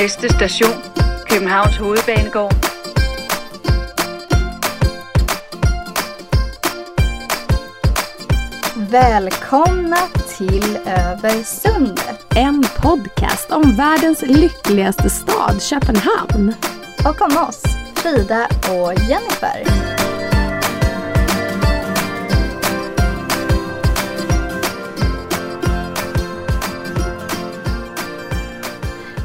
Næste 0.00 0.28
station, 0.28 0.82
Københavns 1.30 1.76
Hovedbanegård. 1.76 2.54
Välkomna 8.90 9.96
till 10.36 10.78
Översundet. 10.86 12.18
En 12.36 12.64
podcast 12.76 13.50
om 13.50 13.76
världens 13.76 14.22
lyckligaste 14.22 15.10
stad, 15.10 15.62
Köpenhamn. 15.62 16.54
Och 17.04 17.20
om 17.20 17.36
oss, 17.48 17.62
Frida 17.94 18.46
och 18.68 18.94
Jennifer. 18.94 19.89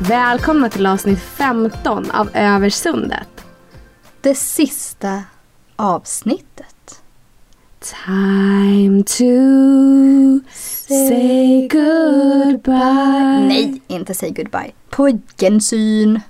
Välkomna 0.10 0.70
till 0.70 0.86
avsnitt 0.86 1.20
15 1.20 2.12
av 2.12 2.30
Översundet. 2.34 3.46
Det 4.22 4.36
sista 4.36 5.24
avsnittet. 5.76 7.02
Time 8.06 9.04
to 9.04 9.24
say 10.88 11.68
goodbye. 11.68 13.48
Nej, 13.48 13.82
inte 13.88 14.14
say 14.14 14.30
goodbye. 14.30 14.72
På 14.90 15.20
gensyn. 15.38 16.22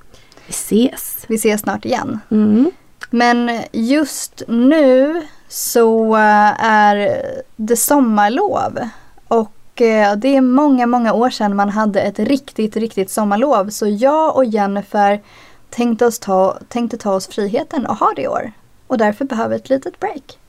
Vi 0.48 0.51
ses. 0.51 1.26
Vi 1.27 1.35
ses 1.35 1.62
snart 1.62 1.85
igen. 1.85 2.20
Mm. 2.31 2.71
Men 3.09 3.62
just 3.71 4.41
nu 4.48 5.21
så 5.48 6.15
eh, 6.15 6.65
är 6.65 7.21
det 7.55 7.76
sommarlov. 7.76 8.79
Och 9.27 9.54
Eh, 9.81 10.15
det 10.15 10.35
är 10.35 10.41
många, 10.41 10.87
många 10.87 11.13
år 11.13 11.29
sedan 11.29 11.55
man 11.55 11.70
hade 11.70 12.01
ett 12.01 12.20
riktigt, 12.20 12.76
riktigt 12.76 13.09
sommarlov. 13.09 13.70
Så 13.70 13.87
jag 13.87 14.35
och 14.35 14.45
Jennifer 14.45 15.21
tänkte, 15.70 16.05
oss 16.05 16.20
ta, 16.20 16.57
tänkte 16.68 16.98
ta 16.98 17.13
oss 17.13 17.27
friheten 17.27 17.85
och 17.85 17.96
ha 17.96 18.13
det 18.15 18.21
i 18.21 18.27
år. 18.27 18.51
Och 18.87 18.98
därför 18.98 19.26
behöver 19.26 19.49
vi 19.49 19.55
ett 19.55 19.70
litet 19.70 19.99
break. 19.99 20.40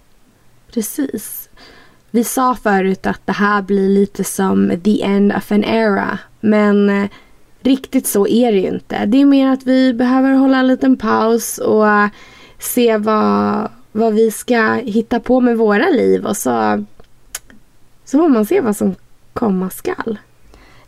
Precis. 0.72 1.48
Vi 2.10 2.24
sa 2.24 2.54
förut 2.54 3.06
att 3.06 3.20
det 3.24 3.32
här 3.32 3.62
blir 3.62 3.88
lite 3.88 4.24
som 4.24 4.80
the 4.84 5.02
end 5.02 5.32
of 5.32 5.52
an 5.52 5.64
era. 5.64 6.19
Men 6.41 6.91
eh, 6.91 7.08
riktigt 7.60 8.06
så 8.06 8.27
är 8.27 8.52
det 8.52 8.58
ju 8.58 8.69
inte. 8.69 9.06
Det 9.06 9.20
är 9.20 9.27
mer 9.27 9.48
att 9.48 9.66
vi 9.66 9.94
behöver 9.94 10.32
hålla 10.32 10.58
en 10.58 10.66
liten 10.66 10.97
paus 10.97 11.58
och 11.58 11.88
eh, 11.88 12.08
se 12.58 12.97
vad, 12.97 13.69
vad 13.92 14.14
vi 14.14 14.30
ska 14.30 14.72
hitta 14.72 15.20
på 15.20 15.41
med 15.41 15.56
våra 15.56 15.91
liv. 15.91 16.27
Och 16.27 16.36
så, 16.36 16.84
så 18.04 18.19
får 18.19 18.28
man 18.28 18.47
se 18.47 18.60
vad 18.60 18.77
som 18.77 18.94
komma 19.36 19.70
skall. 19.70 20.18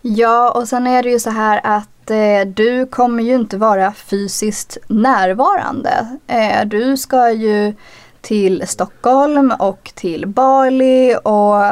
Ja, 0.02 0.50
och 0.50 0.68
sen 0.68 0.86
är 0.86 1.02
det 1.02 1.10
ju 1.10 1.18
så 1.18 1.30
här 1.30 1.60
att 1.64 2.10
eh, 2.10 2.48
du 2.54 2.86
kommer 2.86 3.22
ju 3.22 3.34
inte 3.34 3.56
vara 3.56 3.92
fysiskt 3.92 4.78
närvarande. 4.86 6.18
Eh, 6.26 6.66
du 6.66 6.96
ska 6.96 7.30
ju 7.32 7.74
till 8.20 8.68
Stockholm 8.68 9.52
och 9.58 9.92
till 9.94 10.26
Bali 10.26 11.16
och 11.24 11.62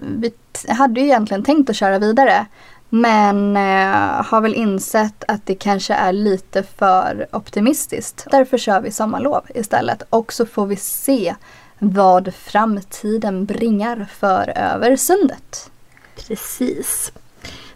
vi 0.00 0.32
hade 0.68 1.00
ju 1.00 1.06
egentligen 1.06 1.44
tänkt 1.44 1.70
att 1.70 1.76
köra 1.76 1.98
vidare. 1.98 2.46
Men 2.88 3.56
eh, 3.56 4.24
har 4.24 4.40
väl 4.40 4.54
insett 4.54 5.24
att 5.28 5.46
det 5.46 5.54
kanske 5.54 5.94
är 5.94 6.12
lite 6.12 6.62
för 6.62 7.26
optimistiskt. 7.32 8.26
Därför 8.30 8.58
kör 8.58 8.80
vi 8.80 8.90
sommarlov 8.90 9.42
istället 9.54 10.02
och 10.10 10.32
så 10.32 10.46
får 10.46 10.66
vi 10.66 10.76
se 10.76 11.34
vad 11.78 12.34
framtiden 12.34 13.44
bringar 13.44 14.06
för 14.18 14.52
över 14.56 14.96
sundet. 14.96 15.70
Precis. 16.16 17.12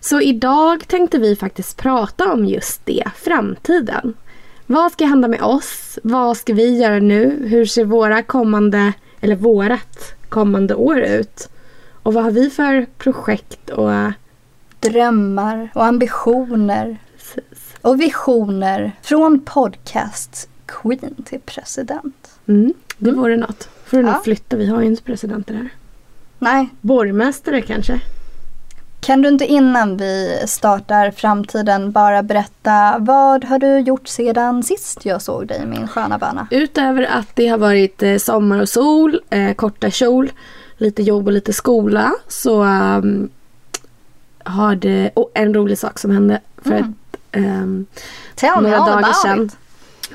Så 0.00 0.20
idag 0.20 0.88
tänkte 0.88 1.18
vi 1.18 1.36
faktiskt 1.36 1.76
prata 1.76 2.32
om 2.32 2.44
just 2.44 2.86
det, 2.86 3.04
framtiden. 3.16 4.14
Vad 4.66 4.92
ska 4.92 5.06
hända 5.06 5.28
med 5.28 5.42
oss? 5.42 5.98
Vad 6.02 6.36
ska 6.36 6.54
vi 6.54 6.78
göra 6.82 6.98
nu? 6.98 7.46
Hur 7.48 7.66
ser 7.66 7.84
våra 7.84 8.22
kommande, 8.22 8.92
eller 9.20 9.36
vårat 9.36 10.14
kommande 10.28 10.74
år 10.74 10.98
ut? 11.00 11.48
Och 12.02 12.14
vad 12.14 12.24
har 12.24 12.30
vi 12.30 12.50
för 12.50 12.86
projekt 12.98 13.70
och 13.70 13.90
Drömmar 14.80 15.68
och 15.74 15.84
ambitioner 15.84 16.98
precis. 17.18 17.74
och 17.80 18.00
visioner 18.00 18.92
från 19.02 19.40
podcast 19.40 20.48
Queen 20.66 21.14
till 21.24 21.40
president. 21.40 22.30
Mm, 22.46 22.74
det 22.98 23.10
Mm. 23.10 23.20
vore 23.22 23.36
något. 23.36 23.68
Får 23.84 23.96
du 23.96 24.02
Ja. 24.02 24.12
nog 24.12 24.24
flytta, 24.24 24.56
vi 24.56 24.66
har 24.66 24.80
ju 24.80 24.86
inte 24.86 25.02
presidenter 25.02 25.54
här. 25.54 25.68
Nej, 26.38 26.68
Borgmästare 26.80 27.62
kanske? 27.62 28.00
Kan 29.00 29.22
du 29.22 29.28
inte 29.28 29.46
innan 29.46 29.96
vi 29.96 30.42
startar 30.46 31.10
framtiden 31.10 31.92
bara 31.92 32.22
berätta 32.22 32.96
vad 32.98 33.44
har 33.44 33.58
du 33.58 33.78
gjort 33.78 34.08
sedan 34.08 34.62
sist 34.62 35.04
jag 35.04 35.22
såg 35.22 35.46
dig 35.46 35.66
min 35.66 35.88
sköna 35.88 36.18
böna? 36.18 36.46
Utöver 36.50 37.02
att 37.02 37.28
det 37.34 37.48
har 37.48 37.58
varit 37.58 38.02
eh, 38.02 38.16
sommar 38.16 38.60
och 38.60 38.68
sol, 38.68 39.20
eh, 39.30 39.54
korta 39.54 39.90
kjol, 39.90 40.30
lite 40.76 41.02
jobb 41.02 41.26
och 41.26 41.32
lite 41.32 41.52
skola 41.52 42.12
så 42.28 42.62
ehm, 42.62 43.28
har 44.44 44.74
det, 44.74 45.10
och 45.14 45.30
en 45.34 45.54
rolig 45.54 45.78
sak 45.78 45.98
som 45.98 46.10
hände 46.10 46.40
för 46.62 46.84
Mm. 47.32 47.86
Tell 48.34 48.62
me 48.62 48.70
några 48.70 48.78
dagar 48.78 49.12
sedan 49.12 49.50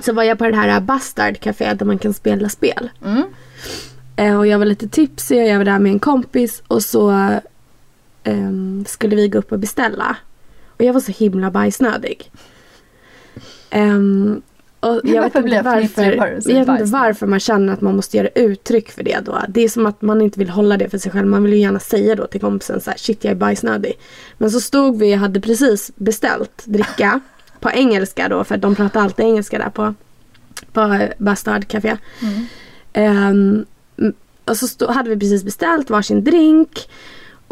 så 0.02 0.14
var 0.14 0.24
jag 0.24 0.38
på 0.38 0.50
det 0.50 0.56
här 0.56 0.80
Bastard 0.80 1.40
Café 1.40 1.74
där 1.74 1.86
man 1.86 1.98
kan 1.98 2.14
spela 2.14 2.50
spel. 2.50 2.90
Mm. 3.06 3.24
Eh, 4.16 4.38
och 4.38 4.48
jag 4.48 4.60
var 4.60 4.66
lite 4.66 4.88
tipsig 4.88 5.42
och 5.42 5.48
jag 5.48 5.58
var 5.58 5.66
där 5.66 5.80
med 5.80 5.92
en 5.92 6.00
kompis 6.00 6.64
och 6.68 6.84
så 6.84 7.30
ehm, 8.24 8.86
skulle 8.88 9.16
vi 9.16 9.28
gå 9.28 9.38
upp 9.38 9.52
och 9.52 9.60
beställa. 9.60 10.16
Och 10.68 10.84
jag 10.84 10.94
var 10.94 11.02
så 11.02 11.12
himla 11.12 11.52
bajsnödig. 11.52 12.32
Ehm, 13.70 14.42
och 14.80 15.02
jag 15.04 15.22
Varför 15.22 15.42
vet 15.42 15.54
inte 15.54 15.62
varför, 15.62 16.04
jag 16.52 16.66
vet 16.66 16.70
inte 16.70 16.84
varför 16.84 17.28
man 17.28 17.40
känner 17.40 17.74
att 17.74 17.82
man 17.82 17.96
måste 17.96 18.18
göra 18.18 18.28
uttryck 18.28 18.92
för 18.92 19.04
det 19.04 19.20
då. 19.26 19.42
Det 19.50 19.62
är 19.62 19.70
som 19.70 19.86
att 19.86 20.02
man 20.02 20.22
inte 20.22 20.40
vill 20.40 20.50
hålla 20.50 20.78
det 20.78 20.90
för 20.90 20.98
sig 20.98 21.12
själv. 21.12 21.28
Man 21.28 21.44
vill 21.44 21.54
ju 21.54 21.60
gärna 21.60 21.80
säga 21.80 22.16
då 22.16 22.28
till 22.28 22.42
kompisen 22.42 22.82
så 22.82 22.90
här, 22.90 22.98
shit 22.98 23.24
jag 23.24 23.32
är 23.32 23.36
bajsnödig. 23.36 23.94
Men 24.38 24.52
så 24.52 24.62
stod 24.62 25.00
vi 25.00 25.14
och 25.16 25.20
hade 25.20 25.42
precis 25.42 25.92
beställt 25.96 26.64
dricka 26.66 27.20
på 27.60 27.70
engelska 27.72 28.30
då 28.30 28.44
för 28.44 28.58
de 28.58 28.76
pratar 28.76 29.02
alltid 29.02 29.26
engelska 29.26 29.58
där 29.58 29.70
på, 29.70 29.94
på 30.74 31.08
Bastard 31.18 31.68
Café. 31.68 31.98
Mm. 32.22 32.46
Ehm, 32.94 33.66
m- 33.98 34.14
och 34.46 34.58
så 34.58 34.68
stod, 34.68 34.90
hade 34.90 35.10
vi 35.10 35.20
precis 35.20 35.44
beställt 35.44 35.90
varsin 35.90 36.24
drink. 36.24 36.90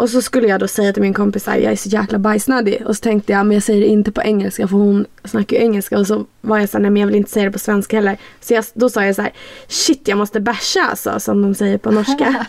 Och 0.01 0.09
så 0.09 0.21
skulle 0.21 0.47
jag 0.47 0.59
då 0.59 0.67
säga 0.67 0.93
till 0.93 1.01
min 1.01 1.13
kompis 1.13 1.47
att 1.47 1.61
jag 1.61 1.71
är 1.71 1.75
så 1.75 1.89
jäkla 1.89 2.19
bajsnödig. 2.19 2.83
Och 2.85 2.95
så 2.95 3.01
tänkte 3.01 3.31
jag 3.33 3.45
men 3.45 3.53
jag 3.53 3.63
säger 3.63 3.81
det 3.81 3.87
inte 3.87 4.11
på 4.11 4.21
engelska 4.21 4.67
för 4.67 4.77
hon 4.77 5.05
snackar 5.23 5.57
ju 5.57 5.63
engelska. 5.63 5.99
Och 5.99 6.07
så 6.07 6.25
var 6.41 6.59
jag 6.59 6.69
såhär, 6.69 6.81
nej 6.81 6.91
men 6.91 6.99
jag 6.99 7.07
vill 7.07 7.15
inte 7.15 7.31
säga 7.31 7.45
det 7.45 7.51
på 7.51 7.59
svenska 7.59 7.97
heller. 7.97 8.17
Så 8.41 8.53
jag, 8.53 8.65
då 8.73 8.89
sa 8.89 9.05
jag 9.05 9.15
så 9.15 9.21
här: 9.21 9.31
shit 9.67 10.07
jag 10.07 10.17
måste 10.17 10.39
bärsa 10.39 10.81
alltså 10.81 11.19
som 11.19 11.41
de 11.41 11.55
säger 11.55 11.77
på 11.77 11.91
norska. 11.91 12.45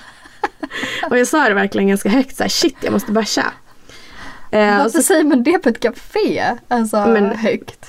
och 1.10 1.18
jag 1.18 1.26
sa 1.26 1.48
det 1.48 1.54
verkligen 1.54 1.88
ganska 1.88 2.08
högt 2.08 2.36
så 2.36 2.42
här, 2.42 2.48
shit 2.50 2.76
jag 2.80 2.92
måste 2.92 3.12
bärsa. 3.12 3.44
Eh, 4.50 4.76
Varför 4.78 4.88
så, 4.90 5.02
säger 5.02 5.24
man 5.24 5.42
det 5.42 5.58
på 5.58 5.68
ett 5.68 5.80
café? 5.80 6.44
Alltså 6.68 7.06
Men- 7.06 7.36
högt. 7.36 7.86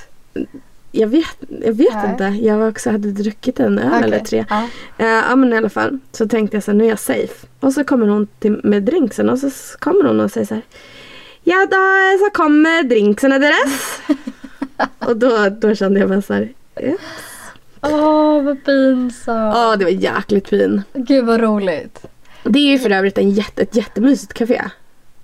Jag 0.95 1.07
vet, 1.07 1.37
jag 1.49 1.73
vet 1.73 1.93
Nej. 1.93 2.11
inte, 2.11 2.23
jag 2.23 2.57
var 2.57 2.69
också 2.69 2.89
hade 2.91 3.11
druckit 3.11 3.59
en 3.59 3.79
öl 3.79 3.87
Okej, 3.87 4.03
eller 4.03 4.19
tre. 4.19 4.45
Ja. 4.49 4.67
Eh, 4.97 5.05
ja 5.05 5.35
men 5.35 5.53
i 5.53 5.57
alla 5.57 5.69
fall 5.69 5.99
så 6.11 6.27
tänkte 6.27 6.57
jag 6.57 6.63
så 6.63 6.71
här, 6.71 6.77
nu 6.77 6.85
är 6.85 6.89
jag 6.89 6.99
safe. 6.99 7.47
Och 7.59 7.73
så 7.73 7.83
kommer 7.83 8.07
hon 8.07 8.27
till, 8.39 8.59
med 8.63 8.83
drinksen 8.83 9.29
och 9.29 9.39
så 9.39 9.49
kommer 9.79 10.03
hon 10.03 10.19
och 10.19 10.31
säger 10.31 10.47
så 10.47 10.53
här. 10.53 10.63
Ja 11.43 11.67
då 11.71 12.25
så 12.25 12.29
kommer 12.33 12.83
drinksen 12.83 13.29
deras. 13.29 14.01
och 14.99 15.17
då, 15.17 15.49
då 15.49 15.75
kände 15.75 15.99
jag 15.99 16.09
bara 16.09 16.21
så 16.21 16.33
här. 16.33 16.53
Ja 16.75 16.95
Åh 17.81 18.43
vad 18.43 18.65
pinsamt. 18.65 19.55
oh, 19.55 19.77
det 19.77 19.83
var 19.85 19.91
jäkligt 19.91 20.49
fin. 20.49 20.81
Gud 20.93 21.25
vad 21.25 21.41
roligt. 21.41 22.05
Det 22.43 22.59
är 22.59 22.71
ju 22.71 22.79
för 22.79 22.89
övrigt 22.89 23.17
en 23.17 23.29
jätte, 23.29 23.61
ett 23.61 23.75
jättemysigt 23.75 24.33
café. 24.33 24.61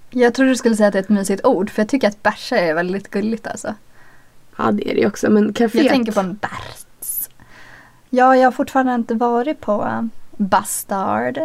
Jag 0.10 0.34
trodde 0.34 0.52
du 0.52 0.56
skulle 0.56 0.76
säga 0.76 0.88
att 0.88 0.94
det 0.94 1.00
är 1.00 1.04
ett 1.04 1.10
mysigt 1.10 1.46
ord 1.46 1.70
för 1.70 1.82
jag 1.82 1.90
tycker 1.90 2.08
att 2.08 2.24
bärsa 2.24 2.58
är 2.58 2.74
väldigt 2.74 3.10
gulligt 3.10 3.48
alltså. 3.48 3.74
Ja 4.60 4.72
det 4.72 4.92
är 4.92 4.96
det 4.96 5.08
också 5.08 5.30
men 5.30 5.54
caféet. 5.54 5.84
Jag 5.84 5.90
tänker 5.90 6.12
på 6.12 6.20
en 6.20 6.36
bärs. 6.36 6.86
Ja, 8.10 8.36
jag 8.36 8.44
har 8.44 8.52
fortfarande 8.52 8.96
inte 8.96 9.14
varit 9.14 9.62
på 9.62 10.10
Bastard. 10.38 11.40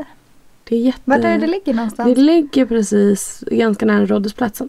Det 0.65 0.77
är 0.77 0.81
jätte... 0.81 1.01
Vart 1.05 1.19
är 1.19 1.23
det 1.23 1.39
det 1.39 1.47
ligger 1.47 1.75
någonstans? 1.75 2.15
Det 2.15 2.23
ligger 2.23 2.67
precis 2.67 3.45
ganska 3.51 3.87
nära 3.87 4.07
Rådhusplatsen. 4.07 4.69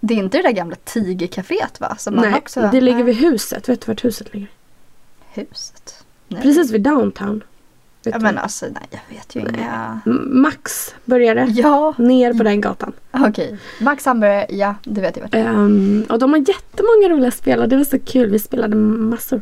Det 0.00 0.14
är 0.14 0.18
inte 0.18 0.36
det 0.36 0.42
där 0.42 0.52
gamla 0.52 0.76
tigercaféet 0.84 1.80
va? 1.80 1.96
Som 1.98 2.14
man 2.16 2.30
Nej, 2.30 2.38
också... 2.38 2.68
det 2.72 2.80
ligger 2.80 3.04
vid 3.04 3.16
huset. 3.16 3.68
Vet 3.68 3.80
du 3.80 3.86
vart 3.86 4.04
huset 4.04 4.34
ligger? 4.34 4.48
Huset. 5.28 6.04
Nej. 6.28 6.42
Precis 6.42 6.70
vid 6.70 6.82
downtown. 6.82 7.42
Ja 8.14 8.18
men 8.18 8.38
alltså 8.38 8.66
nej 8.66 8.82
jag 8.90 9.16
vet 9.16 9.36
ju 9.36 9.42
Nej. 9.42 9.50
inga... 9.60 10.00
M- 10.06 10.28
Max 10.42 10.94
började. 11.04 11.44
Ja, 11.44 11.94
Ner 11.98 12.34
på 12.34 12.42
den 12.42 12.60
gatan. 12.60 12.92
okej. 13.12 13.58
Max 13.80 14.04
Hamburger, 14.06 14.46
ja 14.48 14.74
det 14.84 15.00
vet 15.00 15.16
jag 15.16 15.22
vart. 15.22 15.34
Ehm, 15.34 16.04
och 16.08 16.18
de 16.18 16.30
har 16.32 16.38
jättemånga 16.38 17.08
roliga 17.16 17.30
spel 17.30 17.60
och 17.60 17.68
det 17.68 17.76
var 17.76 17.84
så 17.84 17.98
kul. 17.98 18.30
Vi 18.30 18.38
spelade 18.38 18.76
massor. 18.76 19.40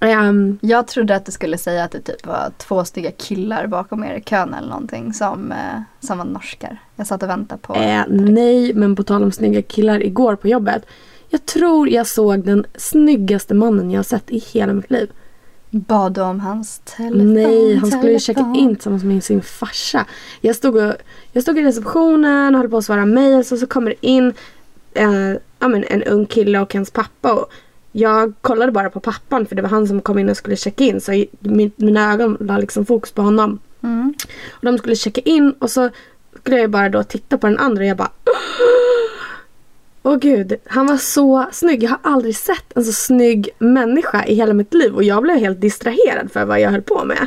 Ehm, 0.00 0.58
Jag 0.62 0.86
trodde 0.86 1.16
att 1.16 1.26
du 1.26 1.32
skulle 1.32 1.58
säga 1.58 1.84
att 1.84 1.90
det 1.90 2.00
typ 2.00 2.26
var 2.26 2.50
två 2.58 2.84
stygga 2.84 3.10
killar 3.10 3.66
bakom 3.66 4.04
er 4.04 4.14
i 4.14 4.20
kön 4.20 4.54
eller 4.54 4.68
någonting 4.68 5.12
som, 5.12 5.52
eh, 5.52 5.80
som 6.00 6.18
var 6.18 6.24
norskar. 6.24 6.78
Jag 6.96 7.06
satt 7.06 7.22
och 7.22 7.28
väntade 7.28 7.60
på... 7.60 7.74
eh, 7.74 8.02
nej, 8.08 8.74
men 8.74 8.96
på 8.96 9.02
tal 9.02 9.22
om 9.24 9.32
snygga 9.32 9.62
killar 9.62 10.02
igår 10.06 10.36
på 10.36 10.48
jobbet. 10.48 10.86
Jag 11.28 11.46
tror 11.46 11.88
jag 11.88 12.06
såg 12.06 12.44
den 12.44 12.64
snyggaste 12.74 13.54
mannen 13.54 13.90
jag 13.90 13.98
har 13.98 14.02
sett 14.04 14.30
i 14.30 14.38
hela 14.38 14.72
mitt 14.72 14.90
liv. 14.90 15.10
Bad 15.70 16.18
om 16.18 16.40
hans 16.40 16.78
telefon? 16.78 17.34
Nej, 17.34 17.76
han 17.76 17.90
skulle 17.90 18.12
ju 18.12 18.18
checka 18.18 18.52
in 18.56 18.74
tillsammans 18.74 19.04
med 19.04 19.24
sin 19.24 19.42
farsa. 19.42 20.06
Jag 20.40 20.56
stod, 20.56 20.76
och, 20.76 20.94
jag 21.32 21.42
stod 21.42 21.58
i 21.58 21.62
receptionen 21.62 22.54
och 22.54 22.60
höll 22.60 22.70
på 22.70 22.76
att 22.76 22.84
svara 22.84 23.06
mejl 23.06 23.38
och 23.38 23.46
så 23.58 23.66
kommer 23.66 23.90
det 23.90 24.06
in 24.06 24.32
eh, 24.94 25.30
ja, 25.58 25.68
men 25.68 25.84
en 25.84 26.02
ung 26.02 26.26
kille 26.26 26.60
och 26.60 26.74
hans 26.74 26.90
pappa. 26.90 27.32
Och 27.32 27.52
jag 27.92 28.32
kollade 28.40 28.72
bara 28.72 28.90
på 28.90 29.00
pappan 29.00 29.46
för 29.46 29.56
det 29.56 29.62
var 29.62 29.68
han 29.68 29.86
som 29.86 30.00
kom 30.00 30.18
in 30.18 30.28
och 30.28 30.36
skulle 30.36 30.56
checka 30.56 30.84
in. 30.84 31.00
Så 31.00 31.24
min, 31.38 31.72
mina 31.76 32.12
ögon 32.12 32.36
la 32.40 32.58
liksom 32.58 32.86
fokus 32.86 33.12
på 33.12 33.22
honom. 33.22 33.58
Mm. 33.82 34.14
Och 34.50 34.64
de 34.64 34.78
skulle 34.78 34.96
checka 34.96 35.20
in 35.20 35.52
och 35.58 35.70
så 35.70 35.90
skulle 36.40 36.58
jag 36.58 36.70
bara 36.70 36.88
då 36.88 37.02
titta 37.02 37.38
på 37.38 37.46
den 37.46 37.58
andra 37.58 37.82
och 37.82 37.88
jag 37.88 37.96
bara 37.96 38.10
Åh 38.26 38.99
gud, 40.02 40.54
han 40.66 40.86
var 40.86 40.96
så 40.96 41.46
snygg. 41.52 41.82
Jag 41.82 41.90
har 41.90 41.98
aldrig 42.02 42.36
sett 42.36 42.76
en 42.76 42.84
så 42.84 42.92
snygg 42.92 43.48
människa 43.58 44.24
i 44.24 44.34
hela 44.34 44.54
mitt 44.54 44.74
liv 44.74 44.94
och 44.94 45.02
jag 45.04 45.22
blev 45.22 45.36
helt 45.36 45.60
distraherad 45.60 46.32
för 46.32 46.44
vad 46.44 46.60
jag 46.60 46.70
höll 46.70 46.82
på 46.82 47.04
med. 47.04 47.26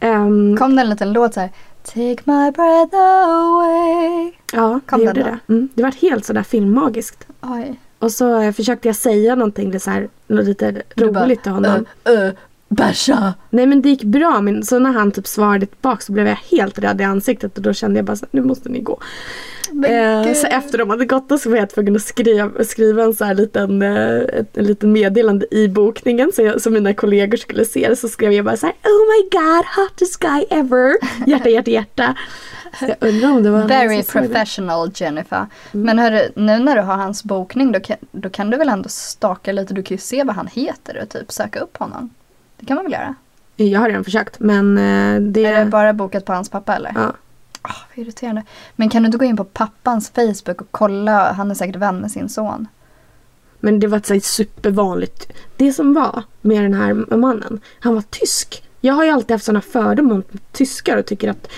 Ehm, 0.00 0.56
Kom 0.56 0.76
det 0.76 0.82
en 0.82 0.90
liten 0.90 1.12
låt 1.12 1.34
så 1.34 1.40
här. 1.40 1.50
Take 1.82 2.16
my 2.24 2.50
breath 2.50 2.96
away. 2.96 4.32
ja, 4.52 4.80
kom 4.86 4.98
den 4.98 5.06
gjorde 5.08 5.20
då? 5.20 5.26
det. 5.26 5.38
Mm, 5.52 5.68
det 5.74 5.82
var 5.82 5.90
helt 5.92 6.24
sådär 6.24 6.42
filmmagiskt. 6.42 7.26
Oj. 7.40 7.80
Och 7.98 8.12
så 8.12 8.40
eh, 8.40 8.52
försökte 8.52 8.88
jag 8.88 8.96
säga 8.96 9.34
någonting 9.34 9.70
det 9.70 9.80
så 9.80 9.90
här, 9.90 10.08
något 10.26 10.44
lite 10.44 10.82
Du 10.94 11.10
bara, 11.10 11.24
roligt 11.24 11.42
till 11.42 11.52
honom. 11.52 11.86
Ö, 12.04 12.12
ö, 12.12 12.32
bärsa. 12.68 13.34
Nej 13.50 13.66
men 13.66 13.82
det 13.82 13.88
gick 13.88 14.02
bra 14.02 14.40
men 14.40 14.62
så 14.62 14.78
när 14.78 14.92
han 14.92 15.12
typ 15.12 15.26
svarade 15.26 15.66
tillbaka 15.66 16.00
så 16.00 16.12
blev 16.12 16.26
jag 16.26 16.36
helt 16.36 16.78
rädd 16.78 17.00
i 17.00 17.04
ansiktet 17.04 17.56
och 17.56 17.62
då 17.62 17.72
kände 17.72 17.98
jag 17.98 18.04
bara 18.04 18.16
så 18.16 18.26
nu 18.30 18.42
måste 18.42 18.68
ni 18.68 18.80
gå. 18.80 19.00
Eh, 19.86 20.32
så 20.32 20.46
efter 20.46 20.78
de 20.78 20.90
hade 20.90 21.04
gått 21.04 21.40
så 21.40 21.50
var 21.50 21.56
jag 21.56 21.70
tvungen 21.70 21.96
att 21.96 22.02
skriva, 22.02 22.64
skriva 22.64 23.02
en 23.02 23.14
så 23.14 23.24
här 23.24 23.34
liten, 23.34 23.82
eh, 23.82 24.44
liten 24.54 24.92
meddelande 24.92 25.46
i 25.54 25.68
bokningen 25.68 26.32
så, 26.34 26.42
jag, 26.42 26.60
så 26.60 26.70
mina 26.70 26.94
kollegor 26.94 27.36
skulle 27.36 27.64
se 27.64 27.88
det. 27.88 27.96
Så 27.96 28.08
skrev 28.08 28.32
jag 28.32 28.44
bara 28.44 28.56
så 28.56 28.66
här 28.66 28.74
Oh 28.74 29.06
my 29.08 29.28
god, 29.30 29.64
hottest 29.76 30.20
guy 30.20 30.44
ever! 30.50 30.96
Hjärta, 31.26 31.48
hjärta, 31.48 31.70
hjärta. 31.70 32.14
Så 32.78 32.84
jag 32.84 33.08
undrar 33.08 33.30
om 33.30 33.42
det 33.42 33.50
var 33.50 33.68
Very 33.68 34.02
såg 34.02 34.22
det. 34.22 34.28
professional 34.28 34.90
Jennifer. 34.94 35.46
Men 35.72 35.98
hörru, 35.98 36.28
nu 36.36 36.58
när 36.58 36.76
du 36.76 36.82
har 36.82 36.96
hans 36.96 37.24
bokning 37.24 37.72
då 37.72 37.80
kan, 37.80 37.96
då 38.12 38.30
kan 38.30 38.50
du 38.50 38.56
väl 38.56 38.68
ändå 38.68 38.88
staka 38.88 39.52
lite. 39.52 39.74
Du 39.74 39.82
kan 39.82 39.94
ju 39.94 40.00
se 40.00 40.24
vad 40.24 40.36
han 40.36 40.46
heter 40.46 41.00
och 41.02 41.08
typ 41.08 41.32
söka 41.32 41.60
upp 41.60 41.76
honom. 41.76 42.10
Det 42.64 42.68
kan 42.68 42.76
man 42.76 42.84
väl 42.84 42.92
göra? 42.92 43.14
Jag 43.56 43.80
har 43.80 43.88
redan 43.88 44.04
försökt 44.04 44.40
men 44.40 44.78
eh, 44.78 45.20
det... 45.20 45.44
Är 45.44 45.64
det 45.64 45.70
bara 45.70 45.92
bokat 45.92 46.24
på 46.24 46.32
hans 46.32 46.48
pappa 46.48 46.76
eller? 46.76 46.92
ja. 46.94 47.12
Ah, 47.62 47.74
vad 47.88 48.04
irriterande. 48.04 48.42
Men 48.76 48.88
kan 48.88 49.02
du 49.02 49.06
inte 49.06 49.18
gå 49.18 49.24
in 49.24 49.36
på 49.36 49.44
pappans 49.44 50.10
Facebook 50.10 50.60
och 50.60 50.68
kolla? 50.70 51.32
Han 51.32 51.50
är 51.50 51.54
säkert 51.54 51.76
vän 51.76 51.98
med 51.98 52.10
sin 52.10 52.28
son. 52.28 52.68
Men 53.60 53.80
det 53.80 53.86
var 53.86 53.98
ett 53.98 54.06
så 54.06 54.12
här 54.12 54.20
supervanligt. 54.20 55.32
Det 55.56 55.72
som 55.72 55.94
var 55.94 56.22
med 56.40 56.62
den 56.62 56.74
här 56.74 57.16
mannen, 57.16 57.60
han 57.80 57.94
var 57.94 58.02
tysk. 58.02 58.64
Jag 58.80 58.94
har 58.94 59.04
ju 59.04 59.10
alltid 59.10 59.30
haft 59.30 59.44
sådana 59.44 59.60
fördomar 59.60 60.14
mot 60.14 60.52
tyskar 60.52 60.96
och 60.96 61.06
tycker 61.06 61.30
att 61.30 61.50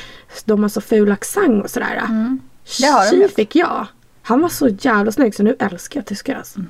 de 0.44 0.62
har 0.62 0.69
så 0.69 0.81
ful 0.81 1.12
accent 1.12 1.64
och 1.64 1.70
sådär. 1.70 2.02
Mm. 2.09 2.41
Det 2.81 2.87
har 2.87 3.05
de 3.05 3.11
Tji 3.11 3.35
fick 3.35 3.56
jag. 3.56 3.87
Han 4.23 4.41
var 4.41 4.49
så 4.49 4.69
jävla 4.69 5.12
snygg 5.12 5.35
så 5.35 5.43
nu 5.43 5.56
älskar 5.59 6.00
jag 6.00 6.06
tyskar 6.06 6.37
alltså. 6.37 6.61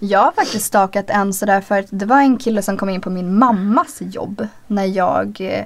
Jag 0.00 0.20
har 0.20 0.32
faktiskt 0.32 0.66
stakat 0.66 1.10
en 1.10 1.32
sådär 1.32 1.60
för 1.60 1.78
att 1.78 1.86
det 1.90 2.06
var 2.06 2.20
en 2.20 2.38
kille 2.38 2.62
som 2.62 2.76
kom 2.76 2.88
in 2.88 3.00
på 3.00 3.10
min 3.10 3.38
mammas 3.38 3.98
jobb 4.00 4.46
när 4.66 4.84
jag 4.84 5.36
eh, 5.40 5.64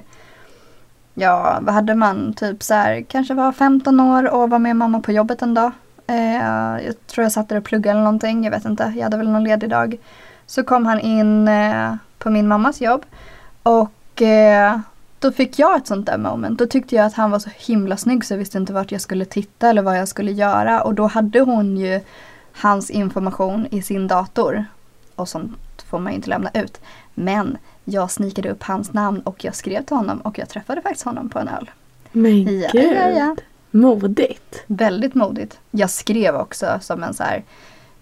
Ja, 1.13 1.59
vad 1.61 1.75
hade 1.75 1.95
man? 1.95 2.33
Typ 2.33 2.63
så 2.63 2.73
här, 2.73 3.01
kanske 3.01 3.33
var 3.33 3.51
15 3.51 3.99
år 3.99 4.33
och 4.33 4.49
var 4.49 4.59
med 4.59 4.75
mamma 4.75 4.99
på 4.99 5.11
jobbet 5.11 5.41
en 5.41 5.53
dag. 5.53 5.71
Eh, 6.07 6.85
jag 6.85 7.07
tror 7.07 7.23
jag 7.23 7.31
satt 7.31 7.49
där 7.49 7.57
och 7.57 7.63
pluggade 7.63 7.91
eller 7.91 8.03
någonting, 8.03 8.43
jag 8.43 8.51
vet 8.51 8.65
inte. 8.65 8.93
Jag 8.95 9.03
hade 9.03 9.17
väl 9.17 9.29
någon 9.29 9.43
ledig 9.43 9.69
dag. 9.69 9.97
Så 10.45 10.63
kom 10.63 10.85
han 10.85 10.99
in 10.99 11.47
eh, 11.47 11.95
på 12.17 12.29
min 12.29 12.47
mammas 12.47 12.81
jobb 12.81 13.05
och 13.63 14.21
eh, 14.21 14.79
då 15.19 15.31
fick 15.31 15.59
jag 15.59 15.77
ett 15.77 15.87
sånt 15.87 16.05
där 16.05 16.17
moment. 16.17 16.59
Då 16.59 16.67
tyckte 16.67 16.95
jag 16.95 17.05
att 17.05 17.13
han 17.13 17.31
var 17.31 17.39
så 17.39 17.49
himla 17.55 17.97
snygg 17.97 18.25
så 18.25 18.33
jag 18.33 18.37
visste 18.39 18.57
inte 18.57 18.73
vart 18.73 18.91
jag 18.91 19.01
skulle 19.01 19.25
titta 19.25 19.69
eller 19.69 19.81
vad 19.81 19.97
jag 19.97 20.07
skulle 20.07 20.31
göra. 20.31 20.81
Och 20.81 20.93
då 20.93 21.07
hade 21.07 21.39
hon 21.39 21.77
ju 21.77 22.01
hans 22.53 22.89
information 22.89 23.67
i 23.71 23.81
sin 23.81 24.07
dator. 24.07 24.65
Och 25.15 25.29
sånt 25.29 25.57
får 25.89 25.99
man 25.99 26.11
ju 26.11 26.15
inte 26.15 26.29
lämna 26.29 26.49
ut. 26.53 26.81
Men 27.13 27.57
jag 27.85 28.11
snikade 28.11 28.49
upp 28.49 28.63
hans 28.63 28.93
namn 28.93 29.21
och 29.21 29.43
jag 29.45 29.55
skrev 29.55 29.83
till 29.83 29.95
honom 29.95 30.17
och 30.21 30.39
jag 30.39 30.49
träffade 30.49 30.81
faktiskt 30.81 31.05
honom 31.05 31.29
på 31.29 31.39
en 31.39 31.47
öl. 31.47 31.71
Men 32.11 32.59
Ja, 32.59 32.69
gud. 32.71 32.93
ja, 32.97 33.09
ja. 33.09 33.35
Modigt. 33.71 34.63
Väldigt 34.67 35.15
modigt. 35.15 35.59
Jag 35.71 35.89
skrev 35.89 36.35
också 36.35 36.79
som 36.81 37.03
en 37.03 37.13
så 37.13 37.23
här 37.23 37.43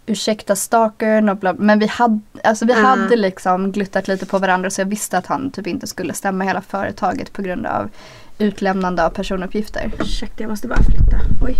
ursäkta 0.06 0.56
stalkern 0.56 1.30
och 1.30 1.38
bla, 1.38 1.53
men 1.53 1.80
vi, 1.80 1.88
hade, 1.88 2.19
alltså 2.44 2.65
vi 2.65 2.74
Ah. 2.74 2.75
hade 2.75 3.15
liksom 3.15 3.71
gluttat 3.71 4.07
lite 4.07 4.25
på 4.25 4.38
varandra 4.39 4.69
så 4.69 4.81
jag 4.81 4.86
visste 4.86 5.18
att 5.18 5.25
han 5.25 5.51
typ 5.51 5.68
inte 5.68 5.88
skulle 5.88 6.13
stämma 6.13 6.44
hela 6.44 6.62
företaget 6.62 7.33
på 7.33 7.42
grund 7.42 7.65
av 7.65 7.89
utlämnande 8.38 9.06
av 9.06 9.09
personuppgifter. 9.09 9.92
Ursäkta 10.00 10.44
jag 10.44 10.50
måste 10.50 10.68
bara 10.68 10.83
flytta. 10.83 11.18
Oj. 11.45 11.56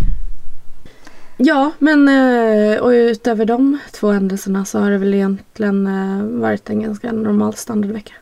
Ja 1.43 1.71
men 1.79 2.07
eh, 2.07 2.79
och 2.79 2.89
utöver 2.89 3.45
de 3.45 3.77
två 3.91 4.11
händelserna 4.11 4.65
så 4.65 4.79
har 4.79 4.91
det 4.91 4.97
väl 4.97 5.13
egentligen 5.13 5.88
eh, 5.88 6.41
varit 6.41 6.69
en 6.69 6.81
ganska 6.81 7.11
normal 7.11 7.53
standardvecka. 7.53 8.13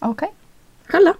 Okej. 0.00 0.32
Själv 0.86 1.06
då? 1.06 1.14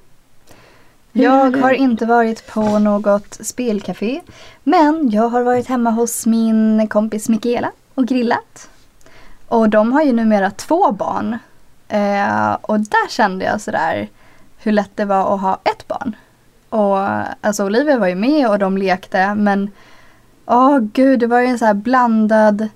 Jag 1.12 1.56
har 1.56 1.72
inte 1.72 2.06
varit 2.06 2.46
på 2.46 2.78
något 2.78 3.38
spelcafé. 3.40 4.20
Men 4.62 5.10
jag 5.10 5.28
har 5.28 5.42
varit 5.42 5.66
hemma 5.66 5.90
hos 5.90 6.26
min 6.26 6.88
kompis 6.88 7.28
Mikaela 7.28 7.72
och 7.94 8.06
grillat. 8.06 8.68
Och 9.48 9.68
de 9.68 9.92
har 9.92 10.02
ju 10.02 10.12
numera 10.12 10.50
två 10.50 10.92
barn. 10.92 11.38
Eh, 11.88 12.52
och 12.52 12.80
där 12.80 13.08
kände 13.08 13.44
jag 13.44 13.60
sådär 13.60 14.08
hur 14.58 14.72
lätt 14.72 14.90
det 14.94 15.04
var 15.04 15.34
att 15.34 15.40
ha 15.40 15.60
ett 15.64 15.88
barn. 15.88 16.16
Och 16.68 16.98
alltså 17.40 17.64
Olivia 17.64 17.98
var 17.98 18.06
ju 18.06 18.14
med 18.14 18.48
och 18.50 18.58
de 18.58 18.78
lekte 18.78 19.34
men 19.34 19.70
Åh 20.46 20.78
gud, 20.78 21.20
det 21.20 21.26
var 21.26 21.40
ju 21.40 21.46
en 21.46 21.58
så 21.58 21.64
här 21.64 21.74
blandad 21.74 22.68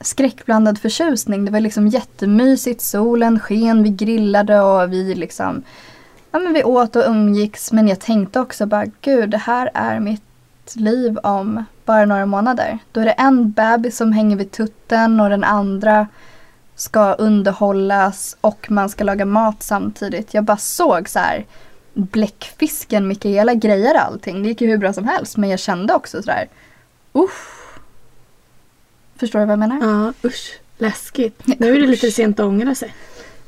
skräckblandad 0.00 0.78
förtjusning. 0.78 1.44
Det 1.44 1.52
var 1.52 1.60
liksom 1.60 1.88
jättemysigt, 1.88 2.80
solen 2.80 3.40
sken, 3.40 3.82
vi 3.82 3.90
grillade 3.90 4.60
och 4.60 4.92
vi 4.92 5.14
liksom 5.14 5.62
Ja 6.32 6.38
men 6.38 6.52
vi 6.52 6.64
åt 6.64 6.96
och 6.96 7.04
umgicks 7.06 7.72
men 7.72 7.88
jag 7.88 8.00
tänkte 8.00 8.40
också 8.40 8.66
bara 8.66 8.86
gud 9.00 9.30
det 9.30 9.38
här 9.38 9.70
är 9.74 10.00
mitt 10.00 10.22
liv 10.74 11.18
om 11.18 11.64
bara 11.84 12.04
några 12.04 12.26
månader. 12.26 12.78
Då 12.92 13.00
är 13.00 13.04
det 13.04 13.12
en 13.12 13.50
bebis 13.50 13.96
som 13.96 14.12
hänger 14.12 14.36
vid 14.36 14.50
tutten 14.50 15.20
och 15.20 15.30
den 15.30 15.44
andra 15.44 16.06
ska 16.74 17.12
underhållas 17.12 18.36
och 18.40 18.70
man 18.70 18.88
ska 18.88 19.04
laga 19.04 19.24
mat 19.24 19.62
samtidigt. 19.62 20.34
Jag 20.34 20.44
bara 20.44 20.56
såg 20.56 21.08
så 21.08 21.18
här 21.18 21.46
bläckfisken 21.94 23.08
Mikaela 23.08 23.54
grejer 23.54 23.94
allting. 23.94 24.42
Det 24.42 24.48
gick 24.48 24.60
ju 24.60 24.68
hur 24.68 24.78
bra 24.78 24.92
som 24.92 25.08
helst 25.08 25.36
men 25.36 25.50
jag 25.50 25.58
kände 25.58 25.94
också 25.94 26.22
sådär 26.22 26.48
uff. 27.12 27.58
Förstår 29.16 29.38
du 29.38 29.44
vad 29.46 29.52
jag 29.52 29.58
menar? 29.58 29.78
Ja 29.82 30.28
usch. 30.28 30.58
Läskigt. 30.78 31.42
Nu 31.58 31.76
är 31.76 31.80
det 31.80 31.86
lite 31.86 32.10
sent 32.10 32.40
att 32.40 32.46
ångra 32.46 32.74
sig. 32.74 32.94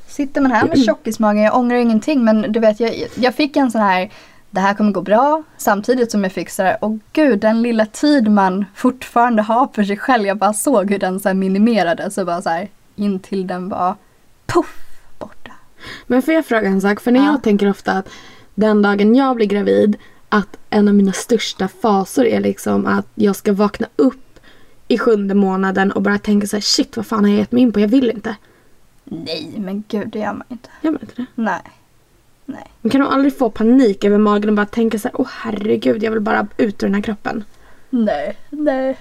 Sitter 0.07 0.41
man 0.41 0.51
här 0.51 0.67
med 0.67 0.83
tjockismagen, 0.85 1.43
jag 1.43 1.55
ångrar 1.57 1.77
ingenting 1.77 2.23
men 2.25 2.51
du 2.51 2.59
vet 2.59 2.79
jag, 2.79 3.07
jag 3.15 3.35
fick 3.35 3.57
en 3.57 3.71
sån 3.71 3.81
här 3.81 4.11
det 4.49 4.59
här 4.61 4.73
kommer 4.73 4.91
gå 4.91 5.01
bra 5.01 5.43
samtidigt 5.57 6.11
som 6.11 6.23
jag 6.23 6.31
fick 6.31 6.49
sådär 6.49 6.77
åh 6.81 6.97
gud 7.13 7.39
den 7.39 7.61
lilla 7.61 7.85
tid 7.85 8.31
man 8.31 8.65
fortfarande 8.75 9.41
har 9.41 9.67
för 9.73 9.83
sig 9.83 9.97
själv. 9.97 10.25
Jag 10.25 10.37
bara 10.37 10.53
såg 10.53 10.91
hur 10.91 10.99
den 10.99 11.19
så 11.19 11.33
minimerades 11.33 12.17
och 12.17 12.25
bara 12.25 12.41
så 12.41 12.49
här 12.49 12.67
in 12.95 13.19
till 13.19 13.47
den 13.47 13.69
var 13.69 13.95
puff 14.45 14.75
borta. 15.19 15.51
Men 16.07 16.21
får 16.21 16.33
jag 16.33 16.45
fråga 16.45 16.67
en 16.67 16.81
sak? 16.81 16.99
För 17.01 17.11
när 17.11 17.19
Ja. 17.19 17.31
jag 17.31 17.43
tänker 17.43 17.69
ofta 17.69 17.91
att 17.91 18.09
den 18.55 18.81
dagen 18.81 19.15
jag 19.15 19.35
blir 19.35 19.47
gravid 19.47 19.97
att 20.35 20.57
en 20.69 20.87
av 20.87 20.93
mina 20.93 21.11
största 21.11 21.67
fasor 21.67 22.25
är 22.25 22.39
liksom 22.39 22.85
att 22.85 23.07
jag 23.15 23.35
ska 23.35 23.53
vakna 23.53 23.87
upp 23.95 24.39
i 24.87 24.97
sjunde 24.97 25.35
månaden 25.35 25.91
och 25.91 26.01
bara 26.01 26.17
tänka 26.17 26.47
så 26.47 26.55
här 26.55 26.61
shit 26.61 26.97
vad 26.97 27.05
fan 27.05 27.23
har 27.23 27.31
jag 27.31 27.39
gett 27.39 27.51
mig 27.51 27.63
in 27.63 27.71
på? 27.71 27.79
Jag 27.79 27.87
vill 27.87 28.09
inte. 28.09 28.35
Nej 29.03 29.53
men 29.57 29.83
gud 29.87 30.07
det 30.07 30.19
gör 30.19 30.33
man 30.33 30.43
inte. 30.49 30.69
Gör 30.81 30.91
man 30.91 31.01
inte 31.01 31.15
det? 31.15 31.25
Nej. 31.35 31.61
Nej. 32.45 32.71
Man 32.81 32.89
kan 32.89 33.01
nog 33.01 33.13
aldrig 33.13 33.37
få 33.37 33.49
panik 33.49 34.03
över 34.03 34.17
magen 34.17 34.49
och 34.49 34.55
bara 34.55 34.65
tänka 34.65 34.99
så 34.99 35.07
här 35.07 35.21
åh 35.21 35.27
herregud 35.31 36.03
jag 36.03 36.11
vill 36.11 36.19
bara 36.19 36.47
ut 36.57 36.83
ur 36.83 36.87
den 36.87 36.95
här 36.95 37.01
kroppen. 37.01 37.43
Nej. 37.89 38.37
Nej. 38.49 38.97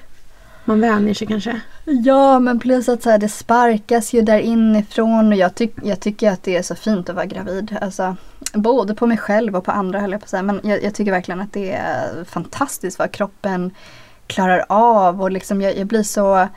Man 0.65 0.81
vänjer 0.81 1.15
sig 1.15 1.27
kanske. 1.27 1.61
Ja 1.85 2.39
men 2.39 2.59
plus 2.59 2.89
att 2.89 3.03
så 3.03 3.11
här, 3.11 3.19
det 3.19 3.29
sparkas 3.29 4.13
ju 4.13 4.23
där 4.23 4.39
inifrån 4.39 5.29
och 5.33 5.39
jag, 5.39 5.55
tyck, 5.55 5.75
jag 5.83 6.01
tycker 6.01 6.31
att 6.31 6.43
det 6.43 6.57
är 6.57 6.63
så 6.63 6.75
fint 6.75 7.09
att 7.09 7.17
vara 7.17 7.27
gravid. 7.27 7.77
Alltså, 7.81 8.17
både 8.55 8.95
på 8.95 9.07
mig 9.07 9.19
själv 9.19 9.57
och 9.57 9.65
på 9.65 9.71
andra 9.71 10.01
höll 10.01 10.13
jag 10.13 10.21
på 10.21 10.25
att 10.25 10.31
säga. 10.31 10.43
Men 10.43 10.61
jag, 10.63 10.83
jag 10.83 10.95
tycker 10.95 11.13
verkligen 11.13 11.41
att 11.41 11.53
det 11.53 11.73
är 11.73 12.25
fantastiskt 12.25 12.99
vad 12.99 13.13
kroppen 13.13 13.71
klarar 14.27 14.65
av 14.69 15.23
och 15.23 15.31
liksom 15.31 15.63
jag, 15.63 15.77
jag 15.77 15.87
blir 15.87 16.03
så 16.03 16.49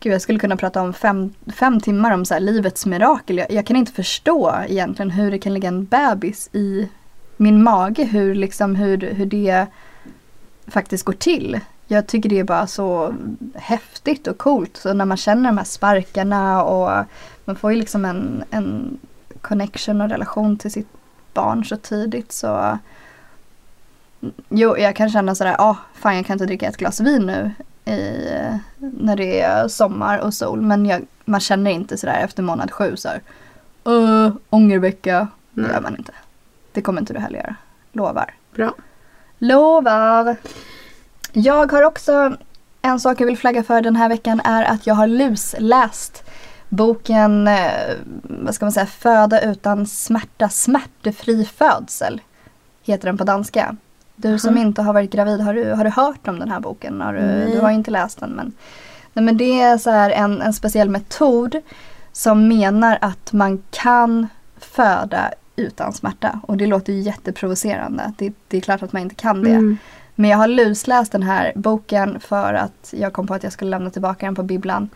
Gud 0.00 0.12
jag 0.12 0.22
skulle 0.22 0.38
kunna 0.38 0.56
prata 0.56 0.82
om 0.82 0.92
fem, 0.94 1.34
fem 1.54 1.80
timmar 1.80 2.10
om 2.10 2.24
så 2.24 2.34
här, 2.34 2.40
livets 2.40 2.86
mirakel. 2.86 3.38
Jag, 3.38 3.50
jag 3.50 3.66
kan 3.66 3.76
inte 3.76 3.92
förstå 3.92 4.54
egentligen 4.68 5.10
hur 5.10 5.30
det 5.30 5.38
kan 5.38 5.54
ligga 5.54 5.68
en 5.68 5.84
bebis 5.84 6.50
i 6.52 6.88
min 7.36 7.62
mage. 7.62 8.04
Hur, 8.04 8.34
liksom, 8.34 8.74
hur, 8.74 8.98
hur 8.98 9.26
det 9.26 9.66
faktiskt 10.66 11.04
går 11.04 11.12
till. 11.12 11.60
jag 11.86 12.06
tycker 12.06 12.28
det 12.28 12.38
är 12.38 12.44
bara 12.44 12.66
så 12.66 13.14
häftigt 13.54 14.26
och 14.26 14.38
coolt. 14.38 14.76
Så 14.76 14.92
när 14.92 15.04
man 15.04 15.16
känner 15.16 15.48
de 15.48 15.58
här 15.58 15.64
sparkarna 15.64 16.62
och 16.62 17.04
man 17.44 17.56
får 17.56 17.72
ju 17.72 17.78
liksom 17.78 18.04
en, 18.04 18.44
en 18.50 18.98
connection 19.40 20.00
och 20.00 20.08
relation 20.08 20.58
till 20.58 20.72
sitt 20.72 20.97
barn 21.34 21.64
så 21.64 21.76
tidigt 21.76 22.32
så 22.32 22.78
Jo, 24.48 24.78
jag 24.78 24.96
kan 24.96 25.10
känna 25.10 25.34
sådär, 25.34 25.54
ja, 25.58 25.64
ah, 25.64 25.76
fan 25.94 26.16
jag 26.16 26.26
kan 26.26 26.34
inte 26.34 26.46
dricka 26.46 26.68
ett 26.68 26.76
glas 26.76 27.00
vin 27.00 27.26
nu 27.26 27.50
i, 27.92 28.26
när 28.76 29.16
det 29.16 29.40
är 29.40 29.68
sommar 29.68 30.18
och 30.18 30.34
sol. 30.34 30.60
Men 30.60 30.86
jag, 30.86 31.06
man 31.24 31.40
känner 31.40 31.70
inte 31.70 31.98
sådär 31.98 32.20
efter 32.24 32.42
månad 32.42 32.70
sju 32.70 32.96
så 32.96 33.08
här, 33.08 33.22
uh, 33.88 34.32
ångervecka. 34.50 35.28
Det 35.50 35.62
gör 35.62 35.80
man 35.80 35.96
inte. 35.96 36.12
Det 36.72 36.82
kommer 36.82 37.00
inte 37.00 37.12
du 37.12 37.20
heller 37.20 37.38
göra. 37.38 37.56
Lovar. 37.92 38.34
Bra. 38.54 38.74
Lovar! 39.38 40.36
Jag 41.32 41.72
har 41.72 41.82
också 41.82 42.36
en 42.82 43.00
sak 43.00 43.20
jag 43.20 43.26
vill 43.26 43.38
flagga 43.38 43.62
för 43.62 43.82
den 43.82 43.96
här 43.96 44.08
veckan 44.08 44.40
är 44.44 44.64
att 44.64 44.86
jag 44.86 44.94
har 44.94 45.06
lusläst 45.06 46.24
boken, 46.68 47.48
eh, 47.48 47.96
vad 48.22 48.54
ska 48.54 48.64
man 48.64 48.72
säga, 48.72 48.86
Föda 48.86 49.40
utan 49.40 49.86
smärta, 49.86 50.48
smärtefri 50.48 51.44
födsel. 51.44 52.20
Heter 52.82 53.06
den 53.06 53.18
på 53.18 53.24
danska. 53.24 53.76
Du 54.16 54.38
som 54.38 54.56
Jaha. 54.56 54.66
inte 54.66 54.82
har 54.82 54.92
varit 54.92 55.10
gravid, 55.10 55.40
har 55.40 55.54
du, 55.54 55.72
har 55.72 55.84
du 55.84 55.90
hört 55.90 56.28
om 56.28 56.38
den 56.38 56.50
här 56.50 56.60
boken? 56.60 57.00
Har 57.00 57.12
du, 57.12 57.20
Nej. 57.20 57.52
du 57.52 57.60
har 57.60 57.70
inte 57.70 57.90
läst 57.90 58.20
den 58.20 58.30
men, 58.30 58.52
nej, 59.12 59.24
men 59.24 59.36
det 59.36 59.60
är 59.60 59.78
så 59.78 59.90
här 59.90 60.10
en, 60.10 60.42
en 60.42 60.52
speciell 60.52 60.90
metod 60.90 61.56
som 62.12 62.48
menar 62.48 62.98
att 63.00 63.32
man 63.32 63.62
kan 63.70 64.28
föda 64.58 65.30
utan 65.56 65.92
smärta. 65.92 66.40
Och 66.42 66.56
det 66.56 66.66
låter 66.66 66.92
ju 66.92 67.00
jätteprovocerande. 67.00 68.12
Det, 68.18 68.32
det 68.48 68.56
är 68.56 68.60
klart 68.60 68.82
att 68.82 68.92
man 68.92 69.02
inte 69.02 69.14
kan 69.14 69.42
det. 69.42 69.50
Mm. 69.50 69.78
Men 70.14 70.30
jag 70.30 70.38
har 70.38 70.48
lusläst 70.48 71.12
den 71.12 71.22
här 71.22 71.52
boken 71.54 72.20
för 72.20 72.54
att 72.54 72.94
jag 72.96 73.12
kom 73.12 73.26
på 73.26 73.34
att 73.34 73.42
jag 73.42 73.52
skulle 73.52 73.70
lämna 73.70 73.90
tillbaka 73.90 74.26
den 74.26 74.34
på 74.34 74.42
bibblan. 74.42 74.88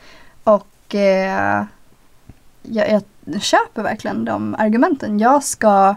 Och 0.92 0.96
eh, 0.98 1.64
jag, 2.62 3.02
jag 3.24 3.42
köper 3.42 3.82
verkligen 3.82 4.24
de 4.24 4.54
argumenten. 4.58 5.18
Jag 5.18 5.44
ska, 5.44 5.94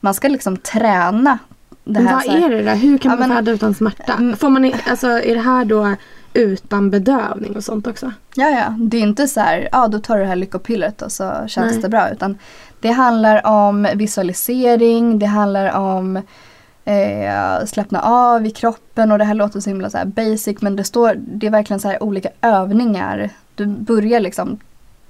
man 0.00 0.14
ska 0.14 0.28
liksom 0.28 0.56
träna 0.56 1.38
det 1.84 1.92
Men 2.00 2.06
här. 2.06 2.14
vad 2.14 2.22
här- 2.22 2.44
är 2.44 2.50
det 2.50 2.62
då? 2.62 2.70
Hur 2.70 2.98
kan 2.98 3.10
Ja, 3.10 3.18
man 3.26 3.36
föda 3.36 3.52
utan 3.52 3.74
smärta? 3.74 4.12
Mm. 4.12 4.36
Får 4.36 4.48
man, 4.50 4.72
alltså, 4.88 5.06
är 5.08 5.34
det 5.34 5.40
här 5.40 5.64
då 5.64 5.94
utan 6.34 6.90
bedövning 6.90 7.56
och 7.56 7.64
sånt 7.64 7.86
också? 7.86 8.12
Ja, 8.34 8.48
ja. 8.50 8.76
Det 8.78 8.96
är 8.96 9.00
inte 9.02 9.28
så 9.28 9.40
här, 9.40 9.68
ja 9.72 9.88
då 9.88 9.98
tar 9.98 10.16
du 10.16 10.22
det 10.22 10.28
här 10.28 10.36
lyckopillret 10.36 11.02
och 11.02 11.12
så 11.12 11.32
känns 11.46 11.72
Nej. 11.72 11.82
det 11.82 11.88
bra. 11.88 12.10
Utan 12.10 12.38
det 12.80 12.90
handlar 12.90 13.46
om 13.46 13.88
visualisering, 13.94 15.18
det 15.18 15.26
handlar 15.26 15.72
om 15.76 16.16
eh, 16.84 17.64
slappna 17.66 18.00
av 18.02 18.46
i 18.46 18.50
kroppen 18.50 19.12
och 19.12 19.18
det 19.18 19.24
här 19.24 19.34
låter 19.34 19.60
så 19.60 19.70
himla 19.70 19.90
så 19.90 19.98
basic 20.04 20.60
men 20.60 20.76
det 20.76 20.84
står, 20.84 21.14
det 21.18 21.46
är 21.46 21.50
verkligen 21.50 21.80
så 21.80 21.88
här 21.88 22.02
olika 22.02 22.28
övningar. 22.40 23.30
Du 23.54 23.66
börjar 23.66 24.20
liksom 24.20 24.58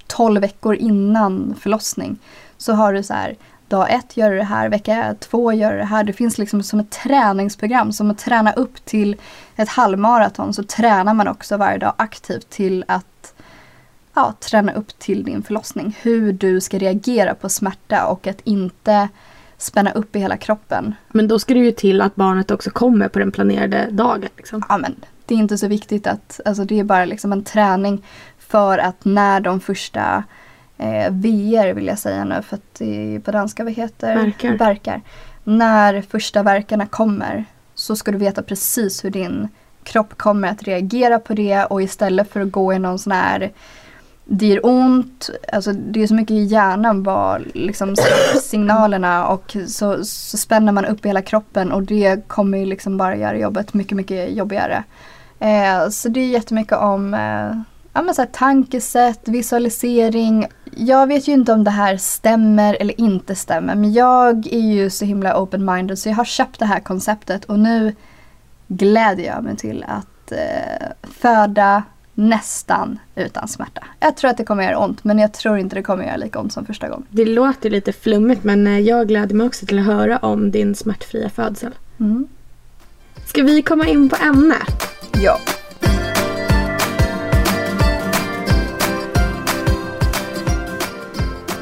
12 0.06 0.40
veckor 0.40 0.75
innan 0.75 1.54
förlossning. 1.61 2.18
Så 2.56 2.72
har 2.72 2.92
du 2.92 3.02
så 3.02 3.14
här, 3.14 3.37
dag 3.68 3.92
ett 3.92 4.16
gör 4.16 4.30
du 4.30 4.37
det 4.37 4.44
här, 4.44 4.68
vecka 4.68 5.14
två 5.20 5.52
gör 5.52 5.72
du 5.72 5.78
det 5.78 5.84
här. 5.84 6.04
Det 6.04 6.12
finns 6.12 6.38
liksom 6.38 6.62
som 6.62 6.80
ett 6.80 6.90
träningsprogram, 6.90 7.92
som 7.92 8.11
att 8.11 8.18
träna 8.18 8.52
upp 8.52 8.84
till 8.84 9.16
ett 9.56 9.68
halvmaraton 9.68 10.54
så 10.54 10.62
tränar 10.62 11.14
man 11.14 11.28
också 11.28 11.56
varje 11.56 11.78
dag 11.78 11.92
aktivt 11.96 12.50
till 12.50 12.84
att 12.88 13.34
ja, 14.14 14.34
träna 14.40 14.72
upp 14.72 14.99
till 14.99 15.25
din 15.25 15.42
förlossning. 15.42 15.99
Hur 16.02 16.32
du 16.32 16.61
ska 16.61 16.78
reagera 16.78 17.34
på 17.34 17.49
smärta 17.49 18.06
och 18.06 18.26
att 18.26 18.40
inte 18.44 19.08
spänna 19.58 19.92
upp 19.92 20.16
i 20.16 20.18
hela 20.18 20.37
kroppen. 20.37 20.94
Men 21.08 21.28
då 21.28 21.38
ska 21.38 21.54
det 21.54 21.61
ju 21.61 21.72
till 21.72 22.00
att 22.00 22.14
barnet 22.14 22.50
också 22.50 22.70
kommer 22.70 23.08
på 23.08 23.18
den 23.18 23.32
planerade 23.32 23.88
dagen. 23.90 24.28
Liksom. 24.37 24.62
Ja, 24.68 24.78
men 24.78 24.96
det 25.26 25.34
är 25.34 25.38
inte 25.38 25.58
så 25.58 25.68
viktigt 25.68 26.06
att, 26.06 26.40
alltså 26.44 26.64
det 26.64 26.80
är 26.80 26.84
bara 26.84 27.04
liksom 27.04 27.32
en 27.32 27.44
träning 27.44 28.04
för 28.52 28.78
att 28.78 29.04
när 29.04 29.40
de 29.40 29.61
första 29.61 30.25
eh, 30.78 31.11
VR 31.11 31.75
vill 31.75 31.87
jag 31.87 31.99
säga 31.99 32.25
nu 32.25 32.42
för 32.42 32.56
att 32.56 32.75
det 32.78 33.14
är 33.14 33.21
på 33.21 33.30
danska 33.30 33.64
vad 33.64 33.73
heter 33.73 34.16
Värkar. 34.16 34.56
Värkar. 34.56 35.00
När 35.44 36.02
första 36.02 36.42
verkarna 36.42 36.87
kommer 36.87 37.44
så 37.75 37.97
ska 37.97 38.12
du 38.12 38.18
veta 38.18 38.42
precis 38.42 39.04
hur 39.04 39.11
din 39.11 39.49
kropp 39.85 40.18
kommer 40.18 40.49
att 40.49 40.62
reagera 40.62 41.18
på 41.18 41.35
det 41.35 41.64
och 41.64 41.82
istället 41.82 42.32
för 42.32 42.40
att 42.40 42.52
gå 42.52 42.73
i 42.73 42.78
någon 42.78 42.99
sån 42.99 43.12
här 43.12 43.52
det 44.25 44.47
gör 44.47 44.66
ont, 44.66 45.30
alltså 45.52 45.73
det 45.73 46.02
är 46.02 46.06
så 46.06 46.14
mycket 46.14 46.35
i 46.35 46.42
hjärnan 46.42 47.02
vad 47.02 47.42
liksom 47.54 47.97
signalerna 48.42 49.26
och 49.26 49.56
så, 49.66 50.04
så 50.04 50.37
spänner 50.37 50.73
man 50.73 50.85
upp 50.85 51.06
hela 51.06 51.23
kroppen 51.23 51.73
och 51.73 51.82
det 51.82 52.28
kommer 52.28 52.59
ju 52.59 52.66
liksom 52.66 52.97
bara 52.97 53.16
göra 53.16 53.38
jobbet 53.38 53.75
mycket, 53.75 53.97
mycket 53.97 54.37
jobbigare. 54.37 54.85
Eh, 55.38 55.88
så 55.88 56.09
det 56.09 56.21
är 56.21 56.26
jättemycket 56.26 56.78
om 56.78 57.14
eh, 57.14 57.72
ja, 57.92 58.02
men 58.02 58.14
så 58.14 58.22
här, 58.22 58.28
tankesätt, 58.32 59.28
visualisering. 59.28 60.46
Jag 60.76 61.06
vet 61.06 61.28
ju 61.28 61.32
inte 61.32 61.52
om 61.52 61.64
det 61.64 61.70
här 61.70 61.96
stämmer 61.96 62.76
eller 62.80 63.00
inte 63.00 63.34
stämmer 63.34 63.75
men 63.75 63.92
jag 63.92 64.46
är 64.46 64.72
ju 64.72 64.90
så 64.90 65.04
himla 65.04 65.34
open-minded 65.37 65.96
så 65.96 66.08
jag 66.08 66.16
har 66.16 66.25
köpt 66.25 66.58
det 66.58 66.66
här 66.66 66.80
konceptet 66.80 67.44
och 67.44 67.58
nu 67.58 67.94
gläder 68.68 69.25
jag 69.25 69.44
mig 69.44 69.56
till 69.56 69.84
att 69.88 70.32
eh, 70.32 70.87
föda 71.02 71.82
nästan 72.14 72.99
utan 73.14 73.49
smärta. 73.49 73.84
Jag 74.00 74.16
tror 74.16 74.30
att 74.30 74.37
det 74.37 74.44
kommer 74.44 74.64
göra 74.64 74.78
ont 74.78 75.04
men 75.04 75.18
jag 75.18 75.32
tror 75.32 75.58
inte 75.58 75.76
det 75.76 75.82
kommer 75.82 76.04
göra 76.04 76.16
lika 76.16 76.38
ont 76.38 76.52
som 76.52 76.66
första 76.66 76.88
gången. 76.88 77.06
Det 77.11 77.25
låter 77.25 77.70
lite 77.70 77.92
flummigt 77.92 78.44
men 78.44 78.66
eh, 78.66 78.78
jag 78.78 79.08
gläder 79.08 79.34
mig 79.34 79.46
också 79.46 79.66
till 79.66 79.78
att 79.78 79.84
höra 79.84 80.18
om 80.18 80.50
din 80.50 80.75
smärtfria 80.75 81.30
födsel. 81.30 81.72
Mm. 82.00 82.28
Ska 83.26 83.42
vi 83.42 83.62
komma 83.62 83.87
in 83.87 84.08
på 84.08 84.16
ämnet? 84.16 84.88
Ja. 85.22 85.38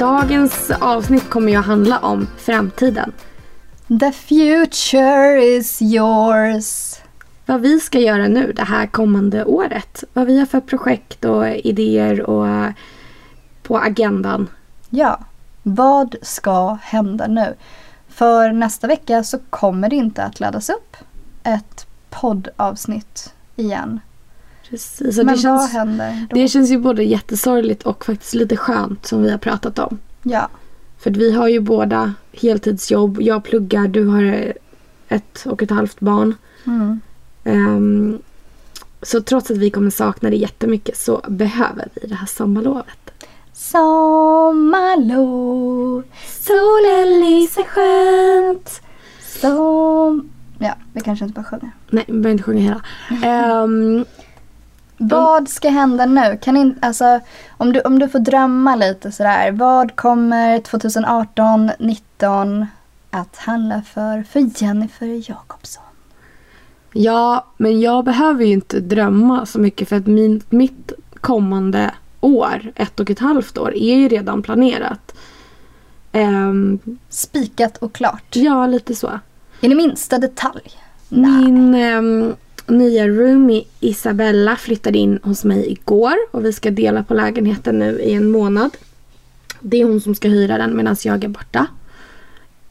Dagens 0.00 0.70
avsnitt 0.80 1.30
kommer 1.30 1.52
ju 1.52 1.58
att 1.58 1.66
handla 1.66 1.98
om 1.98 2.26
framtiden. 2.36 3.12
The 4.00 4.12
future 4.12 5.44
is 5.44 5.82
yours. 5.82 6.94
Vad 7.46 7.60
vi 7.60 7.80
ska 7.80 7.98
göra 7.98 8.28
nu 8.28 8.52
det 8.52 8.62
här 8.62 8.86
kommande 8.86 9.44
året. 9.44 10.04
Vad 10.12 10.26
vi 10.26 10.38
har 10.38 10.46
för 10.46 10.60
projekt 10.60 11.24
och 11.24 11.48
idéer 11.48 12.20
och 12.20 12.72
på 13.62 13.78
agendan. 13.78 14.48
Ja, 14.90 15.20
vad 15.62 16.16
ska 16.22 16.78
hända 16.82 17.26
nu? 17.26 17.54
För 18.08 18.52
nästa 18.52 18.86
vecka 18.86 19.24
så 19.24 19.38
kommer 19.50 19.88
det 19.88 19.96
inte 19.96 20.24
att 20.24 20.40
laddas 20.40 20.70
upp 20.70 20.96
ett 21.42 21.86
poddavsnitt 22.10 23.34
igen. 23.56 24.00
Precis. 24.70 25.16
Men 25.16 25.26
det, 25.26 25.32
vad 25.32 25.40
känns, 25.40 25.72
händer 25.72 26.26
då? 26.30 26.36
det 26.36 26.48
känns 26.48 26.70
ju 26.70 26.78
både 26.78 27.02
jättesorgligt 27.02 27.82
och 27.82 28.04
faktiskt 28.04 28.34
lite 28.34 28.56
skönt 28.56 29.06
som 29.06 29.22
vi 29.22 29.30
har 29.30 29.38
pratat 29.38 29.78
om. 29.78 29.98
Ja, 30.22 30.48
För 30.98 31.10
vi 31.10 31.32
har 31.32 31.48
ju 31.48 31.60
båda 31.60 32.14
heltidsjobb. 32.32 33.22
Jag 33.22 33.44
pluggar, 33.44 33.88
du 33.88 34.06
har 34.06 34.52
ett 35.08 35.46
och 35.46 35.62
ett 35.62 35.70
halvt 35.70 36.00
barn. 36.00 36.34
mm. 36.66 37.00
Ehm, 37.44 38.18
så 39.02 39.20
trots 39.20 39.50
att 39.50 39.56
vi 39.56 39.70
kommer 39.70 39.90
sakna 39.90 40.30
det 40.30 40.36
jättemycket 40.36 40.96
så 40.96 41.20
behöver 41.28 41.88
vi 41.94 42.08
det 42.08 42.14
här 42.14 42.26
sommarlovet. 42.26 43.10
Sommarlov, 44.72 46.02
solen 46.40 47.20
lyser 47.20 47.62
skönt. 47.62 48.82
Som... 49.40 50.30
Ja, 50.58 50.74
vi 50.92 51.00
kanske 51.00 51.24
inte 51.24 51.34
bara 51.40 51.44
sjunger. 51.44 51.70
Nej, 51.90 52.04
vi 52.06 52.12
behöver 52.12 52.30
inte 52.30 52.42
sjunga 52.44 52.60
hela. 52.60 52.82
Ehm, 53.28 54.04
Vad 55.02 55.48
ska 55.48 55.68
hända 55.68 56.06
nu? 56.06 56.38
Kan 56.42 56.56
in, 56.56 56.78
alltså, 56.82 57.20
om, 57.56 57.72
du, 57.72 57.80
om 57.80 57.98
du 57.98 58.08
får 58.08 58.18
drömma 58.18 58.76
lite 58.76 59.12
sådär. 59.12 59.52
Vad 59.52 59.96
kommer 59.96 60.58
2018, 60.58 61.70
19 61.78 62.66
att 63.10 63.36
handla 63.36 63.82
för, 63.82 64.22
för 64.22 64.62
Jennifer 64.62 65.30
Jakobsson? 65.30 65.84
ja, 66.92 67.46
men 67.56 67.80
jag 67.80 68.04
behöver 68.04 68.44
ju 68.44 68.52
inte 68.52 68.80
drömma 68.80 69.46
så 69.46 69.60
mycket 69.60 69.88
för 69.88 69.96
att 69.96 70.06
min, 70.06 70.42
mitt 70.48 70.92
kommande 71.20 71.90
år, 72.20 72.72
ett 72.74 73.00
och 73.00 73.10
ett 73.10 73.18
halvt 73.18 73.58
år, 73.58 73.74
är 73.76 73.96
ju 73.96 74.08
redan 74.08 74.42
planerat. 74.42 75.14
Ehm, 76.12 76.78
Spikat 77.08 77.76
och 77.76 77.92
klart. 77.92 78.36
ja, 78.36 78.66
lite 78.66 78.94
så. 78.94 79.20
In 79.60 79.72
i 79.72 79.74
minsta 79.74 80.18
detalj. 80.18 80.70
Nej. 81.08 81.30
Min 81.30 81.74
ehm, 81.74 82.34
nya 82.70 83.08
roomie 83.08 83.64
Isabella 83.80 84.56
flyttade 84.56 84.98
in 84.98 85.18
hos 85.22 85.44
mig 85.44 85.72
igår 85.72 86.14
och 86.30 86.44
vi 86.44 86.52
ska 86.52 86.70
dela 86.70 87.04
på 87.04 87.14
lägenheten 87.14 87.78
nu 87.78 88.00
i 88.00 88.12
en 88.12 88.30
månad. 88.30 88.70
Det 89.60 89.80
är 89.80 89.84
hon 89.84 90.00
som 90.00 90.14
ska 90.14 90.28
hyra 90.28 90.58
den 90.58 90.76
medan 90.76 90.96
jag 91.04 91.24
är 91.24 91.28
borta. 91.28 91.66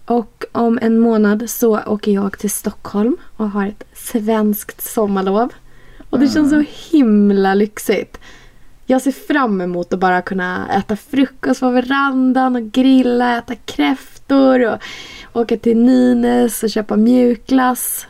Och 0.05 0.45
om 0.51 0.79
en 0.81 0.99
månad 0.99 1.49
så 1.49 1.79
åker 1.79 2.11
jag 2.11 2.39
till 2.39 2.49
Stockholm 2.49 3.17
och 3.37 3.49
har 3.49 3.67
ett 3.67 3.83
svenskt 3.93 4.81
sommarlov. 4.81 5.49
Och 6.09 6.19
det 6.19 6.29
känns 6.29 6.49
så 6.49 6.63
himla 6.91 7.53
lyxigt. 7.53 8.19
Jag 8.85 9.01
ser 9.01 9.11
fram 9.11 9.61
emot 9.61 9.93
att 9.93 9.99
bara 9.99 10.21
kunna 10.21 10.67
äta 10.77 10.95
frukost 10.95 11.59
på 11.59 11.69
verandan 11.69 12.55
och 12.55 12.71
grilla, 12.71 13.37
äta 13.37 13.55
kräftor 13.55 14.65
och 14.65 14.81
åka 15.33 15.57
till 15.57 15.77
Nynäs 15.77 16.63
och 16.63 16.69
köpa 16.69 16.95
mjukglass. 16.95 18.07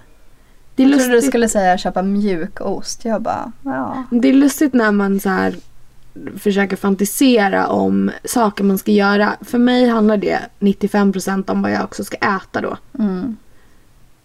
Det 0.80 0.84
är, 0.84 0.90
Jag 0.90 1.00
trodde 1.00 1.10
du 1.12 1.16
lustigt, 1.16 1.32
skulle 1.32 1.50
säga 1.50 1.78
köpa 1.78 2.02
mjukost. 2.02 3.06
Jag 3.06 3.22
bara, 3.22 3.52
ja. 3.64 4.04
det 4.12 4.30
är 4.30 4.34
lustigt 4.34 4.74
när 4.74 4.92
man 4.92 5.20
så 5.20 5.30
här 5.30 5.56
försöker 6.38 6.76
fantisera 6.76 7.68
om 7.68 8.12
saker 8.26 8.64
man 8.64 8.78
ska 8.78 8.92
göra. 8.92 9.36
För 9.42 9.58
mig 9.58 9.88
handlar 9.88 10.18
det 10.18 10.40
95% 10.60 11.52
om 11.52 11.62
vad 11.62 11.72
jag 11.72 11.84
också 11.84 12.04
ska 12.04 12.18
äta 12.18 12.62
då. 12.62 12.78
Mm. 13.00 13.38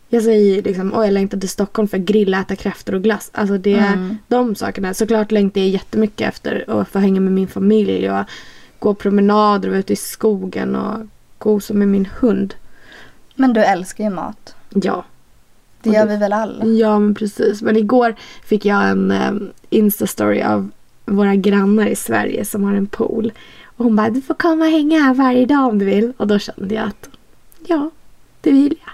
Jag 0.08 0.22
säger 0.22 0.62
liksom, 0.62 0.92
oj 0.94 1.04
jag 1.04 1.12
längtar 1.12 1.38
till 1.38 1.48
Stockholm 1.48 1.88
för 1.88 1.96
att 1.98 2.04
grilla, 2.04 2.40
äta 2.40 2.56
kräftor 2.56 2.94
och 2.94 3.02
glass. 3.02 3.30
Alltså 3.34 3.58
det 3.58 3.74
är 3.74 3.92
Mm. 3.92 4.16
de 4.28 4.54
sakerna. 4.54 4.94
Såklart 4.94 5.32
längtar 5.32 5.60
jag 5.60 5.70
jättemycket 5.70 6.28
efter 6.28 6.64
att 6.80 6.88
få 6.88 6.98
hänga 6.98 7.20
med 7.20 7.32
min 7.32 7.48
familj 7.48 8.10
och 8.10 8.24
gå 8.78 8.94
promenader 8.94 9.68
och 9.68 9.72
vara 9.72 9.80
ute 9.80 9.92
i 9.92 9.96
skogen 9.96 10.76
och 10.76 10.98
gosa 11.38 11.74
med 11.74 11.88
min 11.88 12.08
hund. 12.20 12.54
Men 13.34 13.52
du 13.52 13.60
älskar 13.60 14.04
ju 14.04 14.10
mat. 14.10 14.54
Ja, 14.74 15.04
Det 15.84 15.90
gör 15.90 16.06
vi 16.06 16.16
väl 16.16 16.32
alla? 16.32 16.64
ja 16.64 16.98
men 16.98 17.14
precis. 17.14 17.62
Men 17.62 17.76
igår 17.76 18.14
fick 18.44 18.64
jag 18.64 18.88
en 18.88 19.10
um, 19.12 19.50
Insta-story 19.70 20.42
av 20.46 20.70
våra 21.06 21.34
grannar 21.34 21.86
i 21.86 21.96
Sverige 21.96 22.44
som 22.44 22.64
har 22.64 22.74
en 22.74 22.86
pool. 22.86 23.32
Och 23.76 23.84
hon 23.84 23.96
bara, 23.96 24.10
du 24.10 24.20
får 24.20 24.34
komma 24.34 24.64
och 24.64 24.70
hänga 24.70 25.00
här 25.02 25.14
varje 25.14 25.46
dag 25.46 25.68
om 25.68 25.78
du 25.78 25.84
vill. 25.84 26.12
Och 26.16 26.26
då 26.26 26.38
kände 26.38 26.74
jag 26.74 26.84
att, 26.88 27.08
ja, 27.66 27.90
det 28.40 28.50
vill 28.52 28.76
jag. 28.84 28.90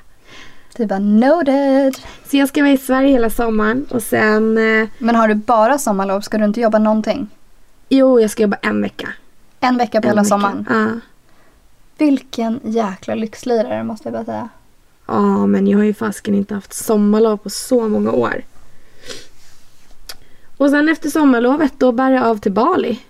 Du 0.77 0.87
bara 0.87 0.99
noted. 0.99 1.97
Så 2.31 2.37
jag 2.37 2.49
ska 2.49 2.63
vara 2.63 2.73
i 2.73 2.79
Sverige 2.79 3.11
hela 3.13 3.31
sommaren 3.31 3.87
och 3.91 4.03
sen, 4.03 4.59
eh, 4.59 4.89
Men 4.99 5.15
har 5.15 5.29
du 5.29 5.35
bara 5.35 5.79
sommarlov? 5.79 6.21
Ska 6.21 6.39
du 6.39 6.45
inte 6.45 6.61
jobba 6.61 6.79
någonting? 6.79 7.29
jo 7.89 8.21
jag 8.21 8.31
ska 8.31 8.43
jobba 8.43 8.57
en 8.63 8.83
vecka. 8.83 9.09
En 9.61 9.77
vecka 9.77 10.01
på 10.01 10.09
En 10.09 10.11
hela 10.11 10.23
vecka. 10.23 10.29
sommaren. 10.29 10.67
Ja. 10.71 10.87
Vilken 11.99 12.61
jäkla 12.65 13.15
lyxlirare 13.15 13.85
måste 13.85 14.09
jag 14.09 14.13
bara 14.13 14.25
säga. 14.25 14.49
Ja, 15.11 15.47
men 15.47 15.67
jag 15.67 15.79
har 15.79 15.85
ju 15.85 15.95
fasken 15.95 16.35
inte 16.35 16.55
haft 16.55 16.73
sommarlov 16.73 17.37
på 17.37 17.51
så 17.51 17.89
många 17.89 18.13
år. 18.13 18.43
Och 20.57 20.71
sen 20.71 20.89
efter 20.89 21.11
sommarlovet 21.11 21.73
då 21.79 21.93
bär 21.93 22.11
jag 22.11 22.25
av 22.25 22.37
till 22.37 22.53
Bali. 22.53 23.01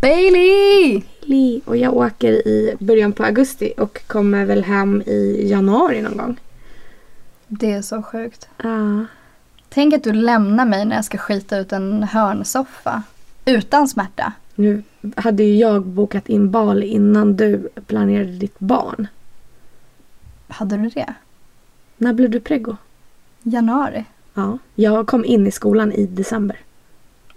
Bailey! 0.00 1.02
Li. 1.20 1.60
Och 1.64 1.76
jag 1.76 1.96
åker 1.96 2.32
i 2.32 2.76
början 2.78 3.12
på 3.12 3.24
augusti 3.24 3.72
och 3.76 4.06
kommer 4.06 4.44
väl 4.44 4.64
hem 4.64 5.02
i 5.02 5.48
januari 5.50 6.02
någon 6.02 6.16
gång. 6.16 6.40
Det 7.46 7.72
är 7.72 7.82
så 7.82 8.02
sjukt. 8.02 8.48
Ja. 8.62 9.04
Tänk 9.68 9.94
att 9.94 10.04
du 10.04 10.12
lämnar 10.12 10.64
mig 10.64 10.84
när 10.84 10.96
jag 10.96 11.04
ska 11.04 11.18
skita 11.18 11.58
ut 11.58 11.72
en 11.72 12.02
hörnsoffa. 12.02 13.02
Utan 13.44 13.88
smärta. 13.88 14.32
Nu 14.54 14.82
hade 15.16 15.42
ju 15.42 15.56
jag 15.56 15.86
bokat 15.86 16.28
in 16.28 16.50
Bali 16.50 16.86
innan 16.86 17.36
du 17.36 17.68
planerade 17.86 18.32
ditt 18.32 18.58
barn. 18.58 19.06
Hade 20.48 20.76
du 20.76 20.88
det? 20.88 21.14
När 21.96 22.12
blev 22.12 22.30
du 22.30 22.40
preggo? 22.40 22.76
Januari? 23.42 24.04
Ja, 24.34 24.58
jag 24.74 25.06
kom 25.06 25.24
in 25.24 25.46
i 25.46 25.50
skolan 25.50 25.92
i 25.92 26.06
december. 26.06 26.56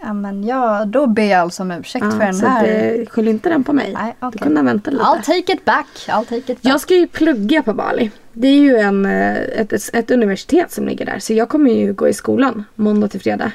Ja 0.04 0.14
men 0.14 0.44
ja, 0.44 0.86
då 0.86 1.08
ber 1.08 1.24
jag 1.24 1.40
alltså 1.42 1.64
om 1.64 1.72
ursäkt 1.72 2.06
för 2.12 2.20
den 2.20 2.34
så 2.36 2.46
här. 2.46 2.64
det, 2.68 3.06
skyll 3.10 3.28
inte 3.28 3.50
den 3.50 3.64
på 3.64 3.74
mig. 3.74 3.94
Nej, 3.94 4.16
Du 4.20 4.28
okej. 4.28 4.40
kunde 4.42 4.60
ha 4.60 4.66
väntat 4.66 4.94
lite. 4.94 5.06
I'll 5.06 5.22
take 5.22 5.54
it 5.54 5.66
back. 5.66 5.88
I'll 6.08 6.26
take 6.26 6.36
it 6.38 6.46
back. 6.48 6.58
Jag 6.62 6.82
ska 6.82 6.96
ju 6.96 7.08
plugga 7.08 7.64
på 7.64 7.74
Bali. 7.74 8.12
Det 8.34 8.48
är 8.48 8.60
ju 8.60 8.78
en, 8.78 9.06
eh, 9.06 9.36
ett, 9.38 9.74
ett, 9.74 9.90
ett 9.94 10.12
universitet 10.12 10.72
som 10.72 10.88
ligger 10.88 11.06
där. 11.06 11.20
Så 11.20 11.34
jag 11.34 11.50
kommer 11.50 11.72
ju 11.72 11.94
gå 11.94 12.08
i 12.08 12.14
skolan 12.14 12.64
måndag 12.76 13.08
till 13.08 13.22
fredag. 13.22 13.52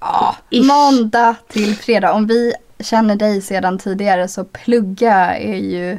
Ja, 0.00 0.36
Ish. 0.50 0.64
måndag 0.66 1.34
till 1.48 1.74
fredag. 1.76 2.12
Om 2.12 2.26
vi 2.26 2.52
känner 2.78 3.16
dig 3.16 3.40
sedan 3.40 3.78
tidigare 3.78 4.28
så 4.28 4.44
plugga 4.44 5.36
är 5.36 5.56
ju 5.56 5.98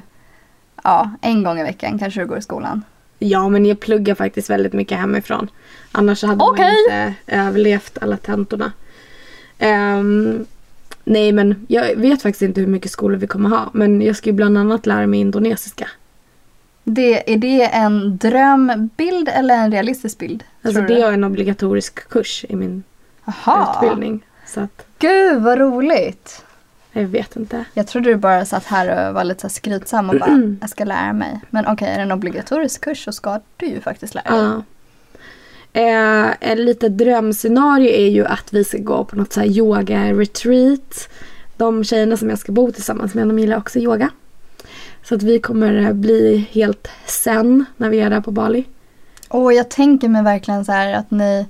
ja, 0.84 1.12
en 1.21 1.43
gång 1.43 1.60
i 1.60 1.63
veckan 1.63 1.99
kanske 1.99 2.19
du 2.19 2.25
går 2.27 2.38
i 2.38 2.41
skolan. 2.41 2.84
Ja, 3.19 3.49
men 3.49 3.65
jag 3.65 3.80
pluggar 3.80 4.15
faktiskt 4.15 4.49
väldigt 4.49 4.73
mycket 4.73 4.97
hemifrån. 4.97 5.49
Annars 5.91 6.23
hade 6.23 6.43
Okej. 6.43 6.65
man 6.65 7.08
inte 7.08 7.13
överlevt 7.27 7.97
alla 8.01 8.17
tentorna. 8.17 8.71
Ehm, 9.60 10.45
nej, 11.03 11.32
men 11.32 11.65
jag 11.67 11.95
vet 11.95 12.21
faktiskt 12.21 12.41
inte 12.41 12.62
hur 12.62 12.67
mycket 12.67 12.91
skolor 12.91 13.17
vi 13.17 13.27
kommer 13.27 13.49
ha. 13.49 13.69
Men 13.73 14.01
jag 14.01 14.15
ska 14.15 14.30
ju 14.30 14.34
bland 14.34 14.58
annat 14.58 14.86
lära 14.86 15.08
mig 15.08 15.19
indonesiska. 15.19 15.89
Det, 16.84 17.34
är 17.34 17.38
det 17.38 17.63
en 17.63 18.17
drömbild 18.17 19.30
eller 19.30 19.56
en 19.56 19.71
realistisk 19.71 20.17
bild? 20.17 20.43
Alltså 20.62 20.82
det 20.82 21.01
är 21.01 21.12
en 21.12 21.23
obligatorisk 21.23 22.10
kurs 22.10 22.45
i 22.49 22.56
min 22.56 22.84
Jaha. 23.25 23.75
utbildning. 23.75 24.25
Så 24.45 24.60
att 24.60 24.86
Gud 24.99 25.41
vad 25.41 25.60
roligt. 25.60 26.43
Jag 26.91 27.04
vet 27.04 27.36
inte. 27.36 27.65
Jag 27.73 27.88
trodde 27.88 28.10
du 28.10 28.15
bara 28.15 28.45
satt 28.45 28.65
här 28.65 29.10
och 29.10 29.13
var 29.13 29.23
lite 29.23 29.41
så 29.41 29.50
skrytsam 29.50 30.10
och 30.10 30.19
bara 30.19 30.41
jag 30.62 30.69
ska 30.69 30.84
lära 30.84 31.13
mig. 31.13 31.41
Men 31.50 31.67
okej, 31.67 31.88
är 31.88 31.97
det 31.97 32.04
en 32.04 32.12
obligatorisk 32.12 32.82
kurs 32.82 33.04
så 33.04 33.12
ska 33.12 33.39
du 33.58 33.65
ju 33.65 33.82
faktiskt 33.82 34.15
lära 34.15 34.32
dig. 34.32 34.43
Ja. 34.43 34.63
Eh, 35.73 36.52
ett 36.52 36.60
litet 36.60 36.97
drömscenario 36.97 37.89
är 37.89 38.10
ju 38.10 38.26
att 38.26 38.54
vi 38.54 38.63
ska 38.63 38.78
gå 38.78 39.04
på 39.04 39.15
något 39.15 39.34
så 39.34 39.39
här 39.39 39.47
yoga-retreat. 39.47 41.10
De 41.58 41.84
tjejerna 41.84 42.17
som 42.17 42.30
jag 42.30 42.39
ska 42.39 42.52
bo 42.52 42.71
tillsammans 42.71 43.13
med, 43.13 43.28
de 43.28 43.39
gillar 43.39 43.58
också 43.58 43.80
yoga. 43.80 44.10
Så 45.04 45.15
att 45.15 45.23
vi 45.23 45.39
kommer 45.39 45.73
eh, 45.73 45.93
bli 45.93 46.47
helt 46.52 46.88
zen 47.06 47.65
när 47.78 47.89
vi 47.89 48.00
är 48.00 48.10
där 48.10 48.21
på 48.21 48.32
Bali. 48.32 48.65
Och 49.28 49.54
jag 49.54 49.69
tänker 49.69 50.10
mig 50.10 50.23
verkligen 50.23 50.65
så 50.65 50.71
här 50.71 50.93
att 50.93 51.12
ni 51.12 51.45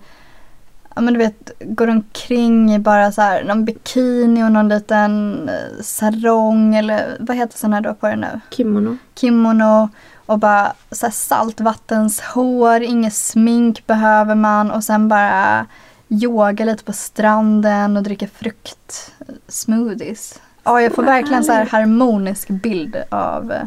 Ja 0.97 1.01
men 1.01 1.13
du 1.13 1.17
vet, 1.17 1.51
går 1.59 1.87
omkring 1.87 2.73
i 2.75 2.79
bara 2.79 3.11
så 3.11 3.21
här 3.21 3.43
någon 3.43 3.65
bikini 3.65 4.43
och 4.43 4.51
någon 4.51 4.69
liten 4.69 5.49
eh, 5.49 5.81
sarong 5.83 6.75
eller 6.75 7.17
vad 7.19 7.37
heter 7.37 7.57
sådana 7.57 7.81
då 7.81 7.93
på 7.93 8.07
det 8.07 8.15
nu? 8.15 8.39
Kimono. 8.51 8.97
Kimono 9.15 9.89
och 10.25 10.39
bara 10.39 10.73
så 10.91 11.05
här 11.05 11.13
saltvattenshår, 11.13 12.81
inget 12.81 13.13
smink 13.13 13.87
behöver 13.87 14.35
man 14.35 14.71
och 14.71 14.83
sen 14.83 15.07
bara 15.07 15.65
yoga 16.09 16.65
lite 16.65 16.83
på 16.83 16.93
stranden 16.93 17.97
och 17.97 18.03
dricka 18.03 18.27
frukt 18.27 19.11
smoothies. 19.47 20.41
Ja, 20.63 20.81
jag 20.81 20.95
får 20.95 21.03
verkligen 21.03 21.43
så 21.43 21.51
här 21.51 21.65
harmonisk 21.65 22.47
bild 22.47 22.95
av 23.09 23.51
eh, 23.51 23.63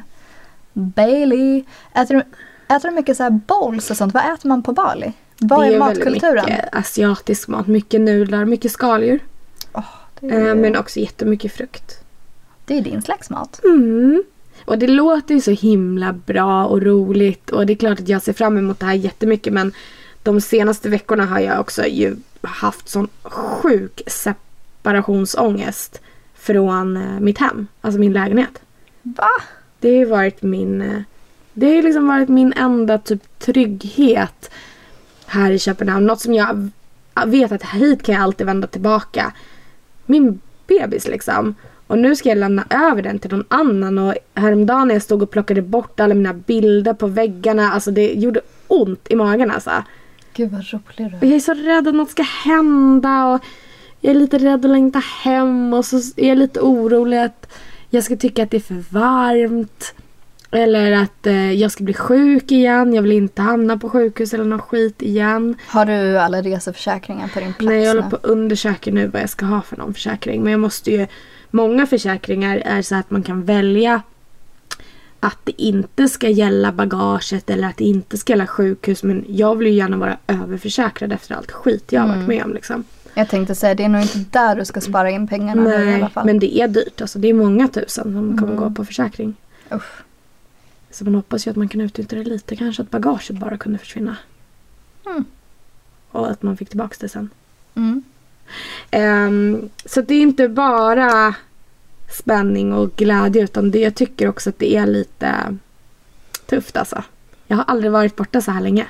Bailey. 0.72 1.64
Äter 1.94 2.14
du, 2.14 2.20
äter 2.74 2.88
du 2.88 2.94
mycket 2.94 3.16
så 3.16 3.22
här 3.22 3.30
bowls 3.30 3.90
och 3.90 3.96
sånt? 3.96 4.14
Vad 4.14 4.34
äter 4.34 4.48
man 4.48 4.62
på 4.62 4.72
Bali? 4.72 5.12
Vad 5.40 5.59
är, 5.66 5.79
väldigt 5.79 5.79
matkulturen? 5.81 6.44
mycket 6.44 6.68
asiatisk 6.74 7.48
mat. 7.48 7.66
Mycket 7.66 8.00
nudlar, 8.00 8.44
mycket 8.44 8.72
skaldjur. 8.72 9.20
Det 10.20 10.29
är, 10.31 10.48
Eh, 10.48 10.55
men 10.55 10.76
också 10.76 11.00
jättemycket 11.00 11.53
frukt. 11.53 12.00
det 12.64 12.79
är 12.79 12.81
din 12.81 13.03
slags 13.03 13.31
mat. 13.31 13.61
Mm. 13.64 14.22
Och 14.64 14.79
det 14.79 14.87
låter 14.87 15.35
ju 15.35 15.40
så 15.40 15.50
himla 15.50 16.12
bra 16.12 16.64
och 16.66 16.83
roligt 16.83 17.50
och 17.50 17.66
det 17.66 17.72
är 17.72 17.76
klart 17.76 18.00
att 18.00 18.09
jag 18.09 18.22
ser 18.22 18.33
fram 18.33 18.59
emot 18.59 18.81
det 18.81 18.87
här 18.87 18.94
jättemycket 18.94 19.53
men 19.53 19.72
de 20.22 20.40
senaste 20.40 20.88
veckorna 20.88 21.24
har 21.24 21.40
jag 21.40 21.61
också 21.61 21.87
ju 21.87 22.16
haft 22.42 22.88
sån 22.88 23.09
sjuk 23.22 24.03
separationsångest 24.07 26.00
från 26.35 26.96
eh, 26.96 27.20
mitt 27.20 27.38
hem, 27.38 27.66
alltså 27.81 28.00
min 28.00 28.12
lägenhet. 28.12 28.61
Va? 29.03 29.29
Det 29.81 29.88
har 29.88 29.96
ju 29.96 30.05
varit 30.05 30.42
min, 30.42 30.83
eh, 30.83 31.03
det 31.53 31.76
har 31.76 31.83
liksom 31.83 32.07
varit 32.09 32.29
min 32.29 32.53
enda 32.53 32.98
typ 32.98 33.38
trygghet 33.38 34.50
här 35.30 35.50
i 35.50 35.58
Köpenhamn. 35.58 36.06
Något 36.06 36.20
som 36.20 36.34
jag 36.34 36.70
vet 37.26 37.52
att 37.52 37.62
hit 37.64 38.02
kan 38.02 38.14
jag 38.14 38.24
alltid 38.24 38.46
vända 38.46 38.66
tillbaka. 38.66 39.32
Min 40.06 40.40
bebis 40.66 41.08
liksom. 41.08 41.54
Och 41.86 41.98
nu 41.98 42.16
ska 42.16 42.28
jag 42.28 42.38
lämna 42.38 42.64
över 42.70 43.02
den 43.02 43.18
till 43.18 43.30
någon 43.30 43.44
annan 43.48 43.98
och 43.98 44.14
häromdagen 44.34 44.88
när 44.88 44.94
jag 44.94 45.02
stod 45.02 45.22
och 45.22 45.30
plockade 45.30 45.62
bort 45.62 46.00
alla 46.00 46.14
mina 46.14 46.34
bilder 46.34 46.94
på 46.94 47.06
väggarna, 47.06 47.72
alltså 47.72 47.90
det 47.90 48.12
gjorde 48.12 48.40
ont 48.66 49.06
i 49.10 49.16
magen 49.16 49.50
alltså. 49.50 49.70
Gud 50.34 50.50
vad 50.50 50.64
rolig 50.64 50.96
du 50.96 51.04
är. 51.04 51.18
jag 51.20 51.36
är 51.36 51.40
så 51.40 51.54
rädd 51.54 51.88
att 51.88 51.94
något 51.94 52.10
ska 52.10 52.22
hända 52.22 53.26
och 53.26 53.40
jag 54.00 54.10
är 54.10 54.14
lite 54.14 54.38
rädd 54.38 54.64
att 54.64 54.70
längta 54.70 54.98
hem 54.98 55.74
och 55.74 55.84
så 55.84 55.96
är 56.16 56.28
jag 56.28 56.38
lite 56.38 56.60
orolig 56.60 57.18
att 57.18 57.52
jag 57.90 58.04
ska 58.04 58.16
tycka 58.16 58.42
att 58.42 58.50
det 58.50 58.56
är 58.56 58.60
för 58.60 58.84
varmt. 58.90 59.94
Eller 60.52 60.92
att 60.92 61.26
eh, 61.26 61.52
jag 61.52 61.70
ska 61.72 61.84
bli 61.84 61.94
sjuk 61.94 62.52
igen. 62.52 62.94
Jag 62.94 63.02
vill 63.02 63.12
inte 63.12 63.42
hamna 63.42 63.78
på 63.78 63.88
sjukhus 63.88 64.34
eller 64.34 64.44
någon 64.44 64.60
skit 64.62 65.02
igen. 65.02 65.54
Har 65.66 65.86
du 65.86 66.18
alla 66.18 66.42
reseförsäkringar 66.42 67.28
på 67.28 67.40
din 67.40 67.52
plats 67.52 67.66
Nej, 67.68 67.82
jag 67.84 67.94
nu? 67.96 68.00
håller 68.00 68.10
på 68.10 68.16
att 68.16 68.24
undersöka 68.24 68.90
nu 68.90 69.06
vad 69.06 69.22
jag 69.22 69.30
ska 69.30 69.46
ha 69.46 69.62
för 69.62 69.76
någon 69.76 69.94
försäkring. 69.94 70.42
Men 70.42 70.50
jag 70.52 70.60
måste 70.60 70.90
ju... 70.90 71.06
Många 71.50 71.86
försäkringar 71.86 72.56
är 72.64 72.82
så 72.82 72.94
att 72.94 73.10
man 73.10 73.22
kan 73.22 73.44
välja 73.44 74.02
att 75.20 75.38
det 75.44 75.62
inte 75.62 76.08
ska 76.08 76.28
gälla 76.28 76.72
bagaget 76.72 77.50
eller 77.50 77.68
att 77.68 77.76
det 77.76 77.84
inte 77.84 78.18
ska 78.18 78.32
gälla 78.32 78.46
sjukhus. 78.46 79.02
Men 79.02 79.24
jag 79.28 79.54
vill 79.56 79.68
ju 79.68 79.74
gärna 79.74 79.96
vara 79.96 80.16
överförsäkrad 80.26 81.12
efter 81.12 81.34
allt 81.34 81.50
skit 81.50 81.84
jag 81.92 82.00
har 82.00 82.06
Mm. 82.08 82.18
varit 82.18 82.28
med 82.28 82.44
om. 82.44 82.54
Liksom. 82.54 82.84
Jag 83.14 83.28
tänkte 83.28 83.54
säga, 83.54 83.74
det 83.74 83.84
är 83.84 83.88
nog 83.88 84.02
inte 84.02 84.18
där 84.38 84.56
du 84.56 84.64
ska 84.64 84.80
spara 84.80 85.10
in 85.10 85.28
pengarna 85.28 85.62
nu 85.62 85.74
i 85.74 85.84
Nej, 85.86 85.94
alla 85.94 86.08
fall. 86.08 86.26
men 86.26 86.38
det 86.38 86.58
är 86.58 86.68
dyrt. 86.68 87.00
Alltså, 87.00 87.18
det 87.18 87.28
är 87.28 87.34
många 87.34 87.68
tusen 87.68 88.04
som 88.04 88.38
kommer 88.38 88.52
Mm. 88.52 88.56
gå 88.64 88.70
på 88.70 88.84
försäkring. 88.84 89.34
Usch. 89.74 90.02
Så 90.90 91.05
man 91.05 91.14
hoppas 91.14 91.46
ju 91.46 91.50
att 91.50 91.57
man 91.57 91.68
kan 91.68 91.81
utnyttja 91.81 92.16
det 92.16 92.24
lite. 92.24 92.57
Kanske 92.57 92.83
att 92.83 92.90
bagaget 92.90 93.31
bara 93.31 93.57
kunde 93.57 93.79
försvinna. 93.79 94.16
Mm. 95.07 95.24
Och 96.11 96.31
att 96.31 96.42
man 96.42 96.57
fick 96.57 96.68
tillbaka 96.68 96.96
det 97.00 97.09
sen. 97.09 97.31
Mm. 97.74 98.03
Ehm, 98.90 99.68
så 99.85 100.00
det 100.00 100.14
är 100.14 100.20
inte 100.22 100.48
bara 100.48 101.35
spänning 102.11 102.72
och 102.72 102.96
glädje 102.96 103.42
utan 103.42 103.70
det, 103.70 103.79
jag 103.79 103.94
tycker 103.94 104.29
också 104.29 104.50
att 104.50 104.59
det 104.59 104.76
är 104.76 104.87
lite 104.87 105.57
tufft 106.46 106.76
alltså. 106.76 107.03
Jag 107.46 107.57
har 107.57 107.64
aldrig 107.64 107.92
varit 107.92 108.16
borta 108.16 108.40
så 108.40 108.50
här 108.50 108.61
länge. 108.61 108.87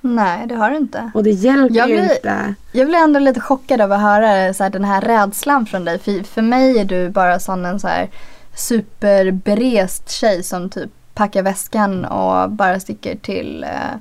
Nej, 0.00 0.46
det 0.46 0.54
har 0.54 0.70
du 0.70 0.76
inte. 0.76 1.10
Och 1.14 1.22
det 1.24 1.30
hjälper 1.30 1.76
Jag 1.76 1.88
ju 1.90 1.94
blir- 1.96 2.14
inte. 2.14 2.54
Jag 2.72 2.86
blir 2.86 2.98
ändå 2.98 3.20
lite 3.20 3.40
chockad 3.40 3.80
av 3.80 3.92
att 3.92 4.00
höra 4.00 4.54
så 4.54 4.62
här, 4.62 4.70
den 4.70 4.84
här 4.84 5.00
rädslan 5.00 5.66
från 5.66 5.84
dig. 5.84 5.98
För, 5.98 6.22
för 6.22 6.42
mig 6.42 6.78
är 6.78 6.84
du 6.84 7.08
bara 7.08 7.38
sån 7.40 7.64
en 7.64 7.80
så 7.80 7.88
här 7.88 8.10
superberest 8.54 10.10
tjej 10.10 10.42
som 10.42 10.70
typ 10.70 10.90
packar 11.14 11.42
väskan 11.42 12.04
och 12.04 12.50
bara 12.50 12.80
sticker 12.80 13.16
till, 13.16 13.64
eh, 13.64 13.98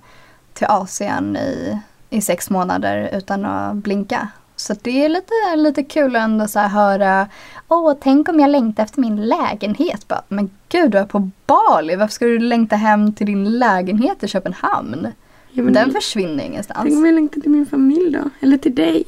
till 0.54 0.68
Asien 0.68 1.38
i, 1.38 1.80
i 2.10 2.22
sex 2.22 2.50
månader 2.50 3.10
utan 3.14 3.46
att 3.46 3.76
blinka. 3.76 4.28
Så 4.56 4.76
det 4.82 5.06
är 5.06 5.10
lite, 5.10 5.56
lite 5.56 5.84
kul 5.84 6.16
att 6.16 6.22
ändå 6.22 6.48
så 6.48 6.60
här 6.60 6.68
höra 6.68 7.28
Åh, 7.68 7.94
tänk 8.02 8.30
om 8.30 8.40
jag 8.40 8.50
längtar 8.50 8.84
efter 8.84 9.02
min 9.02 9.26
lägenhet. 9.26 10.08
Bara, 10.08 10.22
men 10.28 10.50
gud, 10.70 10.92
du 10.92 10.98
är 10.98 11.06
på 11.06 11.30
Bali. 11.46 11.96
Varför 11.96 12.14
ska 12.14 12.26
du 12.26 12.40
längta 12.40 12.76
hem 12.76 13.14
till 13.14 13.26
din 13.26 13.60
lägenhet 13.60 14.24
i 14.24 14.28
Köpenhamn? 14.28 15.08
Ja, 15.52 15.64
Den 15.64 15.92
försvinner 15.92 16.44
ingenstans. 16.44 16.80
Tänk 16.84 16.98
om 16.98 17.06
jag 17.06 17.16
längtar 17.16 17.42
till 17.42 17.52
min 17.52 17.66
familj 17.66 18.12
då? 18.12 18.30
Eller 18.40 18.58
till 18.58 18.76
dig? 18.76 19.04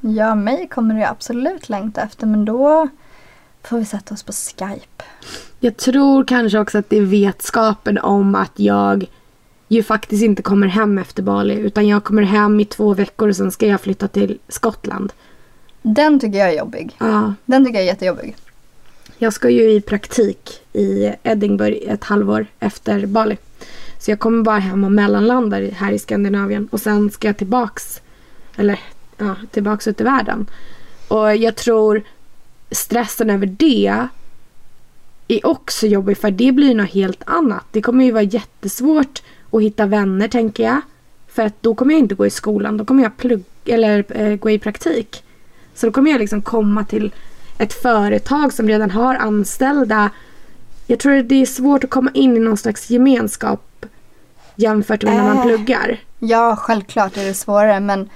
Ja, 0.00 0.34
mig 0.34 0.68
kommer 0.68 0.94
du 0.94 1.04
absolut 1.04 1.68
längta 1.68 2.00
efter 2.00 2.26
men 2.26 2.44
då 2.44 2.88
får 3.68 3.78
vi 3.78 3.84
sätta 3.84 4.14
oss 4.14 4.22
på 4.22 4.32
Skype. 4.32 5.04
Jag 5.60 5.76
tror 5.76 6.24
kanske 6.24 6.58
också 6.58 6.78
att 6.78 6.90
det 6.90 6.96
är 6.96 7.02
vetskapen 7.02 7.98
om 7.98 8.34
att 8.34 8.52
jag 8.54 9.06
ju 9.68 9.82
faktiskt 9.82 10.22
inte 10.22 10.42
kommer 10.42 10.66
hem 10.66 10.98
efter 10.98 11.22
Bali. 11.22 11.54
Utan 11.54 11.88
jag 11.88 12.04
kommer 12.04 12.22
hem 12.22 12.60
i 12.60 12.64
två 12.64 12.94
veckor 12.94 13.28
och 13.28 13.36
sen 13.36 13.50
ska 13.50 13.66
jag 13.66 13.80
flytta 13.80 14.08
till 14.08 14.38
Skottland. 14.48 15.12
Den 15.82 16.20
tycker 16.20 16.38
jag 16.38 16.48
är 16.48 16.58
jobbig. 16.58 16.96
Ja, 16.98 17.34
Den 17.44 17.64
tycker 17.64 17.78
jag 17.78 17.84
är 17.84 17.92
jättejobbig. 17.92 18.36
jag 19.18 19.32
ska 19.32 19.50
ju 19.50 19.70
i 19.70 19.80
praktik 19.80 20.60
i 20.72 21.12
Edinburgh 21.22 21.92
ett 21.92 22.04
halvår 22.04 22.46
efter 22.60 23.06
Bali. 23.06 23.36
Så 23.98 24.10
jag 24.10 24.18
kommer 24.18 24.42
bara 24.42 24.58
hem 24.58 24.84
och 24.84 24.92
mellanlandar 24.92 25.62
här 25.62 25.92
i 25.92 25.98
Skandinavien. 25.98 26.68
Och 26.72 26.80
sen 26.80 27.10
ska 27.10 27.28
jag 27.28 27.36
tillbaks, 27.36 28.00
eller 28.56 28.78
ja, 29.16 29.34
tillbaks 29.50 29.88
ut 29.88 30.00
i 30.00 30.04
världen. 30.04 30.46
Och 31.08 31.36
jag 31.36 31.56
tror 31.56 32.02
stressen 32.70 33.30
över 33.30 33.46
det 33.46 34.06
är 35.28 35.46
också 35.46 35.86
jobbig 35.86 36.18
för 36.18 36.30
det 36.30 36.52
blir 36.52 36.74
något 36.74 36.90
helt 36.90 37.22
annat. 37.26 37.64
Det 37.70 37.82
kommer 37.82 38.04
ju 38.04 38.12
vara 38.12 38.22
jättesvårt 38.22 39.22
att 39.50 39.62
hitta 39.62 39.86
vänner 39.86 40.28
tänker 40.28 40.64
jag. 40.64 40.80
För 41.28 41.42
att 41.42 41.62
då 41.62 41.74
kommer 41.74 41.92
jag 41.94 41.98
inte 41.98 42.14
gå 42.14 42.26
i 42.26 42.30
skolan, 42.30 42.76
då 42.76 42.84
kommer 42.84 43.02
jag 43.02 43.16
plugga 43.16 43.44
eller 43.64 44.04
eh, 44.20 44.36
gå 44.36 44.50
i 44.50 44.58
praktik. 44.58 45.22
Så 45.74 45.86
då 45.86 45.92
kommer 45.92 46.10
jag 46.10 46.18
liksom 46.18 46.42
komma 46.42 46.84
till 46.84 47.14
ett 47.58 47.72
företag 47.72 48.52
som 48.52 48.68
redan 48.68 48.90
har 48.90 49.14
anställda. 49.14 50.10
Jag 50.86 50.98
tror 50.98 51.22
det 51.22 51.42
är 51.42 51.46
svårt 51.46 51.84
att 51.84 51.90
komma 51.90 52.10
in 52.14 52.36
i 52.36 52.40
någon 52.40 52.56
slags 52.56 52.90
gemenskap 52.90 53.86
jämfört 54.56 55.02
med 55.04 55.14
när 55.16 55.22
man 55.24 55.36
Äh. 55.36 55.42
pluggar. 55.44 56.00
Ja, 56.18 56.56
självklart 56.56 57.16
är 57.16 57.24
det 57.24 57.34
svårare 57.34 57.80
men 57.80 58.08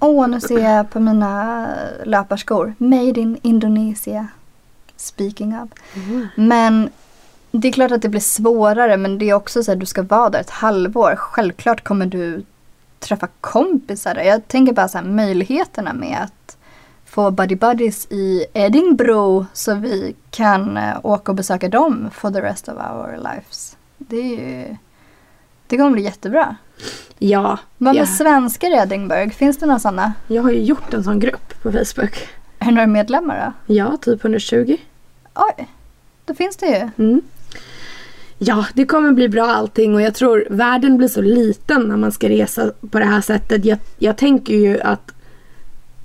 Åh, 0.00 0.28
nu 0.28 0.40
ser 0.40 0.58
jag 0.58 0.90
på 0.90 1.00
mina 1.00 1.66
löparskor. 2.04 2.74
Made 2.78 3.20
in 3.20 3.38
Indonesia. 3.42 4.28
Speaking 4.96 5.58
of. 5.62 5.68
Men 6.34 6.90
det 7.50 7.68
är 7.68 7.72
klart 7.72 7.90
att 7.90 8.02
det 8.02 8.08
blir 8.08 8.20
svårare 8.20 8.96
men 8.96 9.18
det 9.18 9.30
är 9.30 9.34
också 9.34 9.62
så 9.62 9.72
att 9.72 9.80
du 9.80 9.86
ska 9.86 10.02
vara 10.02 10.30
där 10.30 10.40
ett 10.40 10.50
halvår. 10.50 11.16
Självklart 11.16 11.84
kommer 11.84 12.06
du 12.06 12.44
träffa 12.98 13.28
kompisar 13.40 14.14
där. 14.14 14.22
Jag 14.22 14.48
tänker 14.48 14.72
bara 14.72 14.88
så 14.88 14.98
här 14.98 15.04
möjligheterna 15.04 15.92
med 15.92 16.18
att 16.22 16.56
få 17.04 17.30
buddy 17.30 17.56
buddies 17.56 18.06
i 18.10 18.46
Edinburgh 18.54 19.46
så 19.52 19.74
vi 19.74 20.14
kan 20.30 20.76
eh, 20.76 20.96
åka 21.02 21.32
och 21.32 21.36
besöka 21.36 21.68
dem 21.68 22.10
for 22.12 22.30
the 22.30 22.40
rest 22.40 22.68
of 22.68 22.74
our 22.74 23.16
lives. 23.16 23.76
Det 23.98 24.16
är 24.16 24.38
ju... 24.38 24.76
Det 25.66 25.76
kommer 25.76 25.90
bli 25.90 26.02
jättebra. 26.02 26.56
Ja, 27.18 27.58
Vad 27.78 27.94
med 27.94 28.02
ja. 28.02 28.06
svenskar 28.06 28.70
i 28.70 28.74
Edinburgh? 28.74 29.30
Finns 29.30 29.58
det 29.58 29.66
några 29.66 29.78
sådana? 29.78 30.12
jag 30.26 30.42
har 30.42 30.50
ju 30.50 30.62
gjort 30.62 30.94
en 30.94 31.04
sån 31.04 31.18
grupp 31.18 31.62
på 31.62 31.72
Facebook. 31.72 32.28
Är 32.58 32.66
det 32.66 32.70
några 32.70 32.86
medlemmar 32.86 33.52
då? 33.66 33.74
Ja, 33.74 33.96
typ 33.96 34.24
120. 34.24 34.76
Oj, 35.34 35.68
då 36.24 36.34
finns 36.34 36.56
det 36.56 36.66
ju. 36.66 37.04
Mm. 37.04 37.22
Ja, 38.38 38.66
det 38.74 38.84
kommer 38.84 39.12
bli 39.12 39.28
bra 39.28 39.46
allting 39.46 39.94
och 39.94 40.02
jag 40.02 40.14
tror 40.14 40.46
världen 40.50 40.96
blir 40.96 41.08
så 41.08 41.20
liten 41.20 41.82
när 41.82 41.96
man 41.96 42.12
ska 42.12 42.28
resa 42.28 42.72
på 42.90 42.98
det 42.98 43.04
här 43.04 43.20
sättet. 43.20 43.64
Jag, 43.64 43.78
jag 43.98 44.16
tänker 44.16 44.54
ju 44.54 44.80
att 44.80 45.12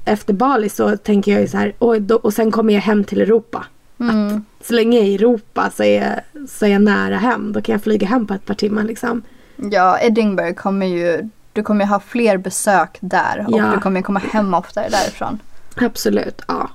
efter 0.06 0.34
Bali 0.34 0.70
så 0.70 0.98
tänker 0.98 1.32
jag 1.32 1.42
ju 1.42 1.48
så 1.48 1.58
här, 1.58 1.74
och, 1.78 2.02
då, 2.02 2.16
och 2.16 2.34
sen 2.34 2.52
kommer 2.52 2.74
jag 2.74 2.82
hem 2.82 3.04
till 3.04 3.22
Europa. 3.22 3.66
Mm. 4.00 4.46
Så 4.62 4.74
länge 4.74 4.98
jag 4.98 5.08
är 5.08 5.12
i 5.12 5.16
Europa 5.16 5.72
så 5.76 5.84
är, 5.84 6.02
jag, 6.02 6.50
så 6.50 6.66
är 6.66 6.70
jag 6.70 6.82
nära 6.82 7.18
hem. 7.18 7.52
Då 7.54 7.62
kan 7.62 7.74
jag 7.74 7.84
flyga 7.84 8.08
hem 8.08 8.28
på 8.28 8.34
ett 8.34 8.46
par 8.46 8.54
timmar 8.54 8.84
liksom. 8.84 9.22
Ja, 9.56 10.00
Edinburgh 10.00 10.54
kommer 10.54 10.86
ju... 10.86 11.30
Du 11.54 11.64
kommer 11.64 11.86
ju 11.86 11.90
ha 11.90 12.00
fler 12.00 12.38
besök 12.38 12.98
där 13.00 13.46
och 13.48 13.60
Ja. 13.60 13.72
du 13.76 13.82
kommer 13.82 14.02
komma 14.02 14.20
hem 14.20 14.54
oftare 14.54 14.90
därifrån. 14.90 15.40
Absolut, 15.76 16.42
ja. 16.48 16.70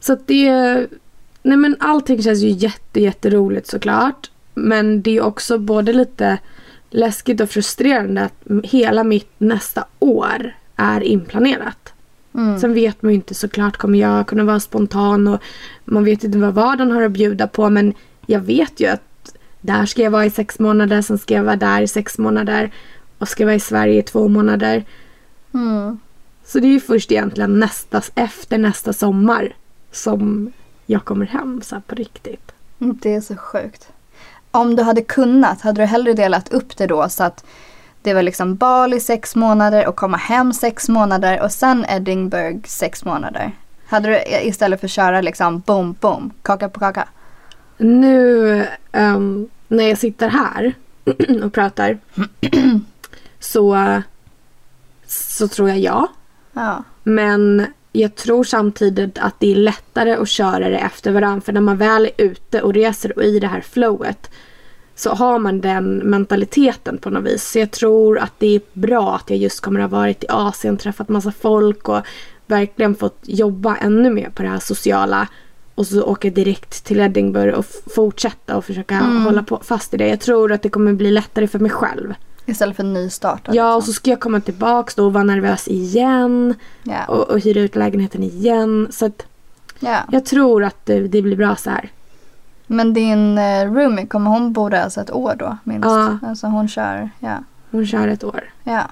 Så 0.00 0.12
att 0.12 0.26
det... 0.26 0.52
Nej 1.42 1.56
men 1.56 1.76
allting 1.80 2.22
känns 2.22 2.42
ju 2.42 2.48
jätte, 2.48 3.00
jätteroligt 3.00 3.66
såklart. 3.66 4.30
Men 4.54 5.02
det 5.02 5.16
är 5.16 5.22
också 5.22 5.58
både 5.58 5.92
lite 5.92 6.38
läskigt 6.90 7.40
och 7.40 7.50
frustrerande 7.50 8.22
att 8.24 8.64
hela 8.64 9.04
mitt 9.04 9.30
nästa 9.38 9.84
år 9.98 10.54
är 10.76 11.00
inplanerat. 11.00 11.92
Mm. 12.34 12.58
Sen 12.60 12.74
vet 12.74 13.02
man 13.02 13.12
ju 13.12 13.16
inte 13.16 13.34
såklart, 13.34 13.76
kommer 13.76 13.98
jag 13.98 14.26
kunna 14.26 14.44
vara 14.44 14.60
spontan 14.60 15.28
och 15.28 15.42
man 15.84 16.04
vet 16.04 16.24
inte 16.24 16.38
vad 16.38 16.54
vardagen 16.54 16.90
har 16.90 17.02
att 17.02 17.12
bjuda 17.12 17.46
på 17.46 17.70
men 17.70 17.94
jag 18.26 18.40
vet 18.40 18.80
ju 18.80 18.86
att 18.86 19.02
där 19.66 19.86
ska 19.86 20.02
jag 20.02 20.10
vara 20.10 20.26
i 20.26 20.30
sex 20.30 20.58
månader, 20.58 21.02
sen 21.02 21.18
ska 21.18 21.34
jag 21.34 21.44
vara 21.44 21.56
där 21.56 21.82
i 21.82 21.88
sex 21.88 22.18
månader 22.18 22.70
och 23.18 23.28
ska 23.28 23.44
vara 23.44 23.54
i 23.54 23.60
Sverige 23.60 23.98
i 23.98 24.02
två 24.02 24.28
månader. 24.28 24.84
Mm. 25.54 25.98
Så 26.44 26.58
det 26.58 26.66
är 26.66 26.72
ju 26.72 26.80
först 26.80 27.12
egentligen 27.12 27.60
nästa, 27.60 28.02
efter 28.14 28.58
nästa 28.58 28.92
sommar 28.92 29.54
som 29.92 30.52
jag 30.86 31.04
kommer 31.04 31.26
hem 31.26 31.62
så 31.62 31.80
på 31.86 31.94
riktigt. 31.94 32.52
Det 32.78 33.14
är 33.14 33.20
så 33.20 33.36
sjukt. 33.36 33.88
Om 34.50 34.76
du 34.76 34.82
hade 34.82 35.02
kunnat, 35.02 35.60
hade 35.60 35.82
du 35.82 35.86
hellre 35.86 36.12
delat 36.12 36.52
upp 36.52 36.76
det 36.76 36.86
då 36.86 37.08
så 37.08 37.24
att 37.24 37.44
det 38.02 38.14
var 38.14 38.22
liksom 38.22 38.56
Bali 38.56 39.00
sex 39.00 39.36
månader 39.36 39.86
och 39.86 39.96
komma 39.96 40.16
hem 40.16 40.52
sex 40.52 40.88
månader 40.88 41.42
och 41.42 41.52
sen 41.52 41.86
Edinburgh 41.88 42.58
sex 42.64 43.04
månader? 43.04 43.52
Hade 43.86 44.08
du 44.08 44.22
istället 44.42 44.80
för 44.80 44.86
att 44.86 44.90
köra 44.90 45.20
liksom 45.20 45.60
boom, 45.60 45.96
boom, 46.00 46.32
kaka 46.42 46.68
på 46.68 46.80
kaka? 46.80 47.08
Nu 47.78 48.66
ehm, 48.92 49.48
när 49.68 49.88
jag 49.88 49.98
sitter 49.98 50.28
här 50.28 50.74
och 51.44 51.52
pratar 51.52 51.98
så, 53.40 54.02
så 55.06 55.48
tror 55.48 55.68
jag 55.68 55.78
ja. 55.78 56.08
Ja. 56.52 56.84
Men 57.02 57.66
jag 57.92 58.14
tror 58.14 58.44
samtidigt 58.44 59.18
att 59.18 59.34
det 59.40 59.52
är 59.52 59.56
lättare 59.56 60.14
att 60.14 60.28
köra 60.28 60.68
det 60.68 60.78
efter 60.78 61.12
varandra. 61.12 61.40
För 61.40 61.52
när 61.52 61.60
man 61.60 61.76
väl 61.76 62.04
är 62.04 62.24
ute 62.24 62.62
och 62.62 62.74
reser 62.74 63.18
och 63.18 63.24
i 63.24 63.38
det 63.38 63.46
här 63.46 63.60
flowet 63.60 64.30
så 64.94 65.10
har 65.10 65.38
man 65.38 65.60
den 65.60 65.96
mentaliteten 65.96 66.98
på 66.98 67.10
något 67.10 67.24
vis. 67.24 67.50
Så 67.50 67.58
jag 67.58 67.70
tror 67.70 68.18
att 68.18 68.32
det 68.38 68.46
är 68.46 68.60
bra 68.72 69.14
att 69.14 69.30
jag 69.30 69.38
just 69.38 69.60
kommer 69.60 69.80
att 69.80 69.90
ha 69.90 69.98
varit 69.98 70.24
i 70.24 70.26
Asien, 70.28 70.76
träffat 70.76 71.08
massa 71.08 71.32
folk 71.32 71.88
och 71.88 72.00
verkligen 72.46 72.94
fått 72.94 73.18
jobba 73.22 73.76
ännu 73.76 74.10
mer 74.10 74.30
på 74.30 74.42
det 74.42 74.48
här 74.48 74.58
sociala. 74.58 75.28
Och 75.76 75.86
så 75.86 76.02
åka 76.02 76.30
direkt 76.30 76.84
till 76.84 77.00
Edinburgh 77.00 77.58
och 77.58 77.66
fortsätta 77.94 78.56
och 78.56 78.64
försöka 78.64 78.94
Mm. 78.94 79.24
hålla 79.24 79.42
på 79.42 79.60
fast 79.64 79.94
i 79.94 79.96
det. 79.96 80.08
Jag 80.08 80.20
tror 80.20 80.52
att 80.52 80.62
det 80.62 80.68
kommer 80.68 80.92
bli 80.92 81.10
lättare 81.10 81.46
för 81.46 81.58
mig 81.58 81.70
själv. 81.70 82.14
Istället 82.46 82.76
för 82.76 82.82
en 82.82 82.92
ny 82.92 83.10
start. 83.10 83.40
Ja, 83.52 83.74
och 83.74 83.78
liksom. 83.80 83.92
så 83.94 83.96
ska 83.96 84.10
jag 84.10 84.20
komma 84.20 84.40
tillbaks 84.40 84.94
då 84.94 85.04
och 85.06 85.12
vara 85.12 85.24
nervös 85.24 85.68
igen 85.68 86.54
ja. 86.82 87.04
och, 87.08 87.30
och 87.30 87.40
hyra 87.40 87.60
ut 87.60 87.76
lägenheten 87.76 88.22
igen. 88.22 88.88
Så 88.90 89.06
att 89.06 89.26
ja. 89.80 89.98
jag 90.10 90.24
tror 90.26 90.64
att 90.64 90.86
det, 90.86 91.00
det 91.08 91.22
blir 91.22 91.36
bra 91.36 91.56
så 91.56 91.70
här. 91.70 91.90
Men 92.66 92.94
din 92.94 93.38
eh, 93.38 93.72
roomie, 93.72 94.06
kommer 94.06 94.30
hon 94.30 94.52
bo 94.52 94.68
där 94.68 94.82
alltså 94.82 95.00
ett 95.00 95.10
år 95.10 95.34
då 95.38 95.56
minst? 95.64 95.84
Ja. 95.86 96.18
Alltså 96.22 96.46
hon 96.46 96.68
kör, 96.68 97.10
ja. 97.18 97.38
Hon 97.70 97.86
kör 97.86 98.08
ett 98.08 98.24
år. 98.24 98.44
ja. 98.64 98.82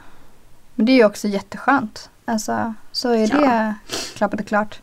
Men 0.75 0.87
det 0.87 0.93
är 0.93 0.97
ju 0.97 1.05
också 1.05 1.29
jätteskönt. 1.29 2.11
Alltså 2.25 2.75
så 2.93 3.11
är 3.11 3.31
Ja. 3.33 3.41
det 3.41 3.75
klappat 4.17 4.41
och 4.41 4.47
klart. 4.47 4.81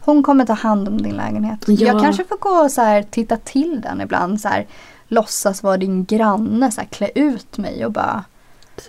Hon 0.00 0.22
kommer 0.22 0.44
ta 0.46 0.52
hand 0.52 0.88
om 0.88 1.02
din 1.02 1.16
lägenhet. 1.16 1.64
Ja. 1.66 1.86
Jag 1.86 2.00
kanske 2.02 2.24
får 2.24 2.36
gå 2.36 2.48
och 2.48 2.70
så 2.70 2.80
här, 2.80 3.02
titta 3.02 3.36
till 3.36 3.80
den 3.80 4.00
ibland. 4.00 4.40
Så 4.40 4.48
här, 4.48 4.66
låtsas 5.08 5.62
vara 5.62 5.76
din 5.76 6.04
granne, 6.04 6.70
så 6.70 6.80
här, 6.80 6.88
klä 6.88 7.10
ut 7.14 7.58
mig 7.58 7.86
och 7.86 7.92
bara 7.92 8.24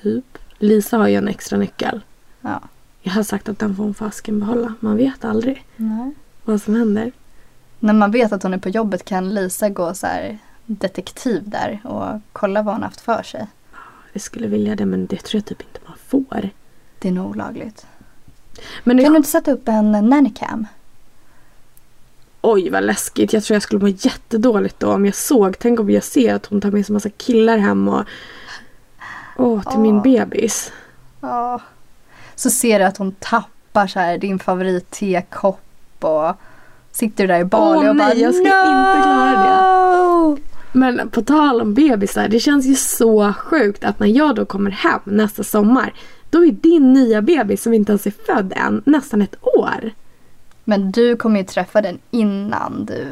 Typ. 0.04 0.38
Lisa 0.58 0.98
har 0.98 1.08
ju 1.08 1.16
en 1.16 1.28
extra 1.28 1.58
nyckel. 1.58 2.02
ja. 2.42 2.62
Jag 3.06 3.14
har 3.14 3.24
sagt 3.24 3.50
att 3.50 3.60
den 3.60 3.76
får 3.76 3.84
hon 3.84 3.94
fasken 3.94 4.40
behålla. 4.40 4.74
Man 4.80 4.98
vet 4.98 5.26
aldrig 5.26 5.66
Nej. 5.76 6.12
vad 6.46 6.62
som 6.62 6.76
händer. 6.76 7.12
När 7.80 7.94
man 7.94 8.12
vet 8.12 8.32
att 8.34 8.44
hon 8.44 8.54
är 8.54 8.58
på 8.58 8.70
jobbet 8.70 9.06
kan 9.06 9.34
Lisa 9.34 9.70
gå 9.70 9.94
så 9.94 10.08
här 10.08 10.38
detektiv 10.66 11.50
där 11.50 11.82
och 11.84 12.22
kolla 12.34 12.62
vad 12.62 12.74
hon 12.76 12.84
haft 12.84 13.02
för 13.02 13.24
sig. 13.24 13.48
Jag 14.14 14.22
skulle 14.22 14.48
vilja 14.48 14.76
det 14.76 14.86
men 14.86 15.06
det 15.06 15.18
tror 15.24 15.38
jag 15.40 15.46
typ 15.46 15.62
inte 15.62 15.80
man 15.88 15.98
får. 16.08 16.50
Det 17.00 17.08
är 17.08 17.12
nog 17.12 17.30
olagligt. 17.30 17.86
Men 18.84 19.04
Kan 19.04 19.12
du 19.12 19.18
inte 19.18 19.30
sätta 19.30 19.52
upp 19.52 19.68
en 19.68 19.92
nannycam? 19.92 20.68
Oj 22.44 22.70
vad 22.70 22.84
läskigt. 22.84 23.34
Jag 23.34 23.44
tror 23.44 23.56
jag 23.56 23.64
skulle 23.64 23.82
må 23.82 23.88
jättedåligt 23.88 24.80
då 24.80 24.94
om 24.94 25.06
jag 25.06 25.16
såg. 25.16 25.60
Tänk 25.60 25.80
om 25.80 25.90
jag 25.90 26.04
ser 26.04 26.34
att 26.34 26.46
hon 26.46 26.62
tar 26.62 26.72
med 26.72 26.86
sig 26.86 26.94
massa 26.94 27.10
killar 27.10 27.58
hem 27.58 27.88
och 27.88 28.04
Åh, 29.38 29.72
till 29.72 29.80
min 29.80 29.96
Åh. 29.96 30.04
bebis. 30.04 30.72
Ja. 31.22 31.62
Så 32.36 32.50
ser 32.50 32.80
du 32.80 32.86
att 32.86 32.98
hon 32.98 33.12
tappar 33.12 33.88
så 33.88 34.00
här 34.00 34.18
din 34.18 34.40
favorittekopp 34.40 35.60
och 36.00 36.36
sitter 36.92 37.28
där 37.28 37.40
i 37.40 37.46
Bali 37.46 37.88
Åh, 37.88 37.90
och 37.90 37.96
bara 37.96 38.08
nej, 38.08 38.22
jag 38.22 38.34
ska 38.34 38.44
inte 38.44 39.02
klara 39.04 39.44
det. 39.44 40.42
Men 40.72 41.10
på 41.10 41.22
tal 41.22 41.62
om 41.62 41.74
bebisar, 41.74 42.28
det 42.28 42.40
känns 42.40 42.66
ju 42.66 42.76
så 42.76 43.34
sjukt 43.34 43.84
att 43.84 44.00
när 44.00 44.08
jag 44.08 44.36
då 44.36 44.46
kommer 44.46 44.72
hem 44.72 45.02
nästa 45.04 45.44
sommar, 45.44 45.94
då 46.30 46.46
är 46.46 46.52
din 46.52 46.94
nya 46.94 47.22
bebis 47.22 47.64
som 47.64 47.74
inte 47.74 47.92
ens 47.92 48.08
är 48.08 48.14
född 48.26 48.54
än 48.56 48.82
nästan 48.86 49.22
ett 49.22 49.36
år. 49.42 49.92
Men 50.64 50.92
du 50.92 51.16
kommer 51.16 51.40
ju 51.40 51.46
träffa 51.46 51.82
den 51.82 52.00
innan 52.12 52.86
du... 52.86 53.08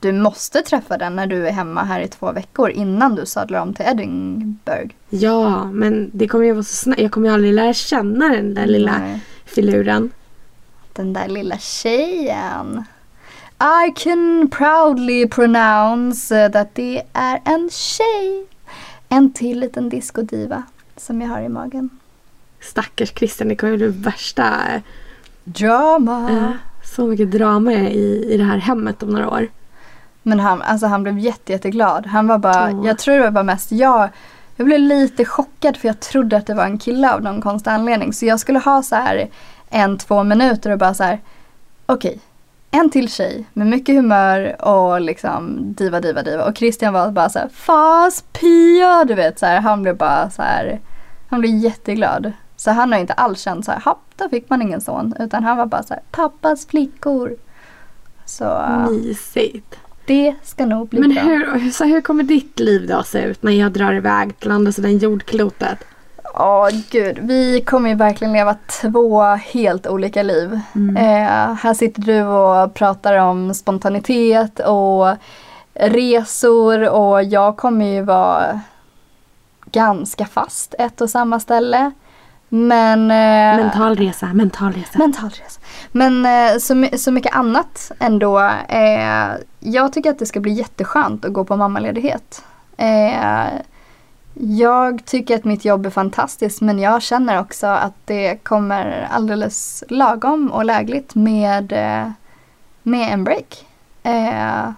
Du 0.00 0.12
måste 0.12 0.62
träffa 0.62 0.98
den 0.98 1.16
när 1.16 1.26
du 1.26 1.48
är 1.48 1.52
hemma 1.52 1.82
här 1.84 2.00
i 2.00 2.08
två 2.08 2.32
veckor 2.32 2.70
innan 2.70 3.14
du 3.14 3.26
sadlar 3.26 3.60
om 3.60 3.74
till 3.74 3.86
Edinburgh. 3.88 4.94
Ja, 5.08 5.64
men 5.64 6.10
det 6.12 6.28
kommer 6.28 6.44
ju 6.44 6.52
vara 6.52 6.62
så 6.62 6.74
snabbt. 6.74 7.00
Jag 7.00 7.12
kommer 7.12 7.28
ju 7.28 7.34
aldrig 7.34 7.54
lära 7.54 7.72
känna 7.72 8.28
den 8.28 8.54
där 8.54 8.66
lilla 8.66 8.98
Nej. 8.98 9.20
filuren. 9.44 10.10
Den 10.92 11.12
där 11.12 11.28
lilla 11.28 11.58
tjejen. 11.58 12.84
I 13.60 13.92
can 13.96 14.48
proudly 14.50 15.28
pronounce 15.28 16.48
that 16.48 16.68
det 16.74 17.02
är 17.12 17.40
en 17.44 17.70
tjej. 17.72 18.46
En 19.08 19.32
till 19.32 19.60
liten 19.60 19.88
discodiva 19.88 20.62
som 20.96 21.20
jag 21.20 21.28
har 21.28 21.40
i 21.40 21.48
magen. 21.48 21.90
Stackars 22.60 23.12
Christian, 23.14 23.48
det 23.48 23.56
kommer 23.56 23.76
bli 23.76 23.86
värsta... 23.88 24.52
Drama. 25.44 26.30
eh, 26.30 26.50
så 26.94 27.06
mycket 27.06 27.30
drama 27.30 27.72
i, 27.72 28.32
i 28.34 28.36
det 28.36 28.44
här 28.44 28.56
hemmet 28.56 29.02
om 29.02 29.08
några 29.08 29.30
år. 29.30 29.48
Men 30.22 30.40
han, 30.40 30.62
alltså 30.62 30.86
han 30.86 31.02
blev 31.02 31.18
jätte, 31.18 31.52
jätteglad. 31.52 32.06
Han 32.06 32.26
var 32.26 32.38
bara, 32.38 32.70
Åh. 32.72 32.86
jag 32.86 32.98
tror 32.98 33.18
det 33.18 33.30
var 33.30 33.42
mest 33.42 33.72
jag. 33.72 34.08
Jag 34.56 34.66
blev 34.66 34.80
lite 34.80 35.24
chockad 35.24 35.76
för 35.76 35.88
jag 35.88 36.00
trodde 36.00 36.36
att 36.36 36.46
det 36.46 36.54
var 36.54 36.64
en 36.64 36.78
kille 36.78 37.12
av 37.12 37.22
någon 37.22 37.40
konstig 37.40 37.70
anledning. 37.70 38.12
Så 38.12 38.26
jag 38.26 38.40
skulle 38.40 38.58
ha 38.58 38.82
så 38.82 38.96
här 38.96 39.28
en, 39.70 39.98
två 39.98 40.22
minuter 40.22 40.70
och 40.70 40.78
bara 40.78 40.94
så 40.94 41.02
här. 41.02 41.20
Okej, 41.86 42.20
en 42.70 42.90
till 42.90 43.08
tjej 43.08 43.44
med 43.52 43.66
mycket 43.66 43.94
humör 43.94 44.64
och 44.64 45.00
liksom 45.00 45.72
diva, 45.74 46.00
diva, 46.00 46.22
diva. 46.22 46.44
Och 46.44 46.56
Christian 46.56 46.92
var 46.92 47.10
bara 47.10 47.28
så 47.28 47.38
här, 47.38 47.48
fas 47.48 48.24
Pia, 48.32 49.04
du 49.04 49.14
vet 49.14 49.38
så 49.38 49.46
här. 49.46 49.60
Han 49.60 49.82
blev 49.82 49.96
bara 49.96 50.30
så 50.30 50.42
här, 50.42 50.80
han 51.28 51.40
blev 51.40 51.54
jätteglad. 51.54 52.32
Så 52.64 52.70
han 52.70 52.92
har 52.92 52.98
inte 52.98 53.12
alls 53.12 53.40
känt 53.40 53.64
så 53.64 53.72
här, 53.72 53.94
då 54.16 54.28
fick 54.28 54.50
man 54.50 54.62
ingen 54.62 54.80
son. 54.80 55.14
Utan 55.18 55.44
han 55.44 55.56
var 55.56 55.66
bara 55.66 55.82
så 55.82 55.94
här, 55.94 56.02
pappas 56.10 56.66
flickor. 56.66 57.36
Så 58.24 58.62
Mysigt. 58.90 59.78
det 60.06 60.34
ska 60.42 60.66
nog 60.66 60.88
bli 60.88 61.00
Men 61.00 61.14
bra. 61.14 61.22
hur, 61.22 61.70
så 61.70 61.84
hur 61.84 62.00
kommer 62.00 62.24
ditt 62.24 62.60
liv 62.60 62.86
då 62.88 63.02
se 63.02 63.22
ut 63.22 63.42
när 63.42 63.52
jag 63.52 63.72
drar 63.72 63.92
iväg 63.92 64.38
till 64.38 64.50
andra 64.50 64.72
sidan 64.72 64.98
jordklotet? 64.98 65.78
Ja, 66.34 66.70
gud. 66.90 67.18
Vi 67.22 67.60
kommer 67.60 67.88
ju 67.88 67.94
verkligen 67.94 68.32
leva 68.32 68.56
två 68.80 69.22
helt 69.22 69.86
olika 69.86 70.22
liv. 70.22 70.60
Mm. 70.74 70.96
Eh, 70.96 71.54
här 71.54 71.74
sitter 71.74 72.02
du 72.02 72.22
och 72.22 72.74
pratar 72.74 73.16
om 73.18 73.54
spontanitet 73.54 74.60
och 74.60 75.16
resor 75.74 76.88
och 76.88 77.24
jag 77.24 77.56
kommer 77.56 77.84
ju 77.84 78.02
vara 78.02 78.60
ganska 79.72 80.26
fast 80.26 80.74
ett 80.78 81.00
och 81.00 81.10
samma 81.10 81.40
ställe. 81.40 81.92
Men... 82.54 83.10
Eh, 83.10 83.64
Mental 83.64 83.96
resa, 83.96 84.26
mental 84.32 84.72
resa. 84.72 84.98
Mental 84.98 85.30
resa. 85.30 85.60
Men 85.92 86.26
eh, 86.26 86.58
så, 86.58 86.88
så 86.96 87.12
mycket 87.12 87.34
annat 87.34 87.92
ändå. 87.98 88.40
Eh, 88.68 89.30
jag 89.60 89.92
tycker 89.92 90.10
att 90.10 90.18
det 90.18 90.26
ska 90.26 90.40
bli 90.40 90.52
jätteskönt 90.52 91.24
att 91.24 91.32
gå 91.32 91.44
på 91.44 91.56
mammaledighet. 91.56 92.44
Eh, 92.76 93.46
jag 94.34 95.04
tycker 95.04 95.34
att 95.34 95.44
mitt 95.44 95.64
jobb 95.64 95.86
är 95.86 95.90
fantastiskt 95.90 96.60
men 96.60 96.78
jag 96.78 97.02
känner 97.02 97.40
också 97.40 97.66
att 97.66 97.94
det 98.04 98.44
kommer 98.44 99.08
alldeles 99.10 99.84
lagom 99.88 100.52
och 100.52 100.64
lägligt 100.64 101.14
med, 101.14 101.72
eh, 101.72 102.10
med 102.82 103.12
en 103.12 103.24
break. 103.24 103.66
Eh, 104.02 104.70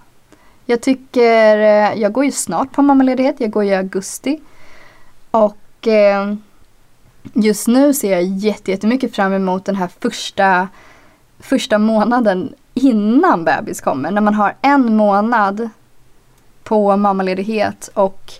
jag 0.66 0.82
tycker, 0.82 1.56
jag 1.96 2.12
går 2.12 2.24
ju 2.24 2.32
snart 2.32 2.72
på 2.72 2.82
mammaledighet, 2.82 3.36
jag 3.38 3.50
går 3.50 3.64
i 3.64 3.74
augusti. 3.74 4.40
Och 5.30 5.86
eh, 5.88 6.34
just 7.32 7.68
nu 7.68 7.94
ser 7.94 8.12
jag 8.12 8.22
jättemycket 8.24 9.14
fram 9.14 9.32
emot 9.32 9.64
den 9.64 9.76
här 9.76 9.90
första, 10.00 10.68
första 11.38 11.78
månaden 11.78 12.54
innan 12.74 13.44
bebis 13.44 13.80
kommer. 13.80 14.10
När 14.10 14.20
man 14.20 14.34
har 14.34 14.56
en 14.62 14.96
månad 14.96 15.68
på 16.64 16.96
mammaledighet 16.96 17.90
och 17.94 18.32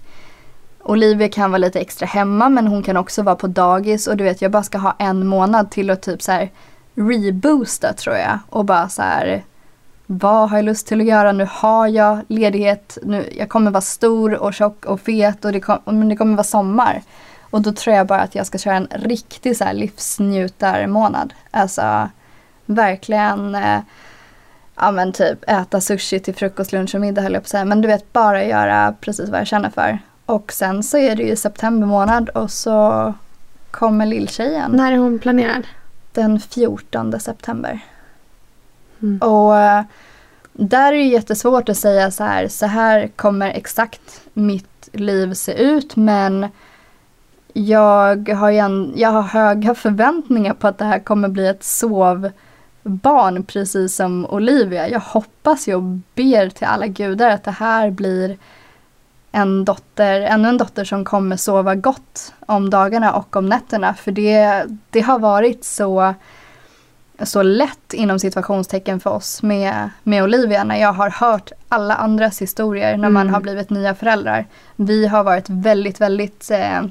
Olivia 0.83 1.29
kan 1.29 1.51
vara 1.51 1.59
lite 1.59 1.81
extra 1.81 2.07
hemma 2.07 2.49
men 2.49 2.67
hon 2.67 2.83
kan 2.83 2.97
också 2.97 3.23
vara 3.23 3.37
på 3.37 3.47
dagis 3.47 4.07
och 4.07 4.17
du 4.17 4.25
vet 4.25 4.43
jag 4.43 4.51
bara 4.51 4.63
ska 4.63 4.79
ha 4.79 4.97
en 4.99 5.27
månad 5.27 5.71
till 5.71 5.91
att 5.91 6.03
typ 6.03 6.23
så 6.23 6.33
här 6.33 6.51
reboosta 6.95 7.93
tror 7.93 8.17
jag 8.17 8.39
och 8.51 8.65
bara 8.65 8.89
så 8.89 9.03
här 9.03 9.43
vad 10.07 10.51
har 10.51 10.59
jag 10.59 10.65
lust 10.65 10.87
till 10.87 11.01
att 11.01 11.07
göra? 11.07 11.33
Nu 11.33 11.49
har 11.51 11.87
jag 11.87 12.19
ledighet, 12.29 12.99
nu, 13.03 13.33
jag 13.39 13.49
kommer 13.49 13.71
vara 13.71 13.81
stor 13.81 14.35
och 14.35 14.55
tjock 14.55 14.85
och 14.85 15.01
fet 15.01 15.45
och 15.45 15.53
det, 15.53 15.61
kom, 15.61 16.09
det 16.09 16.17
kommer 16.17 16.35
vara 16.35 16.45
sommar. 16.45 17.03
Och 17.51 17.63
då 17.63 17.73
tror 17.73 17.97
jag 17.97 18.07
bara 18.07 18.21
att 18.21 18.35
jag 18.35 18.47
ska 18.47 18.59
köra 18.59 18.77
en 18.77 18.89
riktig 18.91 19.57
så 19.57 19.65
här 19.65 19.73
livsnjutarmånad. 19.73 21.35
Alltså 21.51 22.09
verkligen 22.67 23.55
eh, 23.55 23.81
ja 24.77 24.91
men 24.91 25.13
typ 25.13 25.45
äta 25.51 25.81
sushi 25.81 26.21
till 26.21 26.35
frukost, 26.35 26.73
lunch 26.73 26.95
och 26.95 27.01
middag 27.01 27.23
höll 27.23 27.33
jag 27.33 27.43
på 27.43 27.47
att 27.47 27.51
säga. 27.51 27.65
Men 27.65 27.81
du 27.81 27.89
vet 27.89 28.13
bara 28.13 28.45
göra 28.45 28.95
precis 29.01 29.29
vad 29.29 29.41
jag 29.41 29.47
känner 29.47 29.71
för. 29.71 29.99
Och 30.27 30.53
sen 30.53 30.83
så 30.83 30.99
är 30.99 31.17
det 31.17 31.23
ju 31.23 31.37
september 31.37 31.87
månad 31.87 32.29
och 32.29 32.51
så 32.51 33.15
kommer 33.71 34.07
lilltjejen 34.07 34.71
När 34.71 34.93
är 34.93 34.97
hon 34.97 35.19
planerad? 35.19 35.67
den 36.13 36.41
14 36.41 37.21
september. 37.21 37.81
Mm. 39.03 39.19
Och 39.19 39.59
eh, 39.59 39.85
där 40.53 40.93
är 40.93 40.97
det 40.97 41.03
jättesvårt 41.03 41.69
att 41.69 41.77
säga 41.77 42.11
så 42.11 42.25
här, 42.25 42.49
så 42.49 42.67
här 42.67 43.09
kommer 43.17 43.51
exakt 43.51 44.21
mitt 44.33 44.89
liv 44.93 45.35
se 45.35 45.53
ut 45.53 45.97
men 45.97 46.47
jag 47.59 48.29
har, 48.29 48.51
ju 48.51 48.59
en, 48.59 48.93
jag 48.97 49.09
har 49.09 49.23
höga 49.23 49.75
förväntningar 49.75 50.55
på 50.55 50.69
att 50.69 50.79
det 50.79 50.85
här 50.85 50.99
kommer 50.99 51.29
bli 51.29 51.47
ett 51.47 51.65
sovbarn 51.65 53.43
precis 53.43 53.97
som 53.97 54.27
Olivia. 54.27 54.89
Jag 54.89 55.01
hoppas 55.01 55.69
ju 55.69 55.75
och 55.75 55.83
ber 56.15 56.49
till 56.49 56.67
alla 56.67 56.87
gudar 56.87 57.31
att 57.31 57.45
det 57.45 57.51
här 57.51 57.91
blir 57.91 58.37
en 59.33 59.65
dotter, 59.65 60.21
ännu 60.21 60.49
en 60.49 60.59
dotter 60.59 60.85
som 60.85 61.05
kommer 61.05 61.37
sova 61.37 61.75
gott 61.75 62.33
om 62.47 62.71
dagarna 62.71 63.13
och 63.13 63.37
om 63.37 63.49
nätterna. 63.49 63.95
För 63.95 64.13
det, 64.13 64.65
det 64.91 65.01
har 65.01 65.19
varit 65.19 65.65
så, 65.65 66.15
så 67.23 67.43
lätt 67.43 67.93
inom 67.93 68.19
situationstecken 68.19 69.01
för 69.01 69.11
oss 69.11 69.43
med, 69.43 69.91
med 70.03 70.23
Olivia 70.23 70.65
när 70.65 70.81
jag 70.81 70.93
har 70.93 71.11
hört 71.11 71.53
alla 71.69 71.95
andras 71.95 72.43
historier 72.43 72.97
när 72.97 73.11
man 73.11 73.23
Mm. 73.23 73.35
har 73.35 73.41
blivit 73.41 73.71
nya 73.71 73.95
föräldrar. 73.95 74.47
Vi 74.77 75.07
har 75.07 75.25
varit 75.25 75.51
väldigt, 75.51 76.01
väldigt, 76.01 76.51
eh, 76.51 76.83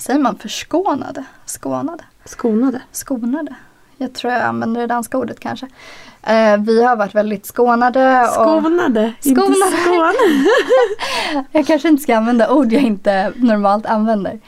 säger 0.00 0.20
man 0.20 0.38
förskånade? 0.38 1.24
Skånade? 1.46 2.04
Skonade. 2.24 2.80
Skonade? 2.92 3.54
Jag 3.96 4.12
tror 4.12 4.32
jag 4.32 4.42
använder 4.42 4.80
det 4.80 4.86
danska 4.86 5.18
ordet 5.18 5.40
kanske. 5.40 5.66
Eh, 6.22 6.56
vi 6.58 6.84
har 6.84 6.96
varit 6.96 7.14
väldigt 7.14 7.46
skånade. 7.46 8.22
Och, 8.22 8.34
Skonade, 8.34 9.12
inte 9.22 9.42
Skonade. 9.42 9.76
Skåne. 9.82 10.46
jag 11.52 11.66
kanske 11.66 11.88
inte 11.88 12.02
ska 12.02 12.16
använda 12.16 12.50
ord 12.50 12.72
jag 12.72 12.82
inte 12.82 13.32
normalt 13.36 13.86
använder. 13.86 14.40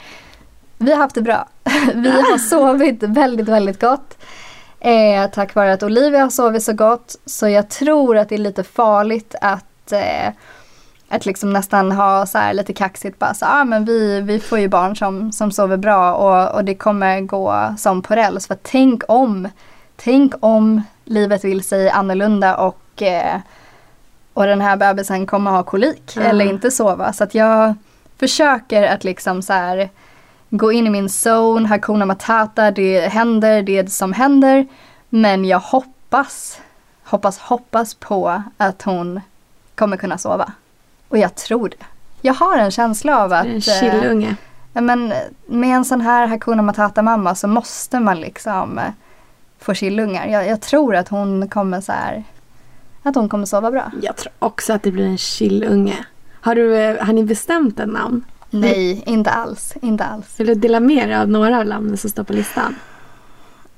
Vi 0.77 0.91
har 0.91 0.97
haft 0.97 1.15
det 1.15 1.21
bra. 1.21 1.47
Vi 1.93 2.09
har 2.09 2.37
sovit 2.37 3.03
väldigt, 3.03 3.47
väldigt 3.47 3.81
gott. 3.81 4.17
Eh, 4.79 5.29
tack 5.33 5.55
vare 5.55 5.73
att 5.73 5.83
Olivia 5.83 6.21
har 6.21 6.29
sovit 6.29 6.63
så 6.63 6.73
gott. 6.73 7.15
Så 7.25 7.47
jag 7.47 7.69
tror 7.69 8.17
att 8.17 8.29
det 8.29 8.35
är 8.35 8.39
lite 8.39 8.63
farligt 8.63 9.35
att, 9.41 9.91
eh, 9.91 10.33
att 11.09 11.25
liksom 11.25 11.53
nästan 11.53 11.91
ha 11.91 12.25
så 12.25 12.37
här 12.37 12.53
lite 12.53 12.73
kaxigt 12.73 13.19
bara 13.19 13.33
så 13.33 13.45
ah, 13.45 13.63
men 13.63 13.85
vi, 13.85 14.21
vi 14.21 14.39
får 14.39 14.59
ju 14.59 14.67
barn 14.67 14.95
som, 14.95 15.31
som 15.31 15.51
sover 15.51 15.77
bra 15.77 16.13
och, 16.13 16.55
och 16.55 16.65
det 16.65 16.75
kommer 16.75 17.21
gå 17.21 17.75
som 17.77 18.01
på 18.01 18.15
räls. 18.15 18.47
För 18.47 18.57
tänk 18.61 19.03
om, 19.07 19.47
tänk 19.95 20.33
om 20.39 20.81
livet 21.05 21.43
vill 21.43 21.63
sig 21.63 21.89
annorlunda 21.89 22.55
och 22.57 23.01
eh, 23.01 23.39
och 24.37 24.45
den 24.45 24.61
här 24.61 24.77
bebisen 24.77 25.25
kommer 25.25 25.51
ha 25.51 25.63
kolik 25.63 26.13
Ja. 26.15 26.21
eller 26.21 26.45
inte 26.45 26.71
sova. 26.71 27.13
Så 27.13 27.23
att 27.23 27.35
jag 27.35 27.75
försöker 28.19 28.83
att 28.83 29.03
liksom 29.03 29.41
så 29.41 29.53
här 29.53 29.89
gå 30.49 30.71
in 30.71 30.87
i 30.87 30.89
min 30.89 31.09
zone, 31.25 31.67
Hakuna 31.67 32.05
Matata, 32.05 32.71
det 32.71 32.99
händer 32.99 33.61
det 33.61 33.91
som 33.91 34.13
händer. 34.13 34.67
Men 35.09 35.45
jag 35.45 35.59
hoppas, 35.59 36.59
hoppas, 37.03 37.39
hoppas 37.39 37.93
på 37.93 38.43
att 38.57 38.81
hon 38.81 39.21
kommer 39.75 39.97
kunna 39.97 40.17
sova. 40.17 40.51
Och 41.09 41.17
jag 41.17 41.35
tror 41.35 41.69
det. 41.69 41.85
Jag 42.21 42.33
har 42.33 42.57
en 42.57 42.71
känsla 42.71 43.23
av 43.23 43.33
att 43.33 43.45
En 43.45 43.55
eh, 43.55 43.61
chillunge. 43.61 44.35
ja, 44.73 44.81
men, 44.81 45.13
med 45.45 45.75
en 45.75 45.85
sån 45.85 46.01
här 46.01 46.27
Hakuna 46.27 46.61
Matata-mamma 46.61 47.35
så 47.35 47.47
måste 47.47 47.99
man 47.99 48.19
liksom 48.19 48.77
eh, 48.77 48.83
få 49.59 49.73
chillungar. 49.73 50.27
Jag, 50.27 50.47
jag 50.47 50.61
tror 50.61 50.95
att 50.95 51.09
hon 51.09 51.49
kommer 51.49 51.81
så 51.81 51.91
här, 51.91 52.23
att 53.03 53.15
hon 53.15 53.29
kommer 53.29 53.45
sova 53.45 53.71
bra. 53.71 53.91
Jag 54.01 54.15
tror 54.15 54.33
också 54.39 54.73
att 54.73 54.83
det 54.83 54.91
blir 54.91 55.05
en 55.05 55.17
chillunge. 55.17 56.05
Har, 56.41 56.55
du, 56.55 56.75
eh, 56.77 57.05
har 57.05 57.13
ni 57.13 57.23
bestämt 57.23 57.79
ett 57.79 57.89
namn? 57.89 58.23
Nej, 58.49 59.03
inte 59.05 59.31
alls. 59.31 59.73
Inte 59.81 60.03
alls. 60.05 60.39
Vill 60.39 60.47
du 60.47 60.55
dela 60.55 60.79
med 60.79 61.09
dig 61.09 61.17
av 61.17 61.29
några 61.29 61.59
av 61.59 61.65
namnen 61.65 61.97
som 61.97 62.09
står 62.09 62.23
på 62.23 62.33
listan? 62.33 62.75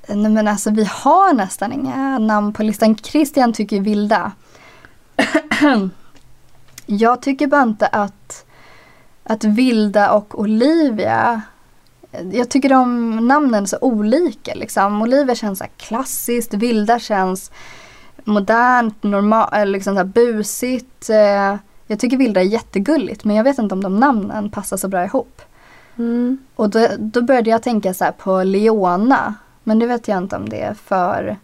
Nej 0.07 0.31
men 0.31 0.47
alltså 0.47 0.69
vi 0.69 0.83
har 0.83 1.33
nästan 1.33 1.73
inga 1.73 2.19
namn 2.19 2.53
på 2.53 2.63
listan. 2.63 2.95
Christian 2.97 3.53
tycker 3.53 3.79
Vilda. 3.79 4.31
Jag 6.91 7.21
tycker 7.21 7.47
bara 7.47 7.61
inte 7.63 7.87
att, 7.87 8.45
att 9.23 9.43
Vilda 9.43 10.11
och 10.13 10.39
Olivia 10.39 11.41
jag 12.31 12.49
tycker 12.49 12.69
de 12.69 13.15
namnen 13.27 13.63
är 13.63 13.67
så 13.67 13.77
olika 13.81 14.53
liksom. 14.55 15.01
Olivia 15.01 15.35
känns 15.35 15.59
så 15.59 15.65
klassiskt, 15.77 16.53
Vilda 16.53 16.99
känns 16.99 17.51
modernt, 18.23 19.03
normalt, 19.03 19.67
liksom 19.67 19.95
så 19.97 20.03
busigt. 20.03 21.09
Eh, 21.09 21.55
Jag 21.87 21.99
tycker 21.99 22.17
Vilda 22.17 22.41
är 22.41 22.45
jättegulligt 22.45 23.23
men 23.25 23.35
jag 23.35 23.43
vet 23.43 23.59
inte 23.59 23.75
om 23.75 23.83
de 23.83 23.95
namnen 23.99 24.49
passar 24.51 24.77
så 24.77 24.87
bra 24.87 25.05
ihop. 25.05 25.41
Mm. 25.97 26.37
Och 26.55 26.69
då, 26.69 26.87
då 26.99 27.21
började 27.21 27.49
jag 27.49 27.63
tänka 27.63 27.93
så 27.93 28.03
här 28.03 28.11
på 28.11 28.43
Leona. 28.43 29.35
Men 29.63 29.79
det 29.79 29.87
vet 29.87 30.07
jag 30.07 30.17
inte 30.17 30.35
om 30.35 30.49
det 30.49 30.61
är 30.61 30.73
för 30.73 31.37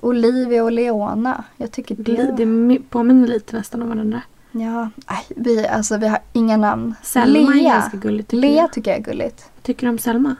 Olivia 0.00 0.64
och 0.64 0.72
Leona. 0.72 1.44
Jag 1.56 1.72
tycker 1.72 1.94
Det, 1.94 2.16
det. 2.16 2.32
det 2.36 2.44
mi- 2.44 2.82
påminner 2.90 3.28
lite 3.28 3.56
nästan 3.56 3.82
om 3.82 3.88
varandra. 3.88 4.22
Ja, 4.60 4.88
vi, 5.28 5.66
alltså, 5.68 5.96
vi 5.96 6.08
har 6.08 6.18
inga 6.32 6.56
namn. 6.56 6.94
Selma 7.02 7.52
är 7.52 7.54
Lea. 7.56 7.72
ganska 7.74 7.96
gulligt 7.96 8.30
tycker 8.30 8.40
Lea 8.40 8.54
jag. 8.62 8.72
tycker 8.72 8.90
jag 8.90 9.00
är 9.00 9.04
gulligt. 9.04 9.50
Tycker 9.62 9.86
du 9.86 9.90
om 9.90 9.98
Selma? 9.98 10.36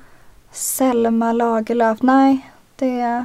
Selma 0.53 1.33
Lagerlöf, 1.33 2.03
nej. 2.03 2.51
Det... 2.77 3.25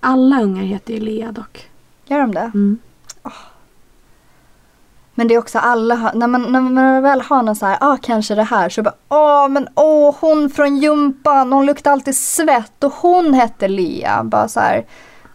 Alla 0.00 0.42
ungar 0.42 0.62
heter 0.62 0.94
ju 0.94 1.00
Lea 1.00 1.32
dock. 1.32 1.68
Gör 2.06 2.18
de 2.20 2.34
det? 2.34 2.50
Mm. 2.54 2.78
Men 5.14 5.28
det 5.28 5.34
är 5.34 5.38
också 5.38 5.58
alla, 5.58 5.94
har- 5.94 6.12
när 6.14 6.26
man, 6.26 6.42
när 6.52 6.60
man 6.60 7.02
väl 7.02 7.20
har 7.20 7.42
någon 7.42 7.56
så 7.56 7.66
här, 7.66 7.78
ah 7.80 7.96
kanske 8.02 8.34
det 8.34 8.42
här, 8.42 8.68
så 8.68 8.82
bara, 8.82 8.94
åh 9.08 9.48
men 9.48 9.68
åh 9.74 10.14
hon 10.20 10.50
från 10.50 10.76
gympan, 10.76 11.52
hon 11.52 11.66
luktar 11.66 11.90
alltid 11.92 12.16
svett 12.16 12.84
och 12.84 12.92
hon 12.92 13.34
hette 13.34 13.68
Lea. 13.68 14.24
Bara 14.24 14.48
så 14.48 14.60
här, 14.60 14.84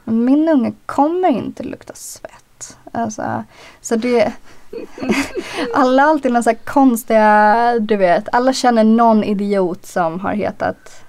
min 0.03 0.49
unge 0.49 0.73
kommer 0.85 1.29
inte 1.29 1.63
lukta 1.63 1.93
svett. 1.93 2.77
Alltså, 2.91 3.43
så 3.81 3.95
det, 3.95 4.33
alla 5.73 6.03
har 6.03 6.09
alltid 6.09 6.31
några 6.31 6.43
så 6.43 6.49
här 6.49 6.57
konstiga, 6.57 7.79
du 7.79 7.95
vet, 7.95 8.29
alla 8.31 8.53
känner 8.53 8.83
någon 8.83 9.23
idiot 9.23 9.85
som 9.85 10.19
har 10.19 10.33
hetat 10.33 11.03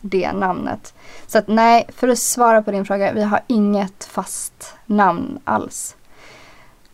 det 0.00 0.32
namnet. 0.32 0.94
Så 1.26 1.38
att 1.38 1.48
nej, 1.48 1.86
för 1.96 2.08
att 2.08 2.18
svara 2.18 2.62
på 2.62 2.70
din 2.70 2.84
fråga, 2.84 3.12
vi 3.12 3.22
har 3.22 3.40
inget 3.46 4.04
fast 4.04 4.74
namn 4.86 5.38
alls. 5.44 5.96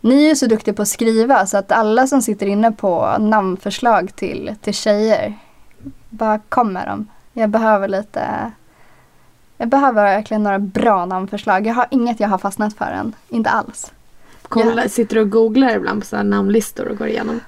Ni 0.01 0.23
är 0.25 0.29
ju 0.29 0.35
så 0.35 0.45
duktiga 0.47 0.73
på 0.73 0.81
att 0.81 0.87
skriva 0.87 1.45
så 1.45 1.57
att 1.57 1.71
alla 1.71 2.07
som 2.07 2.21
sitter 2.21 2.45
inne 2.45 2.71
på 2.71 3.15
namnförslag 3.19 4.15
till, 4.15 4.55
till 4.61 4.73
tjejer, 4.73 5.33
bara 6.09 6.39
kom 6.39 6.73
med 6.73 6.87
dem. 6.87 7.07
Jag 7.33 7.49
behöver 7.49 7.87
lite, 7.87 8.51
jag 9.57 9.67
behöver 9.67 10.03
verkligen 10.03 10.43
några 10.43 10.59
bra 10.59 11.05
namnförslag. 11.05 11.67
Jag 11.67 11.73
har 11.73 11.87
inget 11.91 12.19
jag 12.19 12.29
har 12.29 12.37
fastnat 12.37 12.73
för 12.73 12.85
än, 12.85 13.15
inte 13.29 13.49
alls. 13.49 13.91
Kolla, 14.53 14.89
Sitter 14.89 15.15
du 15.15 15.21
och 15.21 15.29
googlar 15.29 15.75
ibland 15.75 16.01
på 16.01 16.07
så 16.07 16.15
här 16.15 16.23
namnlistor 16.23 16.87
och 16.87 16.97
går 16.97 17.07
igenom? 17.07 17.39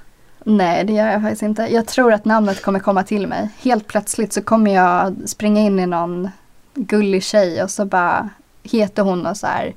Nej, 0.44 0.84
det 0.84 0.92
gör 0.92 1.06
jag 1.12 1.22
faktiskt 1.22 1.42
inte. 1.42 1.62
Jag 1.62 1.86
tror 1.86 2.12
att 2.12 2.24
namnet 2.24 2.62
kommer 2.62 2.78
komma 2.80 3.02
till 3.02 3.26
mig. 3.26 3.48
Helt 3.58 3.86
plötsligt 3.86 4.32
så 4.32 4.42
kommer 4.42 4.74
jag 4.74 5.14
springa 5.26 5.60
in 5.60 5.78
i 5.80 5.86
någon 5.86 6.28
gullig 6.74 7.22
tjej 7.22 7.62
och 7.62 7.70
så 7.70 7.84
bara 7.84 8.30
heter 8.62 9.02
hon 9.02 9.18
något 9.22 9.36
så 9.36 9.46
här 9.46 9.74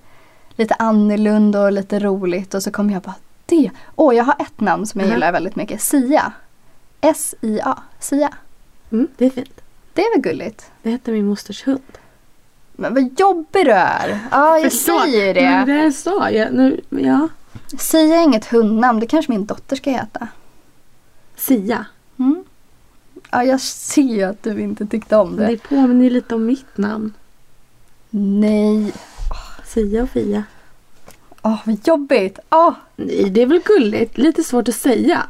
lite 0.56 0.74
annorlunda 0.80 1.62
och 1.64 1.72
lite 1.72 2.00
roligt 2.00 2.54
och 2.54 2.64
så 2.64 2.72
kommer 2.72 2.94
jag 2.94 3.02
bara 3.02 3.16
det. 3.46 3.72
Åh, 3.96 4.16
jag 4.16 4.24
har 4.24 4.36
ett 4.40 4.60
namn 4.60 4.86
som 4.88 5.00
jag 5.00 5.08
Mhm. 5.08 5.14
gillar 5.16 5.32
väldigt 5.32 5.56
mycket. 5.56 5.82
Sia. 5.82 6.32
S-I-A. 7.02 7.78
Sia. 8.00 8.30
Mm, 8.92 9.08
det 9.18 9.26
är 9.26 9.30
fint. 9.30 9.62
Det 9.94 10.02
är 10.02 10.16
väl 10.16 10.22
gulligt? 10.22 10.72
Det 10.84 10.90
heter 10.90 11.12
min 11.12 11.26
mosters 11.26 11.68
hund. 11.68 11.98
Men 12.80 12.94
vad 12.94 13.20
jobbig 13.20 13.66
du 13.66 13.72
är. 13.72 14.20
Ja, 14.32 14.60
jag 14.60 14.72
Förstår. 14.72 15.00
säger 15.00 15.36
ju 15.36 15.42
Men 15.42 15.68
det. 15.68 15.74
det 15.74 15.84
jag 15.84 15.94
sa 15.94 16.30
jag. 16.30 16.54
Nu, 16.54 16.82
ja. 16.90 17.28
Sia 17.80 18.16
är 18.16 18.24
inget 18.24 18.46
hundnamn. 18.46 19.00
Det 19.00 19.08
kanske 19.08 19.32
min 19.32 19.46
dotter 19.46 19.76
ska 19.76 19.90
heta. 19.92 20.28
Sia. 21.36 21.86
Mm. 22.20 22.44
Ja, 23.32 23.44
jag 23.44 23.62
ser 23.62 24.02
ju 24.02 24.24
att 24.24 24.44
du 24.44 24.60
inte 24.62 24.86
tyckte 24.86 25.16
om 25.18 25.36
det. 25.36 25.46
Det 25.48 25.58
påminner 25.58 26.04
ju 26.04 26.10
lite 26.10 26.36
om 26.36 26.46
mitt 26.46 26.78
namn. 26.78 27.14
Nej. 28.10 28.94
Sia 29.66 30.04
och 30.04 30.10
Fia. 30.10 30.44
Åh, 31.42 31.58
vad 31.66 31.88
jobbigt. 31.88 32.40
Åh, 32.50 32.72
Nej, 32.96 33.30
det 33.30 33.42
är 33.42 33.46
väl 33.46 33.62
gulligt. 33.66 34.18
Lite 34.18 34.44
svårt 34.44 34.68
att 34.70 34.76
säga. 34.76 35.24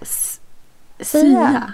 S- 0.00 0.40
Sia. 1.00 1.20
Sia. 1.22 1.72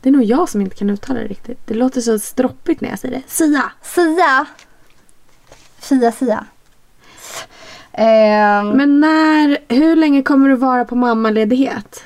Det 0.00 0.08
är 0.08 0.12
nog 0.12 0.24
jag 0.24 0.48
som 0.48 0.60
inte 0.60 0.76
kan 0.76 0.90
uttala 0.90 1.20
det 1.20 1.26
riktigt. 1.26 1.58
Det 1.66 1.74
låter 1.74 2.00
så 2.00 2.18
stroppigt 2.18 2.80
när 2.80 2.88
jag 2.90 2.98
säger 2.98 3.14
det. 3.16 3.22
Sia. 3.26 3.62
Sia. 3.82 4.46
Fia 5.78 6.12
Sia. 6.12 6.44
Ehm, 7.92 8.68
Men 8.68 9.00
när, 9.00 9.58
hur 9.74 9.96
länge 9.96 10.22
kommer 10.22 10.48
du 10.48 10.54
vara 10.56 10.84
på 10.84 10.94
mammaledighet? 10.96 12.04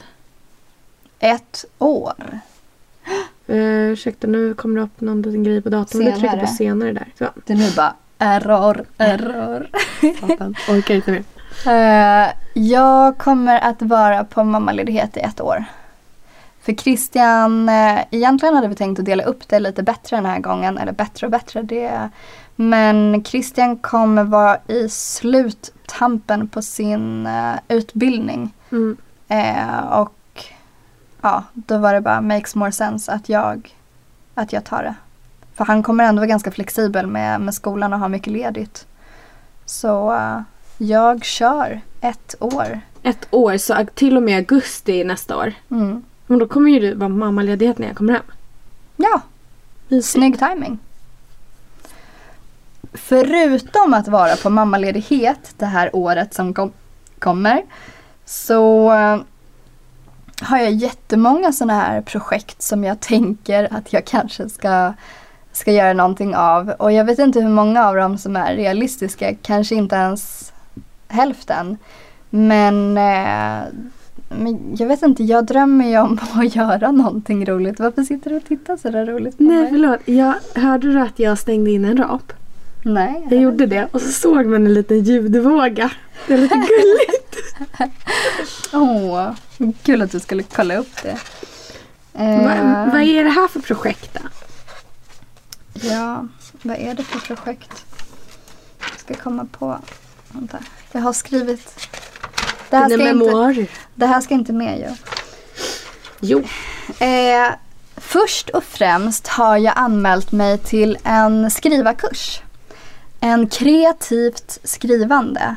ett 1.18 1.64
år. 1.78 2.40
Uh, 3.50 3.90
ursäkta, 3.92 4.26
nu 4.26 4.54
kommer 4.54 4.76
det 4.76 4.82
upp 4.82 5.00
någon 5.00 5.22
liten 5.22 5.42
grej 5.44 5.62
på 5.62 5.68
datorn. 5.68 6.04
Du 6.04 6.12
trycker 6.12 6.40
på 6.40 6.46
senare 6.46 6.92
där. 6.92 7.08
Så, 7.18 7.24
Det 7.46 7.52
är 7.52 7.56
nu 7.56 7.70
bara 7.76 7.94
error, 8.18 8.84
error. 8.98 9.68
satan. 10.20 10.54
Orkar 10.68 10.94
inte 10.94 11.10
mer. 11.10 11.24
Eh, 11.66 12.30
jag 12.54 13.18
kommer 13.18 13.60
att 13.60 13.82
vara 13.82 14.24
på 14.24 14.44
mammaledighet 14.44 15.16
i 15.16 15.20
ett 15.20 15.40
år. 15.40 15.64
För 16.62 16.72
Christian, 16.72 17.68
eh, 17.68 18.00
egentligen 18.10 18.54
hade 18.54 18.68
vi 18.68 18.74
tänkt 18.74 18.98
att 18.98 19.04
dela 19.04 19.22
upp 19.22 19.48
det 19.48 19.58
lite 19.58 19.82
bättre 19.82 20.16
den 20.16 20.26
här 20.26 20.38
gången. 20.38 20.78
Eller 20.78 20.92
bättre 20.92 21.26
och 21.26 21.30
bättre. 21.30 21.62
Det, 21.62 22.10
men 22.56 23.24
Christian 23.24 23.76
kommer 23.76 24.24
vara 24.24 24.58
i 24.66 24.88
sluttampen 24.88 26.48
på 26.48 26.62
sin 26.62 27.26
eh, 27.26 27.54
utbildning. 27.68 28.54
Mm. 28.72 28.96
Eh, 29.28 29.78
och 29.78 30.44
ja, 31.20 31.44
då 31.52 31.78
var 31.78 31.94
det 31.94 32.00
bara 32.00 32.20
makes 32.20 32.54
more 32.54 32.72
sense 32.72 33.12
att 33.12 33.28
jag, 33.28 33.76
att 34.34 34.52
jag 34.52 34.64
tar 34.64 34.82
det. 34.82 34.94
För 35.54 35.64
han 35.64 35.82
kommer 35.82 36.04
ändå 36.04 36.20
vara 36.20 36.26
ganska 36.26 36.50
flexibel 36.50 37.06
med, 37.06 37.40
med 37.40 37.54
skolan 37.54 37.92
och 37.92 37.98
ha 37.98 38.08
mycket 38.08 38.32
ledigt. 38.32 38.86
Så 39.64 40.12
eh, 40.14 40.40
jag 40.78 41.24
kör 41.24 41.80
ett 42.00 42.34
år. 42.40 42.80
Ett 43.02 43.26
år, 43.30 43.56
så 43.56 43.86
till 43.94 44.16
och 44.16 44.22
med 44.22 44.36
augusti 44.36 45.04
nästa 45.04 45.36
år. 45.36 45.52
Mm. 45.70 46.02
Men 46.26 46.38
då 46.38 46.46
kommer 46.46 46.70
ju 46.70 46.80
du 46.80 46.94
vara 46.94 47.08
mammaledighet 47.08 47.78
när 47.78 47.86
jag 47.86 47.96
kommer 47.96 48.12
hem. 48.12 48.22
Ja, 48.96 49.20
snygg 50.02 50.38
timing. 50.38 50.78
Förutom 52.92 53.94
att 53.94 54.08
vara 54.08 54.36
på 54.36 54.50
mammaledighet 54.50 55.54
det 55.58 55.66
här 55.66 55.96
året 55.96 56.34
som 56.34 56.54
kom, 56.54 56.72
kommer 57.18 57.62
så 58.24 58.92
eh, 58.92 59.20
har 60.42 60.58
jag 60.58 60.72
jättemånga 60.72 61.52
sådana 61.52 61.80
här 61.80 62.00
projekt 62.00 62.62
som 62.62 62.84
jag 62.84 63.00
tänker 63.00 63.68
att 63.74 63.92
jag 63.92 64.04
kanske 64.04 64.48
ska, 64.48 64.92
ska 65.52 65.72
göra 65.72 65.92
någonting 65.92 66.36
av. 66.36 66.70
Och 66.70 66.92
jag 66.92 67.04
vet 67.04 67.18
inte 67.18 67.40
hur 67.40 67.48
många 67.48 67.86
av 67.86 67.96
dem 67.96 68.18
som 68.18 68.36
är 68.36 68.54
realistiska, 68.54 69.34
kanske 69.42 69.74
inte 69.74 69.96
ens 69.96 70.52
hälften. 71.08 71.78
Men, 72.30 72.98
eh, 72.98 73.62
men 74.38 74.76
jag 74.78 74.86
vet 74.86 75.02
inte, 75.02 75.22
jag 75.24 75.44
drömmer 75.46 75.88
ju 75.88 75.98
om 75.98 76.18
att 76.34 76.54
göra 76.54 76.90
någonting 76.92 77.46
roligt. 77.46 77.80
Varför 77.80 78.02
sitter 78.02 78.30
du 78.30 78.36
och 78.36 78.44
tittar 78.44 78.76
så 78.76 78.90
där 78.90 79.06
roligt 79.06 79.36
på 79.38 79.42
Nej, 79.42 79.56
mig? 79.56 79.70
förlåt. 79.70 80.00
Jag, 80.04 80.34
hörde 80.54 80.92
du 80.92 81.00
att 81.00 81.18
jag 81.18 81.38
stängde 81.38 81.70
in 81.70 81.84
en 81.84 81.96
rap? 81.96 82.32
Nej. 82.84 83.26
Jag 83.30 83.40
gjorde 83.40 83.66
det 83.66 83.88
och 83.92 84.00
så 84.00 84.12
såg 84.12 84.46
man 84.46 84.66
en 84.66 84.74
liten 84.74 85.02
ljudvåga. 85.02 85.90
Det 86.26 86.34
är 86.34 86.38
lite 86.38 86.54
gulligt. 86.68 87.36
Åh, 88.72 89.30
kul 89.82 90.02
att 90.02 90.10
du 90.12 90.20
skulle 90.20 90.42
kolla 90.42 90.76
upp 90.76 91.02
det. 91.02 91.18
Eh, 92.14 92.42
vad, 92.44 92.92
vad 92.92 93.02
är 93.02 93.24
det 93.24 93.30
här 93.30 93.48
för 93.48 93.60
projekt 93.60 94.18
då? 94.22 94.28
Ja, 95.88 96.28
vad 96.62 96.76
är 96.76 96.94
det 96.94 97.02
för 97.02 97.34
projekt? 97.34 97.84
Jag 98.90 99.00
ska 99.00 99.14
komma 99.14 99.46
på. 99.58 99.78
Vänta. 100.32 100.58
Jag 100.92 101.00
har 101.00 101.12
skrivit. 101.12 101.88
Det 102.72 102.78
här, 102.78 102.88
Dina 102.88 103.24
ska 103.24 103.50
inte, 103.52 103.72
det 103.94 104.06
här 104.06 104.20
ska 104.20 104.34
inte 104.34 104.52
med 104.52 104.78
ju. 104.78 104.88
Jo. 106.20 106.38
Eh, 107.06 107.54
först 107.96 108.50
och 108.50 108.64
främst 108.64 109.28
har 109.28 109.56
jag 109.56 109.72
anmält 109.76 110.32
mig 110.32 110.58
till 110.58 110.98
en 111.04 111.50
skrivarkurs. 111.50 112.40
En 113.20 113.46
kreativt 113.48 114.58
skrivande. 114.64 115.56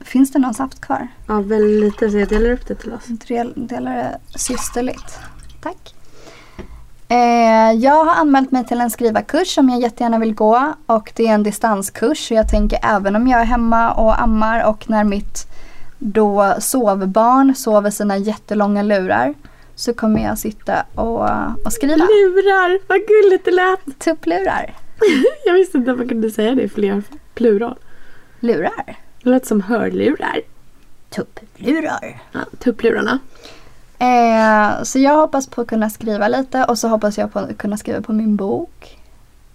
Finns 0.00 0.32
det 0.32 0.38
någon 0.38 0.54
saft 0.54 0.80
kvar? 0.80 1.08
Ja, 1.26 1.40
väldigt 1.40 1.84
lite 1.84 2.10
så 2.10 2.18
jag 2.18 2.28
delar 2.28 2.50
upp 2.50 2.66
det 2.66 2.74
till 2.74 2.92
oss. 2.92 3.04
Del, 3.06 3.52
delar 3.56 3.96
det 3.96 4.38
systerligt. 4.38 5.18
Tack. 5.60 5.94
Eh, 7.08 7.72
jag 7.72 8.04
har 8.04 8.14
anmält 8.14 8.50
mig 8.50 8.64
till 8.64 8.80
en 8.80 8.90
skrivarkurs 8.90 9.54
som 9.54 9.70
jag 9.70 9.80
jättegärna 9.80 10.18
vill 10.18 10.34
gå 10.34 10.74
och 10.86 11.12
det 11.16 11.26
är 11.26 11.34
en 11.34 11.42
distanskurs 11.42 12.28
så 12.28 12.34
jag 12.34 12.48
tänker 12.48 12.78
även 12.82 13.16
om 13.16 13.28
jag 13.28 13.40
är 13.40 13.44
hemma 13.44 13.92
och 13.92 14.22
ammar 14.22 14.64
och 14.64 14.90
när 14.90 15.04
mitt 15.04 15.51
då 16.04 16.54
sovbarn 16.58 17.54
sover 17.54 17.90
sina 17.90 18.16
jättelånga 18.16 18.82
lurar 18.82 19.34
så 19.74 19.94
kommer 19.94 20.22
jag 20.22 20.38
sitta 20.38 20.86
och, 20.94 21.28
och 21.64 21.72
skriva. 21.72 21.96
Lurar, 21.96 22.80
vad 22.88 22.98
gulligt 22.98 23.44
det 23.44 23.50
lät. 23.50 23.98
Tupplurar. 23.98 24.74
Jag 25.44 25.54
visste 25.54 25.78
inte 25.78 25.92
att 25.92 25.98
man 25.98 26.08
kunde 26.08 26.30
säga 26.30 26.54
det 26.54 26.62
i 26.62 26.68
fler 26.68 27.02
plural. 27.34 27.78
Lurar. 28.40 28.96
Det 29.22 29.30
lät 29.30 29.46
som 29.46 29.60
hörlurar. 29.60 30.40
Tupplurar. 31.10 32.22
Ja, 32.32 32.40
tupplurarna. 32.58 33.18
Eh, 33.98 34.82
så 34.82 34.98
jag 34.98 35.16
hoppas 35.16 35.46
på 35.46 35.60
att 35.60 35.68
kunna 35.68 35.90
skriva 35.90 36.28
lite 36.28 36.64
och 36.64 36.78
så 36.78 36.88
hoppas 36.88 37.18
jag 37.18 37.32
på 37.32 37.38
att 37.38 37.58
kunna 37.58 37.76
skriva 37.76 38.00
på 38.00 38.12
min 38.12 38.36
bok. 38.36 38.98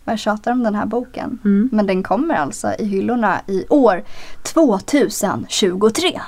Jag 0.08 0.20
tjatar 0.20 0.52
om 0.52 0.64
den 0.64 0.76
här 0.76 0.86
boken. 0.86 1.40
Mm. 1.46 1.70
Men 1.72 1.88
den 1.88 2.04
kommer 2.04 2.36
alltså 2.36 2.74
i 2.80 2.86
hyllorna 2.86 3.42
i 3.48 3.66
år 3.70 4.04
2023. 4.44 6.22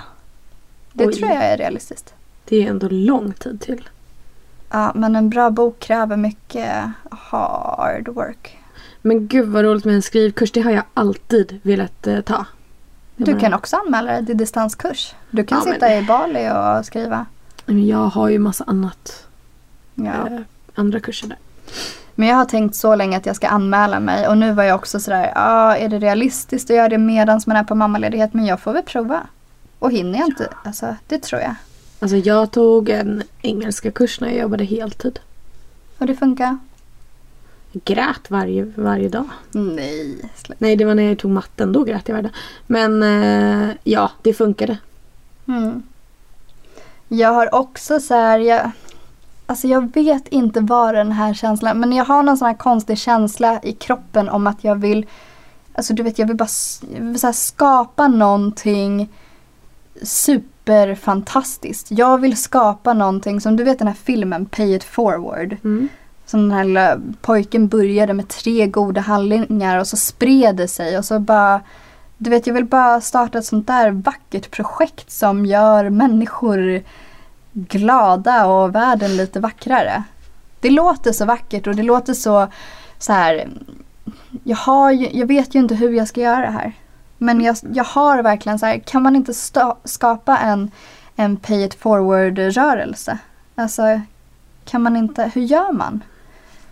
Det 0.94 1.08
Oj. 1.08 1.14
tror 1.14 1.30
jag 1.30 1.44
är 1.44 1.58
realistiskt. 1.58 2.14
Det 2.46 2.64
är 2.66 2.70
ändå 2.70 2.88
lång 2.90 3.34
tid 3.34 3.62
till. 3.62 3.90
Ja, 4.70 4.92
men 4.96 5.16
en 5.16 5.30
bra 5.30 5.50
bok 5.50 5.80
kräver 5.80 6.18
mycket 6.18 6.74
hard 7.12 8.08
work. 8.08 8.58
Men 9.02 9.28
gud 9.28 9.48
vad 9.48 9.64
roligt 9.64 9.86
med 9.86 9.96
en 9.96 10.02
skrivkurs. 10.02 10.52
Det 10.52 10.62
har 10.62 10.72
jag 10.72 10.84
alltid 10.94 11.60
velat 11.64 12.08
eh, 12.08 12.22
ta. 12.22 12.46
Du 13.16 13.40
kan 13.40 13.54
också 13.54 13.76
anmäla 13.78 14.12
dig 14.12 14.26
till 14.26 14.38
distanskurs. 14.38 15.14
Du 15.30 15.44
kan 15.44 15.58
Ja, 15.58 15.64
men- 15.66 15.74
sitta 15.74 15.96
i 15.98 16.02
Bali 16.02 16.50
och 16.80 16.86
skriva. 16.86 17.26
Men 17.66 17.88
jag 17.88 17.98
har 18.06 18.30
ju 18.30 18.40
massa 18.40 18.64
annat. 18.68 19.28
Ja. 19.96 20.04
Eh, 20.28 20.40
andra 20.76 21.00
kurser 21.00 21.28
där. 21.28 21.38
Men 22.16 22.28
jag 22.28 22.36
har 22.36 22.46
tänkt 22.46 22.76
så 22.76 22.96
länge 22.96 23.18
att 23.18 23.26
jag 23.26 23.36
ska 23.36 23.48
anmäla 23.48 24.00
mig 24.00 24.28
och 24.28 24.38
nu 24.38 24.54
var 24.54 24.64
jag 24.64 24.76
också 24.76 25.00
sådär, 25.00 25.32
ja 25.36 25.76
är 25.78 25.90
det 25.90 26.00
realistiskt 26.00 26.70
att 26.70 26.76
göra 26.76 26.90
det 26.90 26.98
medans 26.98 27.48
man 27.48 27.58
är 27.58 27.64
på 27.64 27.76
mammaledighet? 27.76 28.34
Men 28.34 28.46
jag 28.46 28.60
får 28.60 28.74
väl 28.74 28.84
prova. 28.84 29.22
Och 29.80 29.92
hinner 29.92 30.20
jag 30.20 30.28
inte, 30.28 30.50
alltså 30.64 30.96
det 31.08 31.18
tror 31.18 31.42
jag. 31.42 31.56
Alltså 32.00 32.18
jag 32.18 32.52
tog 32.52 32.90
en 32.90 33.24
engelska 33.42 33.92
kurs 33.92 34.20
när 34.20 34.28
jag 34.28 34.38
jobbade 34.38 34.64
heltid. 34.64 35.20
Och 35.98 36.06
det 36.06 36.16
funkar? 36.16 36.58
Jag 37.72 37.84
grät 37.84 38.30
varje, 38.32 38.64
varje 38.76 39.10
dag. 39.10 39.30
Nej. 39.52 40.30
släpp. 40.36 40.60
Nej, 40.60 40.76
det 40.76 40.86
var 40.86 40.96
när 40.96 41.04
jag 41.04 41.20
tog 41.20 41.32
matten. 41.32 41.72
Då 41.72 41.84
grät 41.84 42.08
jag 42.08 42.16
varje 42.16 42.24
dag. 42.28 42.36
Men 42.68 43.04
eh, 43.04 43.76
ja, 43.84 44.12
det 44.22 44.34
funkade. 44.34 44.78
Mm. 45.48 45.84
Jag 47.08 47.34
har 47.34 47.56
också 47.56 48.00
så 48.00 48.14
här, 48.14 48.40
jag, 48.40 48.72
alltså 49.50 49.68
jag 49.68 49.94
vet 49.94 50.28
inte 50.28 50.60
vad 50.60 50.96
den 50.96 51.12
här 51.12 51.34
känslan, 51.34 51.80
men 51.80 51.92
jag 51.92 52.06
har 52.06 52.24
någon 52.24 52.38
sån 52.38 52.48
här 52.48 52.56
konstig 52.56 52.98
känsla 52.98 53.60
i 53.64 53.74
kroppen 53.74 54.30
om 54.30 54.48
att 54.48 54.64
jag 54.64 54.76
vill, 54.76 55.06
alltså 55.74 55.94
du 55.94 56.04
vet 56.04 56.20
jag 56.20 56.28
vill 56.28 56.38
bara 56.38 56.50
jag 56.96 57.02
vill 57.02 57.20
så 57.20 57.34
skapa 57.34 58.08
någonting 58.08 59.10
superfantastiskt. 60.02 61.92
Jag 61.92 62.18
vill 62.18 62.38
skapa 62.38 62.94
någonting 62.94 63.42
som, 63.42 63.56
du 63.56 63.64
vet 63.64 63.80
den 63.80 63.88
här 63.88 63.96
filmen 64.04 64.46
Pay 64.46 64.76
it 64.76 64.84
forward. 64.84 65.58
Mm. 65.64 65.90
Som 66.26 66.42
den 66.42 66.52
här 66.52 66.64
lilla 66.64 67.00
pojken 67.22 67.68
började 67.68 68.14
med 68.14 68.28
tre 68.28 68.68
goda 68.68 69.02
handlingar 69.02 69.80
och 69.80 69.88
så 69.88 69.98
spred 69.98 70.56
det 70.56 70.68
sig 70.68 70.98
och 70.98 71.06
så 71.06 71.20
bara 71.20 71.62
Du 72.18 72.30
vet 72.30 72.48
jag 72.48 72.54
vill 72.54 72.66
bara 72.66 73.02
starta 73.02 73.38
ett 73.38 73.46
sånt 73.46 73.68
där 73.68 73.92
vackert 73.92 74.52
projekt 74.52 75.12
som 75.12 75.46
gör 75.46 75.90
människor 75.90 76.84
glada 77.68 78.46
och 78.46 78.76
världen 78.76 79.18
lite 79.18 79.40
vackrare. 79.40 80.04
Det 80.60 80.70
låter 80.70 81.12
så 81.12 81.26
vackert 81.26 81.68
och 81.68 81.76
det 81.76 81.84
låter 81.84 82.14
så 82.14 82.48
så 83.00 83.14
här. 83.14 83.50
Jag, 84.44 84.58
har 84.58 84.92
ju, 84.92 85.10
jag 85.12 85.28
vet 85.28 85.56
ju 85.56 85.60
inte 85.60 85.76
hur 85.76 85.94
jag 85.94 86.08
ska 86.08 86.22
göra 86.22 86.42
det 86.42 86.52
här. 86.52 86.74
Men 87.18 87.42
jag, 87.42 87.56
jag 87.74 87.84
har 87.84 88.24
verkligen 88.24 88.60
så 88.60 88.66
här, 88.66 88.80
kan 88.80 89.04
man 89.04 89.16
inte 89.16 89.34
skapa 89.84 90.38
en, 90.38 90.72
en 91.16 91.38
pay 91.38 91.64
it 91.64 91.74
forward 91.74 92.40
rörelse? 92.40 93.18
Alltså, 93.56 94.02
kan 94.66 94.82
man 94.82 94.96
inte, 94.96 95.32
hur 95.34 95.42
gör 95.42 95.72
man? 95.72 96.04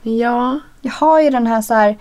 Ja, 0.02 0.60
Jag 0.82 0.92
har 0.92 1.22
ju 1.22 1.30
den 1.30 1.48
här 1.48 1.62
så 1.62 1.74
här 1.74 1.98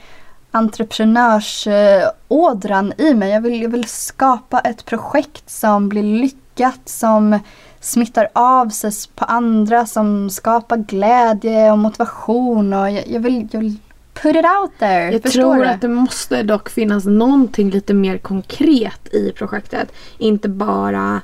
entreprenörsådran 0.51 2.93
i 2.99 3.15
mig. 3.15 3.31
Jag 3.31 3.41
vill, 3.41 3.63
jag 3.63 3.71
vill 3.71 3.89
skapa 3.89 4.61
ett 4.61 4.85
projekt 4.85 5.51
som 5.51 5.89
blir 5.89 6.03
lyckat, 6.03 6.81
som 6.85 7.39
smittar 7.81 8.29
av 8.33 8.69
sig 8.69 8.93
på 9.15 9.25
andra, 9.25 9.87
som 9.87 10.31
skapar 10.31 10.77
glädje 10.77 11.73
och 11.73 11.79
motivation. 11.79 12.73
Och 12.73 12.91
jag, 12.91 13.09
jag, 13.09 13.21
vill, 13.21 13.49
jag 13.53 13.61
vill 13.61 13.77
put 14.23 14.37
it 14.37 14.45
out 14.63 14.71
there. 14.79 15.11
jag 15.13 15.23
tror 15.23 15.55
du? 15.57 15.67
att 15.67 15.81
det 15.81 15.89
måste 15.89 16.43
dock 16.43 16.69
finnas 16.71 17.05
någonting 17.05 17.71
lite 17.71 17.95
mer 17.95 18.19
konkret 18.19 19.15
i 19.15 19.33
projektet. 19.33 19.93
Inte 20.19 20.49
bara 20.49 21.21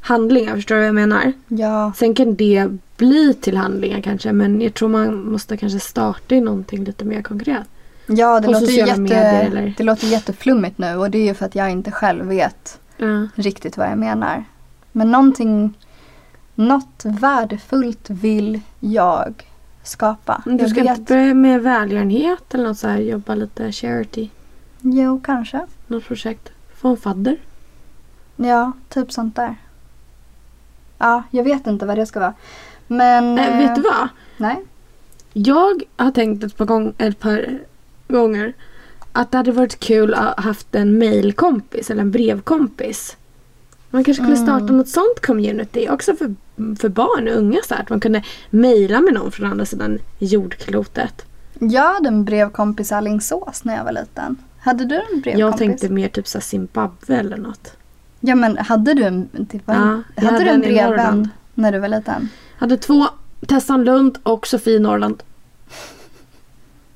handlingar, 0.00 0.54
förstår 0.54 0.74
du 0.74 0.80
vad 0.80 0.88
jag 0.88 0.94
menar? 0.94 1.32
Ja, 1.48 1.92
Sen 1.96 2.14
kan 2.14 2.34
det 2.34 2.68
bli 2.96 3.34
till 3.34 3.56
handlingar 3.56 4.00
kanske 4.00 4.32
men 4.32 4.60
jag 4.60 4.74
tror 4.74 4.88
man 4.88 5.30
måste 5.30 5.56
kanske 5.56 5.80
starta 5.80 6.34
i 6.34 6.40
någonting 6.40 6.84
lite 6.84 7.04
mer 7.04 7.22
konkret. 7.22 7.66
ja 8.06 8.40
det, 8.40 8.48
låter 8.48 8.72
jätte, 8.72 9.00
medier, 9.00 9.74
det 9.76 9.84
låter 9.84 10.06
jätteflummigt 10.06 10.78
nu 10.78 10.96
och 10.96 11.10
det 11.10 11.18
är 11.18 11.24
ju 11.24 11.34
för 11.34 11.46
att 11.46 11.54
jag 11.54 11.70
inte 11.70 11.90
själv 11.90 12.24
vet 12.26 12.78
Ja. 12.96 13.28
riktigt 13.34 13.76
vad 13.76 13.86
jag 13.90 13.98
menar. 13.98 14.44
Men 14.92 15.10
någonting, 15.10 15.74
något 16.56 17.02
värdefullt 17.04 18.10
vill 18.10 18.60
jag 18.80 19.46
skapa. 19.82 20.42
Du 20.44 20.68
ska 20.68 20.80
inte 20.80 21.02
börja 21.14 21.34
med 21.34 21.62
välgörenhet 21.62 22.54
eller 22.54 22.64
något 22.64 22.78
så 22.78 22.88
här, 22.88 22.98
jobba 22.98 23.34
lite 23.34 23.72
charity, 23.72 24.30
Jo, 24.80 25.20
kanske. 25.24 25.66
något 25.86 26.04
projekt. 26.04 26.52
Få 26.76 26.88
en 26.88 26.96
fadder. 26.96 27.36
Ja, 28.36 28.72
typ 28.88 29.12
sånt 29.12 29.36
där. 29.36 29.56
Ja, 30.98 31.22
jag 31.30 31.44
vet 31.44 31.66
inte 31.66 31.86
vad 31.86 31.96
det 31.98 32.06
ska 32.06 32.20
vara. 32.20 32.34
Men... 32.86 33.38
Äh, 33.38 33.58
vet 33.58 33.74
du 33.74 33.80
vad? 33.82 34.08
Nej. 34.36 34.64
Jag 35.32 35.82
har 35.96 36.10
tänkt 36.10 36.44
ett 36.44 36.56
par, 36.56 36.64
gång, 36.64 36.94
ett 36.98 37.18
par 37.20 37.58
gånger 38.08 38.52
att 39.12 39.30
det 39.30 39.36
hade 39.36 39.52
varit 39.52 39.80
kul 39.80 40.14
att 40.14 40.36
ha 40.36 40.42
haft 40.42 40.74
en 40.74 40.98
mailkompis 40.98 41.90
eller 41.90 42.00
en 42.00 42.10
brevkompis. 42.10 43.16
Man 43.96 44.04
kanske 44.04 44.22
Mm. 44.22 44.36
starta 44.36 44.72
något 44.72 44.88
sånt 44.88 45.20
community 45.26 45.88
också 45.88 46.16
för, 46.16 46.34
för 46.78 46.88
barn 46.88 47.28
och 47.28 47.34
unga 47.34 47.58
så 47.68 47.74
här, 47.74 47.82
att 47.82 47.90
man 47.90 48.00
kunde 48.00 48.22
mejla 48.50 49.00
med 49.00 49.14
någon 49.14 49.32
från 49.32 49.50
andra 49.50 49.64
sidan 49.66 49.98
jordklotet. 50.18 51.26
Jag 51.58 51.94
hade 51.94 52.08
en 52.08 52.24
brevkompis 52.24 52.92
i 52.92 52.94
Alingsås 52.94 53.64
när 53.64 53.76
jag 53.76 53.84
var 53.84 53.92
liten. 53.92 54.36
Hade 54.58 54.84
du 54.84 54.94
en 54.94 55.02
brevkompis? 55.20 55.38
Jag 55.40 55.56
tänkte 55.58 55.88
mer 55.88 56.08
typ 56.08 56.26
så 56.28 56.40
Zimbabwe 56.40 57.16
eller 57.16 57.36
något. 57.36 57.76
Ja, 58.20 58.34
men 58.34 58.58
hade 58.58 58.94
du 58.94 59.02
en, 59.04 59.28
typ, 59.50 59.62
Ja, 59.66 59.72
hade 59.72 60.02
jag 60.14 60.24
du 60.24 60.26
hade 60.26 60.50
en 60.50 60.60
brevvän 60.60 61.28
när 61.54 61.72
du 61.72 61.78
var 61.78 61.88
liten? 61.88 62.28
Hade 62.58 62.76
två, 62.76 63.06
Tessan 63.46 63.84
Lund 63.84 64.18
och 64.22 64.46
Sofie 64.46 64.78
Norrland. 64.80 65.22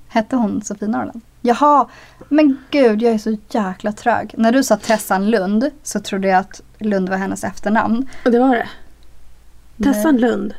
Hette 0.08 0.36
hon 0.36 0.62
Sofie 0.62 0.88
Norrland? 0.88 1.20
Jaha, 1.42 1.88
men 2.28 2.58
gud 2.70 3.02
jag 3.02 3.12
är 3.12 3.18
så 3.18 3.36
jäkla 3.48 3.92
trög. 3.92 4.34
När 4.36 4.52
du 4.52 4.64
sa 4.64 4.76
Tessan 4.76 5.30
Lund 5.30 5.70
så 5.82 6.00
trodde 6.00 6.28
jag 6.28 6.38
att 6.38 6.60
Lund 6.78 7.08
var 7.08 7.16
hennes 7.16 7.44
efternamn. 7.44 8.08
Och 8.24 8.30
det 8.30 8.38
var 8.38 8.56
det. 8.56 8.68
Nej. 9.76 9.94
Tessan 9.94 10.16
Lund 10.16 10.54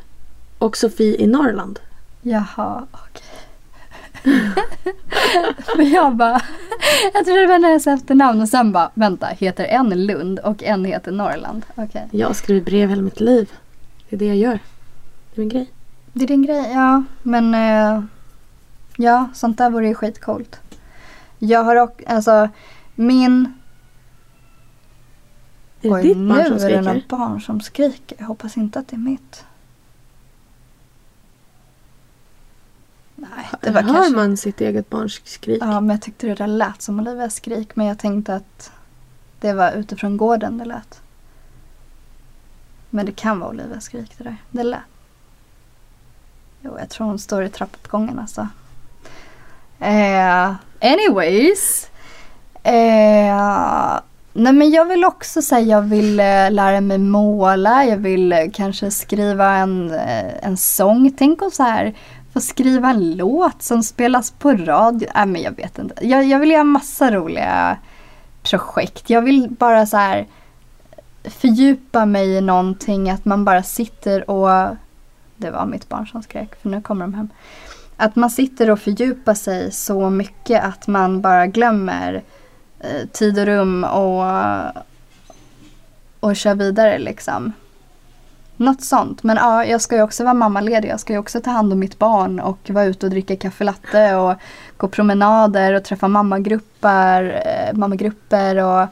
och 0.58 0.76
Sofie 0.76 1.16
i 1.22 1.26
Norrland. 1.26 1.80
Jaha, 2.22 2.86
okej. 2.92 3.22
Men 5.76 5.90
jag 5.90 6.16
bara, 6.16 6.40
jag 7.14 7.24
trodde 7.24 7.40
det 7.40 7.46
var 7.46 7.68
hennes 7.68 7.86
efternamn 7.86 8.40
och 8.40 8.48
sen 8.48 8.72
bara, 8.72 8.90
vänta, 8.94 9.26
heter 9.26 9.64
en 9.64 10.06
Lund 10.06 10.38
och 10.38 10.62
en 10.62 10.84
heter 10.84 11.12
Norrland? 11.12 11.64
Okej. 11.74 12.08
Jag 12.10 12.26
har 12.26 12.34
skrivit 12.34 12.64
brev 12.64 12.88
hela 12.88 13.02
mitt 13.02 13.20
liv. 13.20 13.52
Det 14.08 14.16
är 14.16 14.18
det 14.18 14.26
jag 14.26 14.36
gör. 14.36 14.58
Det 15.34 15.40
är 15.40 15.40
min 15.40 15.48
grej. 15.48 15.70
Det 16.12 16.24
är 16.24 16.28
din 16.28 16.42
grej, 16.42 16.70
ja. 16.72 17.02
Men 17.22 17.54
eh, 17.54 18.04
ja, 18.96 19.28
sånt 19.34 19.58
där 19.58 19.70
vore 19.70 19.88
ju 19.88 19.94
skitcoolt. 19.94 20.60
Jag 21.38 21.64
har 21.64 21.76
också, 21.76 22.06
alltså 22.06 22.48
min... 22.94 23.52
Är 25.80 25.88
det 25.88 25.94
Oj, 25.94 26.02
ditt 26.02 26.16
nu 26.16 26.28
barn 26.28 26.44
som 26.44 26.52
är 26.52 26.58
det 26.58 26.58
skriker? 26.58 26.82
några 26.82 27.00
barn 27.08 27.40
som 27.40 27.60
skriker. 27.60 28.16
Jag 28.20 28.26
hoppas 28.26 28.56
inte 28.56 28.78
att 28.78 28.88
det 28.88 28.96
är 28.96 28.98
mitt. 28.98 29.44
Nej, 33.16 33.46
det 33.60 33.70
var 33.70 33.82
Hör 33.82 33.94
kanske... 33.94 34.16
man 34.16 34.36
sitt 34.36 34.60
eget 34.60 34.90
barns 34.90 35.20
skrik? 35.24 35.62
Ja, 35.62 35.80
men 35.80 35.90
jag 35.90 36.02
tyckte 36.02 36.26
det 36.26 36.34
där 36.34 36.46
lät 36.46 36.82
som 36.82 37.00
Olivias 37.00 37.34
skrik. 37.34 37.76
Men 37.76 37.86
jag 37.86 37.98
tänkte 37.98 38.34
att 38.34 38.72
det 39.40 39.52
var 39.52 39.72
utifrån 39.72 40.16
gården 40.16 40.58
det 40.58 40.64
lät. 40.64 41.00
Men 42.90 43.06
det 43.06 43.12
kan 43.12 43.40
vara 43.40 43.50
Olivias 43.50 43.84
skrik 43.84 44.18
det 44.18 44.24
där. 44.24 44.36
Det 44.50 44.62
lät. 44.62 44.80
Jo, 46.60 46.78
jag 46.78 46.88
tror 46.88 47.06
hon 47.06 47.18
står 47.18 47.44
i 47.44 47.48
trappuppgången 47.48 48.18
alltså. 48.18 48.48
Eh, 49.82 50.54
anyways. 50.80 51.90
Eh, 52.62 54.00
nej 54.32 54.52
men 54.52 54.70
jag 54.70 54.84
vill 54.84 55.04
också 55.04 55.42
säga 55.42 55.60
jag 55.60 55.82
vill 55.82 56.20
eh, 56.20 56.50
lära 56.50 56.80
mig 56.80 56.98
måla. 56.98 57.84
Jag 57.84 57.96
vill 57.96 58.32
eh, 58.32 58.38
kanske 58.52 58.90
skriva 58.90 59.52
en, 59.54 59.90
eh, 59.90 60.44
en 60.46 60.56
sång. 60.56 61.12
Tänk 61.18 61.42
om 61.42 61.50
så 61.50 61.62
här 61.62 61.94
få 62.32 62.40
skriva 62.40 62.90
en 62.90 63.16
låt 63.16 63.62
som 63.62 63.82
spelas 63.82 64.30
på 64.30 64.52
radio. 64.52 65.08
Nej 65.14 65.26
men 65.26 65.42
jag 65.42 65.56
vet 65.56 65.78
inte. 65.78 66.06
Jag, 66.06 66.24
jag 66.24 66.38
vill 66.38 66.50
göra 66.50 66.64
massa 66.64 67.10
roliga 67.10 67.76
projekt. 68.42 69.10
Jag 69.10 69.22
vill 69.22 69.48
bara 69.50 69.86
så 69.86 69.96
här 69.96 70.26
fördjupa 71.24 72.06
mig 72.06 72.28
i 72.28 72.40
någonting. 72.40 73.10
Att 73.10 73.24
man 73.24 73.44
bara 73.44 73.62
sitter 73.62 74.30
och 74.30 74.76
Det 75.36 75.50
var 75.50 75.66
mitt 75.66 75.88
barn 75.88 76.06
som 76.06 76.22
skrek 76.22 76.62
för 76.62 76.68
nu 76.68 76.82
kommer 76.82 77.04
de 77.04 77.14
hem. 77.14 77.28
Att 78.02 78.16
man 78.16 78.30
sitter 78.30 78.70
och 78.70 78.80
fördjupar 78.80 79.34
sig 79.34 79.72
så 79.72 80.10
mycket 80.10 80.64
att 80.64 80.86
man 80.86 81.20
bara 81.20 81.46
glömmer 81.46 82.22
eh, 82.80 83.08
tid 83.12 83.38
och 83.38 83.46
rum 83.46 83.84
och, 83.84 84.24
och 86.20 86.36
kör 86.36 86.54
vidare 86.54 86.98
liksom. 86.98 87.52
Något 88.56 88.82
sånt. 88.82 89.22
Men 89.22 89.36
ja, 89.36 89.64
jag 89.64 89.80
ska 89.80 89.96
ju 89.96 90.02
också 90.02 90.24
vara 90.24 90.34
mammaledig. 90.34 90.88
Jag 90.88 91.00
ska 91.00 91.12
ju 91.12 91.18
också 91.18 91.40
ta 91.40 91.50
hand 91.50 91.72
om 91.72 91.78
mitt 91.78 91.98
barn 91.98 92.40
och 92.40 92.70
vara 92.70 92.84
ute 92.84 93.06
och 93.06 93.10
dricka 93.10 93.36
kaffe 93.36 93.64
latte 93.64 94.14
och 94.14 94.34
gå 94.76 94.88
promenader 94.88 95.72
och 95.72 95.84
träffa 95.84 96.08
mammagrupper, 96.08 97.42
eh, 97.46 97.78
mammagrupper 97.78 98.56
och, 98.56 98.86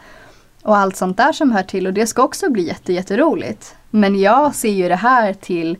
och 0.63 0.77
allt 0.77 0.97
sånt 0.97 1.17
där 1.17 1.33
som 1.33 1.53
hör 1.53 1.63
till. 1.63 1.87
Och 1.87 1.93
det 1.93 2.07
ska 2.07 2.23
också 2.23 2.51
bli 2.51 2.63
jätte, 2.63 2.93
jätteroligt. 2.93 3.75
Men 3.91 4.21
jag 4.21 4.55
ser 4.55 4.73
ju 4.73 4.89
det 4.89 4.97
här 4.97 5.33
till 5.33 5.79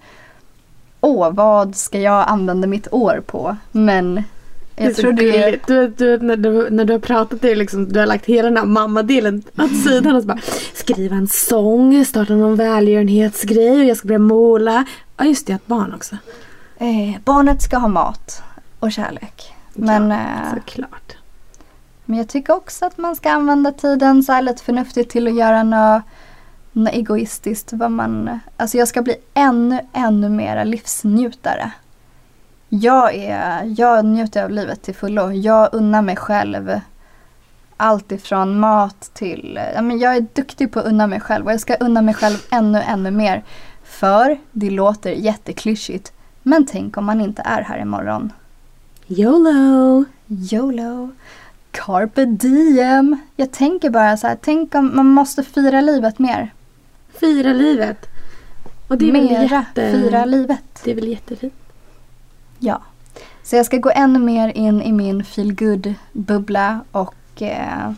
Åh, 1.01 1.31
vad 1.33 1.77
ska 1.77 2.01
jag 2.01 2.29
använda 2.29 2.67
mitt 2.67 2.93
år 2.93 3.23
på? 3.27 3.57
Men 3.73 4.23
jag 4.77 4.97
tror 4.97 5.13
det. 5.13 5.67
Du, 5.67 5.89
du, 5.89 6.19
när, 6.19 6.37
du, 6.37 6.71
när 6.71 6.85
du 6.85 6.93
har 6.93 7.01
pratat, 7.01 7.41
det 7.41 7.55
liksom, 7.55 7.93
du 7.93 7.99
har 7.99 8.07
lagt 8.07 8.27
hela 8.27 8.49
den 8.49 8.57
här 8.57 8.65
mammadelen 8.65 9.43
åt 9.59 9.77
sidan 9.85 10.17
och 10.17 10.23
så 10.23 10.29
bara 10.29 10.41
skriva 10.75 11.17
en 11.17 11.29
sång, 11.29 12.05
starta 12.05 12.33
någon 12.33 12.57
välgörenhetsgrej 12.57 13.81
och 13.81 13.85
jag 13.85 13.97
ska 13.97 14.09
börja 14.09 14.19
måla. 14.19 14.85
Ja 15.17 15.25
just 15.25 15.47
det, 15.47 15.53
ett 15.53 15.67
barn 15.67 15.95
också. 15.95 16.17
Eh, 16.79 17.21
barnet 17.25 17.63
ska 17.63 17.79
ha 17.79 17.89
mat 17.89 18.43
och 18.81 18.93
kärlek. 18.93 19.55
Men, 19.75 20.11
ja, 20.11 20.17
eh, 20.17 20.55
såklart. 20.55 21.17
men 22.05 22.19
jag 22.19 22.29
tycker 22.29 22.53
också 22.53 22.85
att 22.85 22.99
man 22.99 23.17
ska 23.17 23.31
använda 23.31 23.73
tiden 23.73 24.23
så 24.23 24.33
här 24.33 24.43
lite 24.43 24.63
förnuftigt 24.63 25.11
till 25.11 25.29
att 25.29 25.35
göra 25.35 25.63
något 25.63 26.03
egoistiskt. 26.73 27.73
Vad 27.73 27.91
man, 27.91 28.39
alltså 28.57 28.79
jag 28.79 28.89
ska 28.89 29.03
bli 29.03 29.17
ännu, 29.35 29.81
ännu 29.93 30.29
mera 30.29 30.65
livsnjutare. 30.65 31.73
Jag, 32.69 33.15
är, 33.15 33.75
jag 33.79 34.05
njuter 34.05 34.45
av 34.45 34.51
livet 34.51 34.83
till 34.83 34.95
fullo. 34.95 35.31
Jag 35.31 35.69
unnar 35.73 36.03
mig 36.03 36.17
själv 36.17 36.81
allt 37.81 38.13
ifrån 38.13 38.61
mat 38.61 39.11
till... 39.15 39.61
Ja, 39.75 39.83
men 39.83 39.99
jag 39.99 40.17
är 40.17 40.27
duktig 40.35 40.73
på 40.73 40.81
att 40.81 40.87
unna 40.87 41.07
mig 41.07 41.21
själv 41.21 41.47
och 41.47 41.53
jag 41.53 41.61
ska 41.61 41.75
unna 41.75 42.03
mig 42.03 42.15
själv 42.15 42.37
ännu, 42.51 42.79
ännu 42.79 43.11
mer. 43.11 43.45
För 43.85 44.39
det 44.53 44.71
låter 44.71 45.11
jätteklyschigt. 45.11 46.13
Men 46.43 46.67
tänk 46.67 46.97
om 46.97 47.05
man 47.05 47.21
inte 47.21 47.43
är 47.43 47.63
här 47.63 47.79
imorgon. 47.79 48.33
YOLO! 49.07 50.05
YOLO. 50.29 51.11
Carpe 51.71 52.25
diem. 52.25 53.17
Jag 53.37 53.53
tänker 53.53 53.91
bara 53.91 54.17
så 54.17 54.27
här, 54.27 54.39
tänk 54.43 54.75
om 54.75 54.97
man 54.97 55.07
måste 55.07 55.43
fira 55.43 55.81
livet 55.81 56.19
mer. 56.19 56.53
Fira 57.21 57.53
livet. 57.53 58.09
Och 58.89 58.99
det 58.99 59.09
är 59.09 59.13
väl 59.13 59.25
Mera 59.25 59.43
jätte... 59.43 59.93
fira 59.93 60.25
livet. 60.25 60.81
Det 60.85 60.91
är 60.91 60.95
väl 60.95 61.09
jättefint. 61.09 61.55
Ja. 62.59 62.83
Så 63.43 63.57
jag 63.57 63.67
ska 63.67 63.77
gå 63.77 63.91
ännu 63.95 64.19
mer 64.19 64.49
in 64.49 64.83
i 64.83 64.93
min 64.93 65.25
feel 65.25 65.95
bubbla 66.13 66.81
och, 66.93 67.43
eh, 67.43 67.93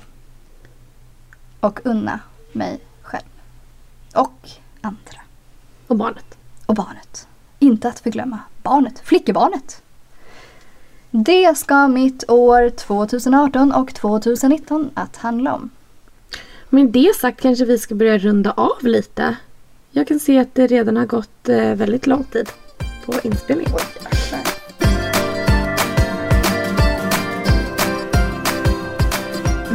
och 1.61 1.81
unna 1.85 2.21
mig 2.53 2.81
själv. 3.03 3.25
Och 4.15 4.49
andra. 4.81 5.21
Och 5.87 5.97
barnet. 5.97 6.39
Och 6.67 6.75
barnet. 6.75 7.29
Inte 7.59 7.89
att 7.89 8.01
förglömma 8.01 8.39
barnet, 8.63 8.99
flickebarnet. 8.99 9.83
Det 11.11 11.59
ska 11.59 11.89
mitt 11.89 12.31
år 12.31 12.71
2018 12.71 13.73
och 13.73 13.95
2019 13.95 14.91
att 14.95 15.17
handla 15.17 15.55
om. 15.55 15.71
Med 16.75 16.87
det 16.87 17.17
sagt 17.17 17.41
kanske 17.41 17.65
vi 17.65 17.79
ska 17.79 17.95
börja 17.95 18.19
runda 18.19 18.53
av 18.53 18.83
lite. 18.83 19.37
Jag 19.91 20.09
kan 20.09 20.21
se 20.21 20.39
att 20.39 20.55
det 20.55 20.67
redan 20.67 20.97
har 20.97 21.07
gått 21.07 21.49
eh, 21.49 21.75
väldigt 21.75 22.07
lång 22.07 22.25
tid 22.25 22.49
på 23.07 23.15
inspelningen. 23.23 23.73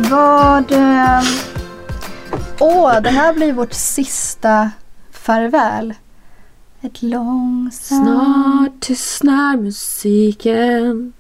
Vad... 0.10 0.72
eh, 0.72 1.22
Åh, 2.60 3.02
det 3.02 3.10
här 3.10 3.34
blir 3.34 3.54
vårt 3.54 3.74
sista 3.74 4.72
farväl. 5.12 5.93
Ett 6.82 7.02
långsamt... 7.02 8.04
Snart 8.04 8.80
tystnar 8.80 9.58
musiken. 9.58 11.14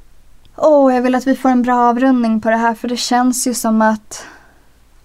Åh, 0.55 0.95
jag 0.95 1.01
vill 1.01 1.15
att 1.15 1.27
vi 1.27 1.35
får 1.35 1.49
en 1.49 1.61
bra 1.61 1.89
avrundning 1.89 2.41
på 2.41 2.49
det 2.49 2.57
här 2.57 2.73
för 2.73 2.87
det 2.87 2.97
känns 2.97 3.47
ju 3.47 3.53
som 3.53 3.81
att 3.81 4.25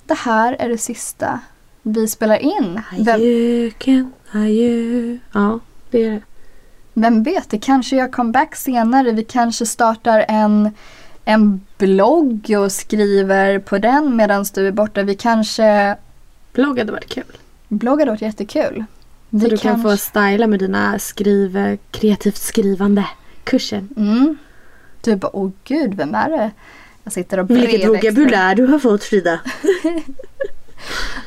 det 0.06 0.14
här 0.14 0.56
är 0.58 0.68
det 0.68 0.78
sista 0.78 1.40
vi 1.82 2.08
spelar 2.08 2.36
in. 2.38 2.80
Adjöken, 2.90 4.12
adjö. 4.32 5.18
Ja, 5.32 5.60
det 5.90 6.04
är 6.04 6.10
det. 6.10 6.20
vem 6.94 7.22
vet, 7.22 7.50
det 7.50 7.58
kanske 7.58 7.96
gör 7.96 8.08
comeback 8.08 8.56
senare. 8.56 9.12
Vi 9.12 9.24
kanske 9.24 9.66
startar 9.66 10.24
en, 10.28 10.70
en 11.24 11.60
blogg 11.78 12.54
och 12.58 12.72
skriver 12.72 13.58
på 13.58 13.78
den 13.78 14.16
medan 14.16 14.44
du 14.54 14.66
är 14.66 14.72
borta. 14.72 15.02
Vi 15.02 15.14
kanske... 15.14 15.96
Blogg 16.52 16.78
hade 16.78 16.92
varit 16.92 17.08
kul. 17.08 17.24
Blogg 17.68 17.98
hade 17.98 18.10
varit 18.10 18.22
jättekul. 18.22 18.84
Vi 19.30 19.40
Så 19.40 19.48
du 19.48 19.56
kan 19.56 19.82
få 19.82 19.96
styla 19.96 20.46
med 20.46 20.58
dina 20.58 20.98
skriv, 20.98 21.78
kreativt 21.90 22.36
skrivande 22.36 23.06
kurser. 23.44 23.86
Mm. 23.96 24.36
Du 25.00 25.16
bara, 25.16 25.36
åh 25.36 25.50
gud, 25.64 25.94
vem 25.94 26.14
är 26.14 26.30
det? 26.30 26.50
Jag 27.04 27.12
sitter 27.12 27.38
och 27.38 27.50
Vilket 27.50 27.88
vokabulär 27.88 28.54
du 28.54 28.66
har 28.66 28.78
fått 28.78 29.04
Frida. 29.04 29.40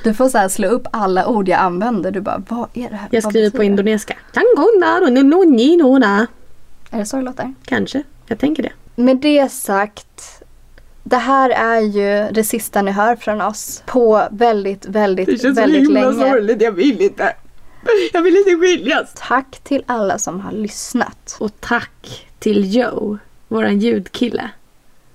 Du 0.03 0.13
får 0.13 0.29
så 0.29 0.37
här 0.37 0.49
slå 0.49 0.67
upp 0.67 0.87
alla 0.91 1.27
ord 1.27 1.49
jag 1.49 1.59
använder. 1.59 2.11
Du 2.11 2.21
bara, 2.21 2.43
vad 2.49 2.67
är 2.73 2.89
det 2.89 2.95
här? 2.95 3.07
Jag 3.11 3.23
skriver 3.23 3.49
på 3.49 3.57
det? 3.57 3.65
indonesiska. 3.65 4.17
Är 6.91 6.99
det 6.99 7.05
så 7.05 7.17
det 7.17 7.23
låter? 7.23 7.53
Kanske, 7.65 8.03
jag 8.27 8.39
tänker 8.39 8.63
det. 8.63 8.71
Med 8.95 9.17
det 9.17 9.51
sagt, 9.51 10.43
det 11.03 11.17
här 11.17 11.49
är 11.49 11.79
ju 11.79 12.31
det 12.31 12.43
sista 12.43 12.81
ni 12.81 12.91
hör 12.91 13.15
från 13.15 13.41
oss 13.41 13.83
på 13.85 14.27
väldigt, 14.31 14.85
väldigt, 14.85 15.43
väldigt 15.43 15.91
länge. 15.91 16.13
sorgligt, 16.13 16.61
jag 16.61 16.71
vill 16.71 17.01
inte. 17.01 17.33
Jag 18.13 18.21
vill 18.21 18.37
inte 18.37 18.55
skiljas. 18.55 19.13
Tack 19.15 19.59
till 19.63 19.83
alla 19.85 20.17
som 20.17 20.39
har 20.39 20.51
lyssnat. 20.51 21.37
Och 21.39 21.51
tack 21.59 22.27
till 22.39 22.75
Joe, 22.75 23.17
våran 23.47 23.79
ljudkille. 23.79 24.49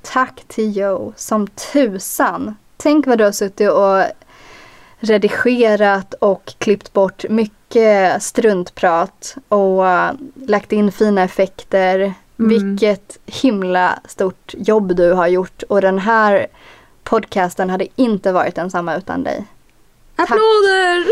Tack 0.03 0.45
till 0.49 0.77
Joe 0.77 1.13
som 1.17 1.47
tusan. 1.47 2.57
Tänk 2.77 3.07
vad 3.07 3.19
du 3.19 3.25
har 3.25 3.33
suttit 3.33 3.71
och 3.71 4.03
redigerat 5.01 6.15
och 6.15 6.55
klippt 6.59 6.93
bort 6.93 7.25
mycket 7.29 8.23
struntprat 8.23 9.37
och 9.49 9.83
uh, 9.85 10.11
lagt 10.47 10.73
in 10.73 10.93
fina 10.93 11.23
effekter. 11.23 12.15
Vilket 12.37 13.19
himla 13.27 13.99
stort 14.05 14.55
jobb 14.59 14.97
du 14.97 15.13
har 15.13 15.27
gjort 15.27 15.63
och 15.63 15.81
den 15.81 15.99
här 15.99 16.47
podcasten 17.05 17.71
hade 17.71 17.87
inte 17.97 18.33
varit 18.33 18.55
densamma 18.55 18.97
utan 18.97 19.23
dig. 19.23 19.47
Applåder! 20.17 21.07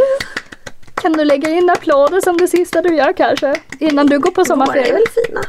Kan 0.94 1.12
du 1.12 1.24
lägga 1.24 1.50
in 1.50 1.70
applåder 1.70 2.20
som 2.20 2.36
det 2.36 2.48
sista 2.48 2.82
du 2.82 2.96
gör 2.96 3.12
kanske? 3.12 3.60
Innan 3.78 4.06
du 4.06 4.18
går 4.18 4.30
på 4.30 4.34
Våra 4.34 4.42
är 4.42 4.46
sommarferie? 4.46 4.92
väl 4.92 5.04
fina. 5.26 5.40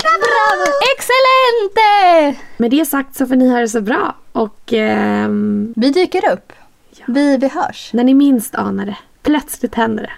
Bravo! 0.00 0.72
Excellente! 0.96 2.40
Med 2.56 2.70
det 2.70 2.86
sagt 2.86 3.16
så 3.16 3.26
får 3.26 3.36
ni 3.36 3.48
ha 3.48 3.58
det 3.60 3.68
så 3.68 3.80
bra. 3.80 4.14
Och 4.32 4.72
ehm, 4.72 5.72
Vi 5.76 5.90
dyker 5.90 6.32
upp. 6.32 6.52
Ja. 6.90 7.04
Vi, 7.08 7.36
vi 7.36 7.48
hörs. 7.48 7.90
när 7.92 8.04
ni 8.04 8.14
minst 8.14 8.54
anar 8.54 8.86
det, 8.86 8.96
plötsligt 9.22 9.74
händer 9.74 10.02
det. 10.02 10.12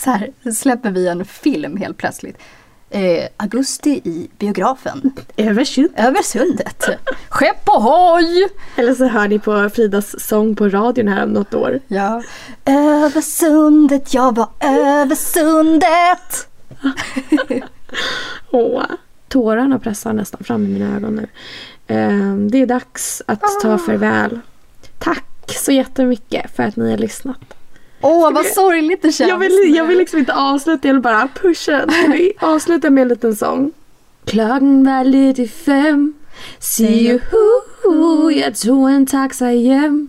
Så 0.00 0.10
här 0.10 0.30
släpper 0.52 0.90
vi 0.90 1.08
en 1.08 1.24
film 1.24 1.76
helt 1.76 1.96
plötsligt. 1.96 2.38
Eh, 2.90 3.24
augusti 3.36 3.90
i 3.90 4.30
biografen. 4.38 5.12
Över 5.36 5.64
syd. 5.64 5.92
Över 5.96 6.22
sundet. 6.22 6.84
Skepp 7.28 7.68
ohoj! 7.68 8.48
Eller 8.76 8.94
så 8.94 9.04
hör 9.06 9.28
ni 9.28 9.38
på 9.38 9.70
Fridas 9.74 10.20
sång 10.28 10.56
på 10.56 10.68
radion 10.68 11.08
här 11.08 11.24
om 11.24 11.30
något 11.30 11.54
år. 11.54 11.80
Ja. 11.88 12.22
Över 12.64 13.20
sundet, 13.20 14.14
jag 14.14 14.34
var 14.36 14.48
över 14.60 15.14
sundet. 15.14 16.48
Åh. 18.50 18.82
Tårarna 19.28 19.78
pressar 19.78 20.12
nästan 20.12 20.44
fram 20.44 20.64
i 20.64 20.68
mina 20.68 20.96
ögon 20.96 21.14
nu. 21.14 21.26
Ehm, 21.86 22.50
det 22.50 22.62
är 22.62 22.66
dags 22.66 23.22
att 23.26 23.42
ta 23.62 23.78
farväl. 23.78 24.40
Tack 24.98 25.24
så 25.46 25.72
jättemycket 25.72 26.56
för 26.56 26.62
att 26.62 26.76
ni 26.76 26.90
har 26.90 26.98
lyssnat. 26.98 27.54
Åh, 28.00 28.32
vad 28.32 28.46
sorgligt 28.46 29.02
det 29.02 29.12
känns 29.12 29.30
Jag 29.30 29.38
vill, 29.38 29.74
jag 29.76 29.84
vill 29.84 29.98
liksom 29.98 30.18
inte 30.18 30.34
avsluta, 30.34 30.88
jag 30.88 30.94
vill 30.94 31.02
bara 31.02 31.28
pusha. 31.42 31.86
Ska 31.88 32.12
vi 32.12 32.32
avsluta 32.40 32.90
med 32.90 33.02
en 33.02 33.08
liten 33.08 33.36
sång? 33.36 33.72
Klokken 34.24 34.84
var 34.84 35.04
lite 35.04 35.48
fem. 35.48 36.14
See 36.58 37.08
you, 37.08 37.20
jag 38.32 38.56
tog 38.56 38.90
en 38.90 39.06
taxa 39.06 39.44
hem. 39.44 40.08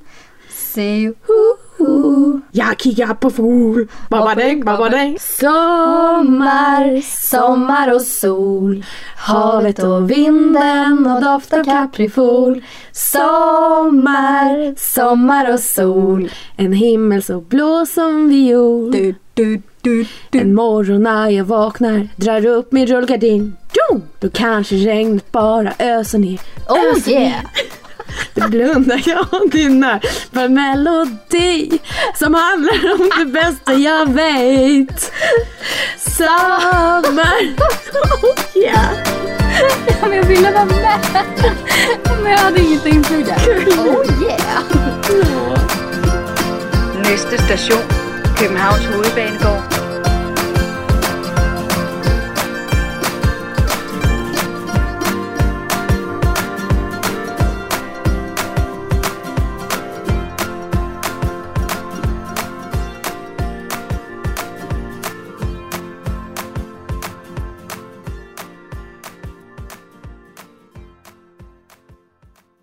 See 0.50 1.04
you. 1.04 1.14
Hu, 1.28 1.65
Jag 2.52 2.80
kikar 2.80 3.14
på 3.14 3.30
fol. 3.30 3.88
Babadäng, 4.10 4.66
babadäng. 4.66 5.18
Sommar, 5.20 7.02
sommar 7.02 7.94
och 7.94 8.02
sol. 8.02 8.86
Havet 9.18 9.80
och 9.80 10.12
vinden 10.12 11.08
och 11.08 11.22
doft 11.22 11.54
av 11.54 11.64
kaprifol. 11.64 12.64
Sommar, 12.92 14.76
sommar 14.96 15.54
och 15.54 15.60
sol. 15.60 16.32
En 16.56 16.74
himmel 16.74 17.24
så 17.24 17.42
blå 17.42 17.86
som 17.86 18.30
viol. 18.30 18.92
Du, 18.92 19.16
du, 19.34 19.62
du, 19.82 20.06
du. 20.30 20.40
En 20.40 20.56
morgon 20.56 21.04
när 21.04 21.30
jag 21.30 21.46
vaknar, 21.46 22.08
drar 22.16 22.46
upp 22.46 22.72
min 22.72 22.88
rullgardin. 22.88 23.56
Då 24.20 24.30
kanske 24.30 24.76
regnet 24.76 25.32
bara 25.32 25.74
öser 25.80 26.20
ner. 26.20 26.40
Oh 26.70 26.98
öser 26.98 27.12
yeah! 27.12 27.22
ner. 27.22 27.42
Då 28.34 28.48
blundar 28.48 29.02
jag 29.06 29.34
och 29.34 29.54
nynnar 29.54 30.00
på 30.34 30.40
en 30.40 30.54
melodi 30.54 31.80
som 32.16 32.34
handlar 32.34 32.94
om 32.94 33.10
det 33.20 33.26
bästa 33.26 33.74
jag 33.74 34.14
vet. 34.14 35.12
Sommar. 35.98 37.56
Oh 38.24 38.58
yeah. 38.58 38.90
Ja, 39.88 40.08
men 40.08 40.18
jag 40.18 40.24
ville 40.24 40.52
vara 40.52 40.66
med. 40.66 41.00
Men 42.24 42.32
jag 42.32 42.40
hade 42.40 42.62
inget 42.62 42.86
att. 42.86 43.48
Oh 43.78 44.24
yeah! 44.24 44.64
Næste 47.04 47.38
station, 47.38 47.84
Københavns 48.38 48.86
Hovedbanegård. 48.86 49.85